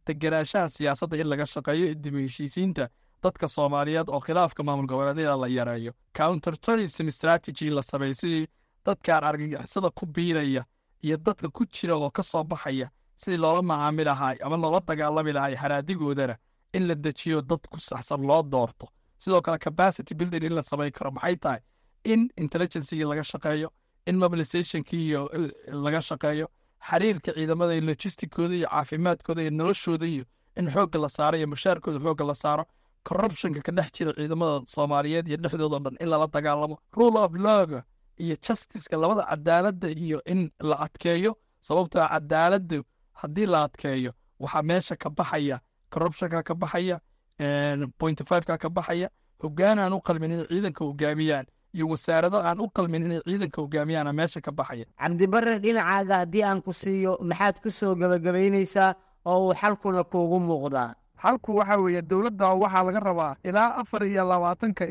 degenaanshaha 0.06 0.68
siyaasadda 0.68 1.16
in 1.16 1.26
laga 1.28 1.46
shaqeeyo 1.46 1.94
dib 1.94 2.14
heshiisiinta 2.16 2.88
dadka 3.22 3.48
soomaaliyeed 3.48 4.08
oo 4.08 4.20
khilaafka 4.20 4.62
maamul 4.62 4.86
goboleedyada 4.86 5.36
la 5.36 5.48
yareeyo. 5.48 5.92
Counter 6.18 6.56
tourism 6.56 7.08
strategy 7.10 7.70
la 7.70 7.82
sameeyo 7.82 8.14
sidii 8.14 8.46
dadkaan 8.86 9.24
argagixisada 9.24 9.90
ku 9.90 10.06
biiraya 10.06 10.64
iyo 11.02 11.16
dadka 11.16 11.48
ku 11.48 11.64
jira 11.66 11.94
oo 11.96 12.10
ka 12.10 12.22
soo 12.22 12.44
baxaya 12.44 12.88
sidii 13.16 13.36
loola 13.38 13.62
macaami 13.62 14.04
lahay 14.04 14.36
ama 14.44 14.56
loola 14.56 14.80
dagaalami 14.80 15.32
lahay 15.32 15.54
haraadigoodana 15.54 16.36
in 16.72 16.86
la 16.88 16.94
dejiyo 16.94 17.42
dad 17.42 17.60
ku 17.70 17.78
saxsan 17.80 18.22
loo 18.26 18.42
doorto. 18.42 18.86
Sidoo 19.18 19.40
kale 19.42 19.58
capacity 19.58 20.14
building 20.14 20.44
in 20.44 20.54
la 20.54 20.62
samayn 20.62 20.90
karo 20.92 21.10
maxay 21.10 21.36
tahay? 21.36 21.60
In 22.04 22.30
intelligencegii 22.36 23.04
laga 23.04 23.22
shaqeeyo 23.22 23.68
in 24.06 24.16
mobilizationkii 24.18 25.06
iyo 25.08 25.30
laga 25.68 26.00
shaqeeyo 26.02 26.46
xiriirka 26.88 27.32
ciidamada 27.34 27.72
iyo 27.74 27.84
logisticooda 27.86 28.54
iyo 28.54 28.68
caafimaadkooda 28.68 29.42
iyo 29.42 29.50
noloshooda 29.50 30.06
iyo 30.06 30.24
in 30.56 30.66
xoogga 30.74 30.98
la 30.98 31.08
saaro 31.08 31.38
iyo 31.38 31.46
mushaarkooda 31.46 31.98
xoogga 32.04 32.24
la 32.26 32.34
saaro 32.34 32.64
corruptionka 33.04 33.60
ka 33.62 33.72
dhex 33.72 33.88
jira 33.96 34.12
ciidamada 34.12 34.66
soomaaliyeed 34.66 35.28
iyo 35.28 35.36
dhexdooda 35.36 35.78
dhan 35.84 35.96
in 36.00 36.08
lala 36.08 36.26
dagaalamo. 36.26 36.76
Rule 36.96 37.18
of 37.18 37.32
lawga 37.34 37.82
iyo 38.18 38.36
justiceka 38.44 38.96
labada 38.96 39.22
cadaaladda 39.30 39.88
iyo 39.90 40.18
in 40.26 40.50
la 40.60 40.76
adkeeyo. 40.84 41.36
Sababtoo 41.60 42.06
cadaaladda 42.08 42.82
haddii 43.12 43.46
la 43.46 43.62
adkeeyo 43.66 44.12
waxaa 44.40 44.62
meesha 44.62 44.96
ka 44.96 45.10
baxaya 45.10 45.60
corruptionka 45.90 46.42
ka 46.42 46.54
baxaya 46.54 47.00
point 47.98 48.18
fiveka 48.28 48.58
ka 48.58 48.68
baxaya. 48.68 49.08
Hoggaan 49.42 49.78
aan 49.78 49.92
u 49.92 50.00
qalmin 50.00 50.30
inay 50.32 50.46
ciidanka 50.46 50.84
hogaamiyaan 50.84 51.46
iyo 51.74 51.88
wasaarado 51.88 52.38
aan 52.38 52.60
u 52.60 52.68
qalmin 52.70 53.02
inay 53.06 53.20
ciidanka 53.26 53.58
hogaamiyaana 53.62 54.12
meesha 54.12 54.40
ka 54.40 54.52
baxaya. 54.52 54.86
Cabdibarre 54.98 55.58
dhinacaaga 55.58 56.16
haddii 56.22 56.42
aan 56.44 56.62
ku 56.62 56.72
siiyo 56.72 57.18
maxaad 57.20 57.56
ku 57.62 57.70
soo 57.70 57.94
gabagabaynaysaa 57.94 58.94
oo 59.26 59.48
uu 59.48 59.54
xalkuna 59.54 60.04
kuugu 60.04 60.38
muuqdaa 60.40 60.94
xalku 61.22 61.56
waxa 61.56 61.76
weeye 61.80 62.02
dowladda 62.02 62.48
waxaa 62.62 62.82
laga 62.84 63.00
rabaa 63.00 63.36
ilaa 63.44 63.74
afar 63.80 64.02
iyo 64.04 64.24
labaatanka 64.28 64.84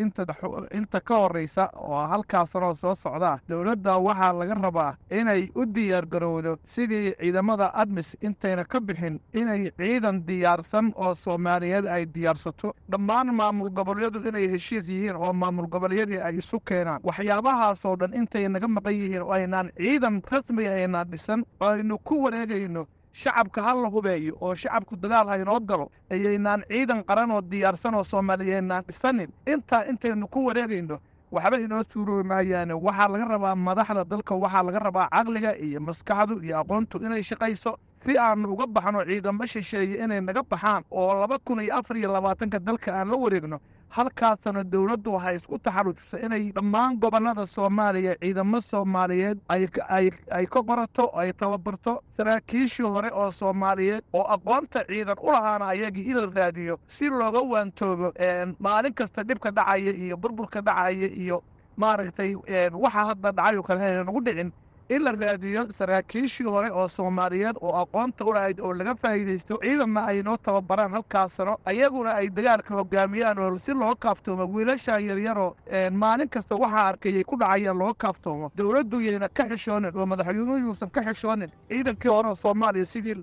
inta 0.77 0.99
ka 1.01 1.15
horeysa 1.15 1.69
oo 1.75 2.07
halkaas 2.07 2.51
sanoo 2.51 2.75
soo 2.75 2.95
socdaa 2.95 3.39
dowladda 3.49 3.97
waxaa 3.97 4.33
laga 4.33 4.53
rabaa 4.53 4.95
inay 5.11 5.49
u 5.55 5.65
diyaar 5.65 6.05
garowdo 6.05 6.57
sidii 6.63 7.13
ciidamada 7.19 7.71
admis 7.73 8.17
intayna 8.21 8.63
ka 8.65 8.79
bixin 8.81 9.19
inay 9.33 9.71
ciidan 9.77 10.23
diyaarsan 10.27 10.93
oo 10.95 11.15
soomaaliyeed 11.15 11.85
ay 11.85 12.05
diyaarsato. 12.15 12.73
Dhammaan 12.91 13.33
maamul 13.35 13.69
goboleedu 13.69 14.19
inay 14.29 14.47
heshiis 14.51 14.89
yihiin 14.89 15.15
oo 15.15 15.33
maamul 15.33 15.67
goboleedyadii 15.67 16.21
ay 16.21 16.37
isu 16.37 16.59
keenaan. 16.59 17.01
Waxyaabahaasoo 17.03 17.95
dhan 17.99 18.13
intay 18.13 18.47
naga 18.49 18.67
maqan 18.67 18.93
yihiin 18.95 19.21
oo 19.21 19.31
aynaan 19.31 19.71
ciidan 19.77 20.21
rasmiga 20.31 20.71
aynaan 20.71 21.07
dhisan 21.11 21.43
oo 21.61 21.67
aynu 21.67 21.97
ku 22.03 22.23
wareegayno 22.23 22.85
shacabka 23.13 23.61
ha 23.63 23.73
la 23.75 23.89
hubeeyo 23.89 24.33
oo 24.41 24.55
shacabku 24.55 24.95
dagaal 24.95 25.27
ha 25.27 25.35
inoo 25.37 25.59
galo 25.59 25.91
ayaynaan 26.11 26.63
ciidan 26.69 27.03
qaran 27.03 27.31
oo 27.31 27.41
diyaarsan 27.41 27.95
oo 27.95 28.03
soomaaliyeednaan 28.03 28.83
dhisanin. 28.87 29.29
Intaa 29.47 29.83
intaynu 29.91 30.27
ku 30.27 30.45
wareegayno 30.47 30.99
waxba 31.31 31.57
inoo 31.59 31.83
suuroobi 31.93 32.27
maayaane 32.29 32.73
waxaa 32.73 33.07
laga 33.13 33.25
rabaa 33.25 33.55
madaxda 33.55 34.03
dalka 34.05 34.35
waxaa 34.35 34.63
laga 34.63 34.79
rabaa 34.79 35.07
caqliga 35.15 35.51
iyo 35.57 35.79
maskaxdu 35.79 36.41
iyo 36.43 36.59
aqoontu 36.59 36.97
inay 37.05 37.23
shaqayso 37.23 37.77
si 38.05 38.17
aanu 38.17 38.53
uga 38.53 38.65
baxno 38.67 39.05
ciidamo 39.05 39.45
shisheeye 39.45 40.03
inay 40.03 40.21
naga 40.21 40.43
baxaan 40.43 40.83
oo 40.91 41.13
laba 41.21 41.37
kun 41.45 41.59
iyo 41.61 41.75
afar 41.79 41.97
iyo 41.97 42.11
labaatanka 42.13 42.59
dalka 42.59 42.91
aan 42.93 43.09
la 43.11 43.17
wareegno 43.17 43.59
halkaasna 43.89 44.63
dowladdu 44.63 45.11
waxay 45.13 45.35
isku 45.35 45.59
taxaruujisa 45.59 46.17
inay 46.25 46.51
dhammaan 46.55 46.95
gobollada 47.03 47.45
soomaaliya 47.45 48.15
ciidamo 48.21 48.61
soomaaliyeed 48.61 49.37
ay 49.49 50.45
ka 50.47 50.61
qorato 50.63 51.11
ay 51.19 51.33
tababarto. 51.33 52.01
Saraakiishii 52.17 52.83
hore 52.87 53.09
oo 53.13 53.31
soomaaliyeed 53.31 54.03
oo 54.13 54.23
aqoonta 54.35 54.85
ciidan 54.87 55.17
u 55.21 55.31
lahaana 55.31 55.67
ayagii 55.73 56.07
in 56.11 56.17
la 56.17 56.27
raadiyo 56.35 56.79
si 56.87 57.09
looga 57.09 57.41
waantoobo 57.41 58.13
maalin 58.59 58.93
kasta 58.93 59.23
dhibka 59.23 59.51
dhacaya 59.51 59.91
iyo 59.93 60.17
burburka 60.17 60.61
dhacaya 60.61 61.07
iyo 61.23 61.43
maaragtay 61.77 62.35
waxa 62.73 63.05
hadda 63.09 63.31
dhacay 63.31 63.57
oo 63.57 63.63
kale 63.63 63.79
hayna 63.81 64.03
nagu 64.03 64.21
dhicin 64.23 64.51
in 64.95 65.01
la 65.05 65.11
raadiyo 65.11 65.61
saraakiishii 65.77 66.43
hore 66.53 66.69
oo 66.71 66.87
soomaaliyeed 66.87 67.55
oo 67.61 67.73
aqoonta 67.81 68.25
u 68.25 68.33
oo 68.65 68.73
laga 68.79 68.93
faa'iidaysto 69.01 69.59
ciidanna 69.63 70.01
ay 70.11 70.21
noo 70.23 70.37
tababaraan 70.37 70.91
halkaas 70.97 71.35
sano 71.37 71.57
ayaguna 71.65 72.11
ay 72.19 72.27
dagaalka 72.29 72.75
hogaamiyaan 72.75 73.39
oo 73.39 73.57
si 73.57 73.73
loo 73.73 73.95
kaaftoomo 73.95 74.45
wiilashan 74.53 75.05
yaryaroo 75.09 75.55
maalin 76.01 76.29
kasta 76.29 76.55
waxaa 76.55 76.87
arkayay 76.91 77.23
ku 77.23 77.35
dhacayaan 77.39 77.77
loo 77.79 77.93
kaaftoomo 78.03 78.51
dowladdu 78.57 78.99
yayna 79.07 79.29
ka 79.29 79.43
xishoonin 79.49 79.97
oo 79.97 80.05
madaxweynuhu 80.05 80.57
yuusan 80.65 80.89
ka 80.91 81.01
xishoonin 81.07 81.51
ciidankii 81.69 82.11
hore 82.11 82.27
oo 82.29 82.35
soomaaliya 82.35 82.85
sidii 82.85 83.15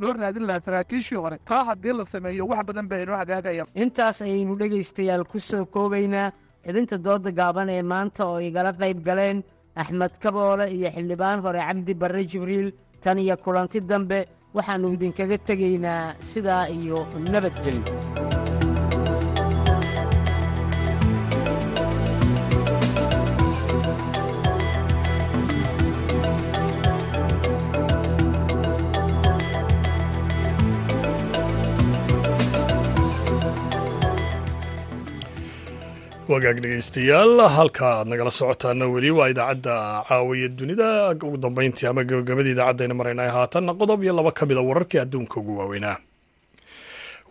loo 0.00 0.12
raadin 0.12 0.46
lahaa 0.46 0.60
saraakiishii 0.66 1.16
hore. 1.18 1.38
Taa 1.44 1.64
haddii 1.64 1.92
la 1.92 2.04
sameeyo 2.12 2.46
wax 2.46 2.66
badan 2.66 2.88
bay 2.88 3.02
inoo 3.02 3.16
hagaagayaan 3.16 3.68
intaas 3.74 4.22
ayaynu 4.22 4.56
dhegaystayaal 4.58 5.24
ku 5.24 5.40
soo 5.40 5.64
koobaynaa. 5.66 6.32
Xidinta 6.66 6.96
dooda 7.04 7.30
gaaban 7.32 7.68
ee 7.68 7.82
maanta 7.82 8.24
oo 8.26 8.38
igala 8.40 8.72
qayb 8.72 8.98
galeen 9.04 9.44
axmed 9.82 10.12
kaboole 10.22 10.64
iyo 10.76 10.88
xildhibaan 10.94 11.38
hore 11.44 11.60
cabdi 11.68 11.92
barre 12.02 12.22
jibriil 12.30 12.68
tan 13.02 13.18
iyo 13.24 13.36
kulanti 13.44 13.78
dambe 13.90 14.18
waxaannu 14.56 14.88
idinkaga 14.96 15.36
tegaynaa 15.48 16.02
sidaa 16.30 16.64
iyo 16.78 16.98
nabadgelyo 17.32 17.84
wagaag 36.32 36.58
dhegeystayaal 36.64 37.34
halka 37.56 37.84
aad 37.96 38.06
nagala 38.12 38.30
socotaana 38.38 38.86
weli 38.94 39.10
waa 39.18 39.28
idaacadda 39.32 39.74
caawiya 40.08 40.48
dunida. 40.58 40.88
Ugu 41.26 41.36
dambeyntii 41.44 41.86
ama 41.90 42.04
gabagabadii 42.04 42.54
idaacadayna 42.56 42.94
maraynay 43.00 43.28
haatanna 43.36 43.72
qodob 43.80 44.02
iyo 44.04 44.12
laba 44.18 44.32
ka 44.32 44.46
mida 44.46 44.60
wararkii 44.68 44.98
adduunka 45.04 45.40
ugu 45.40 45.58
waaweynaa 45.58 45.96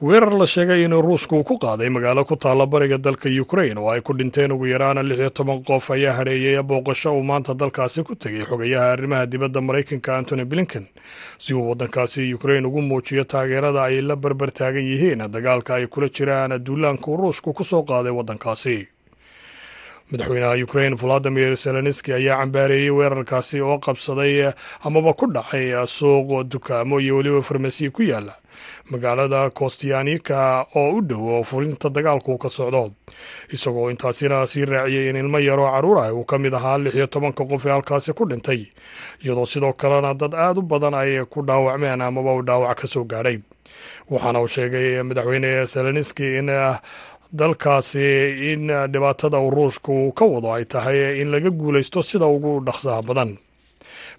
weerar 0.02 0.34
la 0.34 0.46
sheegay 0.48 0.84
inuu 0.86 1.02
uu 1.32 1.44
ku 1.44 1.58
qaaday 1.58 1.90
magaalo 1.90 2.26
ku 2.26 2.36
taalla 2.36 2.66
bariga 2.66 2.98
dalka 2.98 3.30
ukrain 3.42 3.78
oo 3.78 3.90
ay 3.90 4.02
ku 4.02 4.14
dhinteen 4.14 4.52
ugu 4.52 4.66
yaraana 4.68 5.04
lix 5.04 5.20
iyo 5.20 5.30
toban 5.30 5.64
qof 5.64 5.92
ayaa 5.92 6.14
hadheeyay 6.18 6.62
booqasho 6.64 7.14
uu 7.16 7.24
maanta 7.24 7.54
dalkaasi 7.54 8.04
ku 8.04 8.16
tegay 8.16 8.44
xogayaha 8.44 8.92
arrimaha 8.92 9.26
dibadda 9.26 9.62
maraykanka 9.62 10.18
antony 10.18 10.46
blinken. 10.46 10.88
Si 11.38 11.54
uu 11.54 11.70
waddankaasi 11.70 12.34
ukrain 12.34 12.66
ugu 12.66 12.82
muujiyo 12.82 13.24
taageerada 13.24 13.84
ay 13.84 14.02
la 14.02 14.16
barbar 14.16 14.52
taagan 14.52 14.84
yihiin 14.84 15.24
dagaalka 15.32 15.76
ay 15.76 15.88
kula 15.88 16.10
jiraan 16.10 16.60
duulaanka 16.66 17.08
uu 17.12 17.18
ruushku 17.18 17.54
ku 17.54 17.64
soo 17.64 17.84
qaaday 17.84 18.12
waddankaasi. 18.12 18.88
Madaxweynaha 20.12 20.60
ukrain 20.64 20.98
valadimir 21.00 21.56
zelenski 21.56 22.12
ayaa 22.14 22.42
cambaareeyey 22.44 22.90
weerarkaasi 22.92 23.62
oo 23.62 23.80
qabsaday 23.80 24.52
amaba 24.84 25.14
ku 25.14 25.32
dhacay 25.32 25.72
suuq 25.88 26.44
dukaamo 26.52 27.00
iyo 27.00 27.18
weliba 27.18 27.42
farmasiya 27.42 27.92
ku 27.92 28.04
yaalla 28.04 28.36
magaalada 28.92 29.50
kostiyanika 29.50 30.66
oo 30.76 30.92
u 30.98 31.02
dhow 31.02 31.44
furinta 31.44 31.90
dagaalku 31.90 32.38
ka 32.38 32.50
socdo. 32.50 32.92
Isagoo 33.54 33.90
intaasina 33.92 34.48
sii 34.48 34.66
raaciyey 34.66 35.10
in 35.10 35.16
ilmo 35.16 35.40
yaroo 35.40 35.70
carruur 35.72 35.98
ah 36.00 36.14
uu 36.14 36.24
ka 36.26 36.38
mid 36.38 36.54
ahaa 36.54 36.78
lix 36.78 36.96
iyo 36.96 37.08
tobanka 37.08 37.46
qof 37.46 37.66
ee 37.66 37.70
halkaasi 37.72 38.14
ku 38.14 38.26
dhintay 38.30 38.62
iyadoo 39.24 39.46
sidoo 39.46 39.74
kalena 39.74 40.14
dad 40.14 40.34
aad 40.34 40.58
u 40.58 40.62
badan 40.62 40.94
ay 40.94 41.26
ku 41.26 41.42
dhaawacmeen 41.48 42.02
amaba 42.02 42.34
uu 42.36 42.42
dhaawac 42.48 42.78
ka 42.82 42.88
soo 42.88 43.04
gaadhay 43.04 43.40
waxaana 44.10 44.42
uu 44.42 44.48
sheegay 44.48 45.02
madaxweyne 45.04 45.66
zelenski 45.66 46.38
in 46.40 46.50
dalkaasi 47.34 48.06
in 48.54 48.68
dhibaatada 48.92 49.40
uu 49.40 49.50
ruushku 49.52 50.12
ka 50.12 50.26
wado 50.26 50.54
ay 50.54 50.66
tahay 50.66 51.22
in 51.22 51.32
laga 51.32 51.50
guulaysto 51.50 52.04
sida 52.04 52.26
ugu 52.26 52.60
dhaqsaha 52.66 53.02
badan 53.02 53.38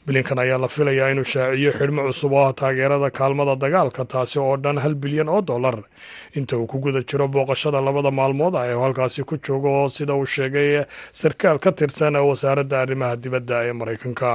bilinkan 0.07 0.39
ayaa 0.39 0.59
la 0.61 0.69
filayaa 0.69 1.09
inuu 1.13 1.25
shaaciyo 1.25 1.71
xidhmo 1.79 2.03
cusub 2.09 2.33
oo 2.33 2.45
ah 2.49 2.53
taageerada 2.61 3.09
kaalmada 3.19 3.55
dagaalka 3.63 4.05
taasi 4.05 4.39
oo 4.39 4.57
dhan 4.65 4.79
hal 4.85 4.95
bilyan 5.03 5.29
oo 5.29 5.41
dollar. 5.51 5.77
Inta 6.39 6.57
uu 6.61 6.67
ku 6.67 6.79
guda 6.85 7.01
jiro 7.09 7.27
booqashada 7.29 7.81
labada 7.87 8.11
maalmood 8.19 8.55
ah 8.61 8.67
ee 8.69 8.77
halkaasi 8.85 9.25
ku 9.25 9.37
joogo 9.47 9.89
sida 9.97 10.13
uu 10.15 10.27
sheegay 10.35 10.85
sarkaal 11.21 11.59
ka 11.65 11.71
tirsan 11.73 12.17
wasaaradda 12.31 12.77
arrimaha 12.85 13.17
dibadda 13.17 13.57
ee 13.69 13.73
maraykanka 13.81 14.31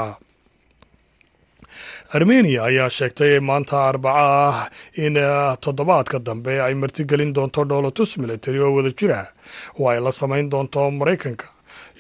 armeniya 2.18 2.62
ayaa 2.70 2.90
sheegtay 2.98 3.34
maanta 3.50 3.78
arbaco 3.90 4.18
ah 4.18 4.70
in 5.06 5.16
toddobaadka 5.64 6.18
dambe 6.28 6.54
ay 6.66 6.74
martigelin 6.82 7.32
doonto 7.38 7.62
dhoolatus 7.70 8.18
military 8.24 8.60
oo 8.66 8.72
wada 8.78 8.90
jira. 9.00 9.22
Oo 9.80 9.86
ay 9.94 10.00
la 10.06 10.12
samayn 10.22 10.50
doonto 10.54 10.82
maraykanka 11.02 11.46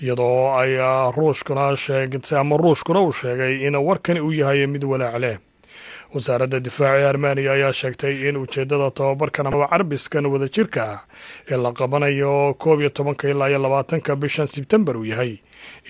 iyadoo 0.04 0.56
ay 0.62 0.74
ruushkuna 1.18 1.76
sheegtay 1.78 2.38
ama 2.39 2.58
ruushkuna 2.58 3.02
uu 3.02 3.12
sheegay 3.12 3.54
in 3.68 3.76
warkani 3.76 4.20
uu 4.22 4.32
yahay 4.32 4.66
mid 4.68 4.84
walaac 4.84 5.20
leh. 5.24 5.38
Wasaaradda 6.14 6.60
difaaca 6.60 7.00
ee 7.02 7.06
armeniya 7.12 7.52
ayaa 7.54 7.74
sheegtay 7.74 8.14
in 8.30 8.38
ujeeddada 8.38 8.91
tobabarkan 8.91 9.47
ama 9.47 9.68
carbiskan 9.68 10.26
wadajirka 10.26 10.82
ah 10.93 11.00
ee 11.52 11.58
la 11.64 11.72
qabanayo 11.72 12.54
koob 12.64 12.80
iyo 12.82 12.89
tobanka 12.89 13.30
ilaa 13.30 13.50
iyo 13.50 13.60
labaatanka 13.60 14.16
bishan 14.16 14.47
sebtembar 14.47 14.97
uu 14.97 15.06
yahay 15.06 15.38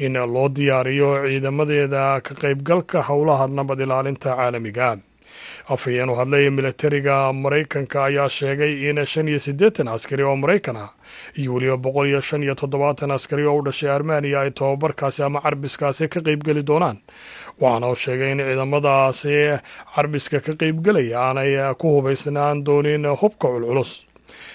in 0.05 0.14
loo 0.34 0.49
diyaariyo 0.49 1.10
ciidamadeeda 1.28 2.22
ka 2.22 2.34
qaybgalka 2.41 3.01
howlaha 3.10 3.47
nabad 3.47 3.80
ilaalinta 3.86 4.36
caalamiga 4.36 4.97
afhayeen 5.74 6.09
u 6.09 6.15
hadlay 6.20 6.49
militariga 6.49 7.15
maraykanka 7.34 8.03
ayaa 8.09 8.30
sheegay 8.30 8.89
in 8.89 9.05
shan 9.05 9.28
iyo 9.28 9.39
siddeetan 9.39 9.88
askari 9.88 10.24
oo 10.24 10.36
maraykan 10.36 10.78
ah 10.84 10.89
iyo 11.38 11.53
weliba 11.53 11.78
boqol 11.78 12.07
iyo 12.09 12.22
shan 12.22 12.43
iyo 12.43 12.55
toddobaatan 12.61 13.11
askari 13.11 13.45
oo 13.45 13.57
u 13.59 13.63
dhashay 13.67 13.89
armeniya 13.97 14.41
ay 14.41 14.51
tobabarkaasi 14.51 15.24
ama 15.24 15.41
carbiskaasi 15.45 16.07
ka 16.13 16.20
qaybgeli 16.28 16.63
doonaan. 16.70 16.97
Waxaana 17.61 17.88
uu 17.91 17.95
sheegay 17.95 18.32
in 18.32 18.39
ciidamadaasi 18.41 19.36
carbiska 19.95 20.39
ka 20.45 20.53
qaybgelaya 20.61 21.17
aanay 21.28 21.51
ku 21.82 21.88
hubaysnaan 21.95 22.63
doonin 22.65 23.05
hubka 23.22 23.47
culculus 23.53 23.91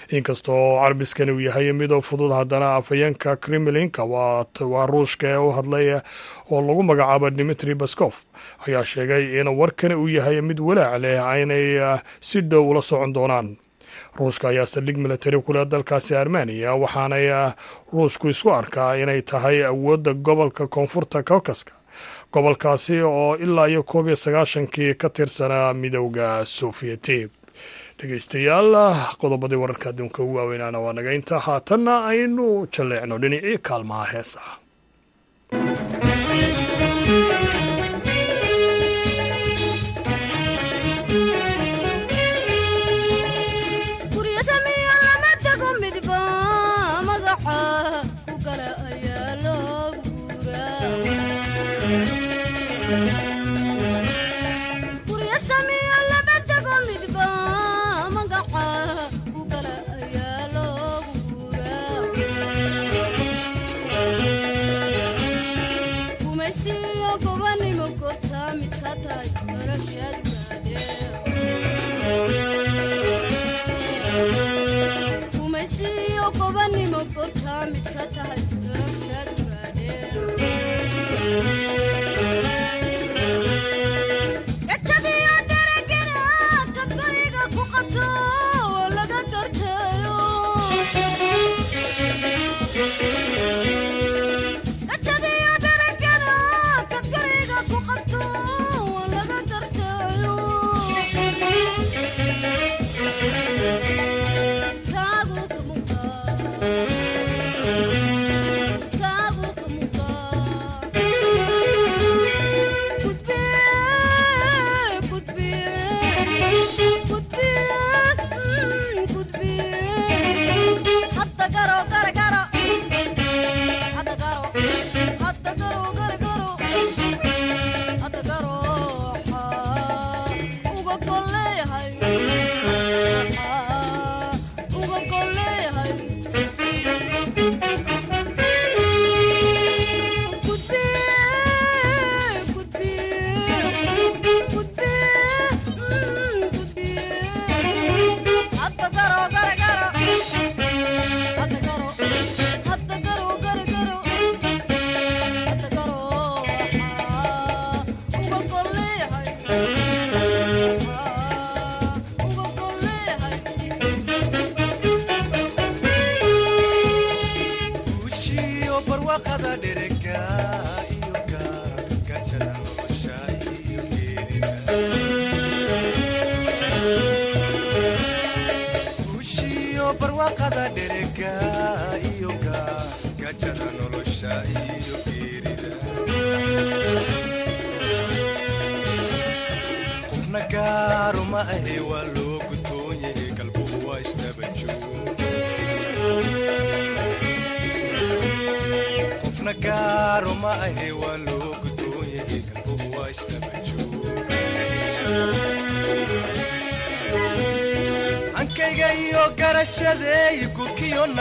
inkastoo 0.09 0.79
carbiskani 0.81 1.31
uu 1.31 1.39
yahay 1.47 1.71
mid 1.73 1.91
fudud 2.01 2.31
haddana 2.31 2.75
afhayeenka 2.75 3.35
kremlinka 3.35 4.03
waa 4.03 4.85
ruushka 4.91 5.27
ee 5.27 5.37
u 5.37 5.51
hadlay 5.57 5.87
oo 6.51 6.61
lagu 6.67 6.83
magacaabo 6.83 7.29
dimitri 7.29 7.75
baskof 7.75 8.15
ayaa 8.67 8.83
sheegay 8.83 9.39
in 9.41 9.47
warkani 9.47 9.95
uu 9.95 10.07
yahay 10.17 10.41
mid 10.41 10.59
walaac 10.59 11.01
leh 11.01 11.19
aynay 11.33 11.65
si 12.21 12.41
dhow 12.41 12.69
ula 12.69 12.81
socon 12.81 13.13
doonaan. 13.13 13.57
Ruushka 14.19 14.47
ayaa 14.49 14.65
saldhig 14.65 14.97
militari 14.97 15.39
kule 15.41 15.65
dalkaasi 15.65 16.15
armeniya 16.15 16.75
waxaanay 16.75 17.27
ruushku 17.93 18.29
isku 18.29 18.49
arkaa 18.51 18.93
inay 19.01 19.21
tahay 19.21 19.57
awoodda 19.65 20.13
gobolka 20.13 20.67
koonfurta 20.67 21.23
caukaska 21.23 21.71
gobolkaasi 22.33 23.01
oo 23.01 23.35
ilaa 23.35 23.67
iyo 23.67 23.83
koob 23.83 24.07
iyo 24.07 24.15
sagaashankii 24.15 24.93
ka 25.01 25.09
tirsanaa 25.09 25.73
midowda 25.73 26.45
sofiyeeti 26.45 27.27
dhegeystayaal 27.99 28.73
qodobadii 29.21 29.59
wararka 29.63 29.87
adduunka 29.91 30.19
ugu 30.23 30.35
waaweynaana 30.39 30.79
waa 30.85 30.93
naga 30.97 31.11
inta 31.19 31.35
haatanna 31.47 31.93
aynu 32.11 32.45
jalleecno 32.75 33.15
dhinacii 33.23 33.57
kaalmaha 33.67 34.05
heesaha 34.13 34.53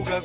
uga 0.00 0.20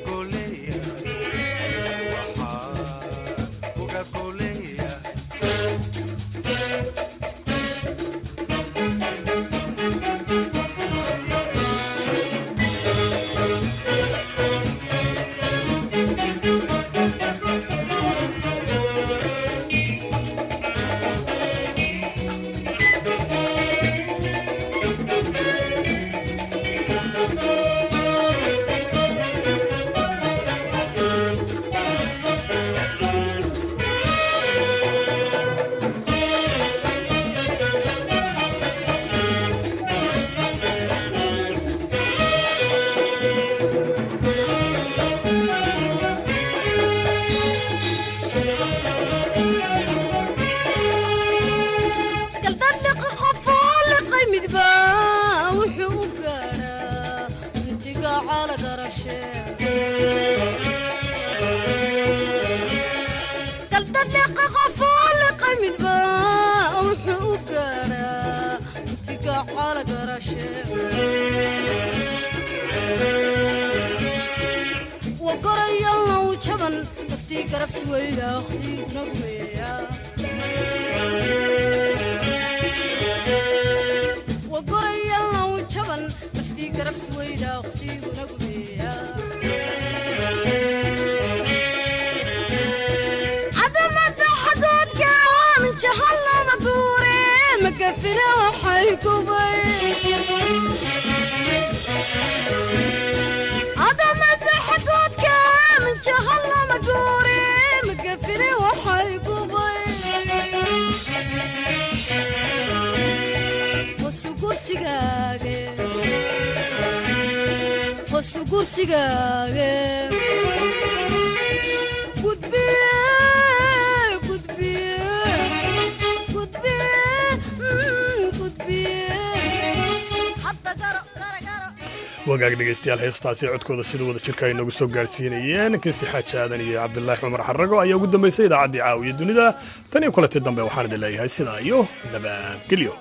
dhegeystayaal 132.71 133.01
heestaasi 133.03 133.47
codkooda 133.51 133.83
sida 133.83 134.03
wada 134.07 134.19
jirka 134.25 134.45
ay 134.47 134.53
noogu 134.53 134.71
soo 134.71 134.87
gaarsiinayeen. 134.87 135.73
Kinsi 135.83 136.05
xaaji 136.11 136.35
aadan 136.41 136.61
iyo 136.61 136.79
cabdilaahi 136.79 137.21
cumar 137.21 137.41
xarago 137.47 137.75
ayaa 137.83 137.97
ugu 137.99 138.07
dambaysay 138.07 138.45
idaacaddii 138.47 138.79
caawiya 138.85 139.13
dunida. 139.19 139.45
Tan 139.91 140.03
iyo 140.03 140.11
kulati 140.15 140.39
dambe 140.39 140.61
waxaan 140.67 140.85
idin 140.87 140.99
leeyahay 141.03 141.29
sidaa 141.37 141.59
iyo 141.67 141.79
nabadgelyo 142.13 142.93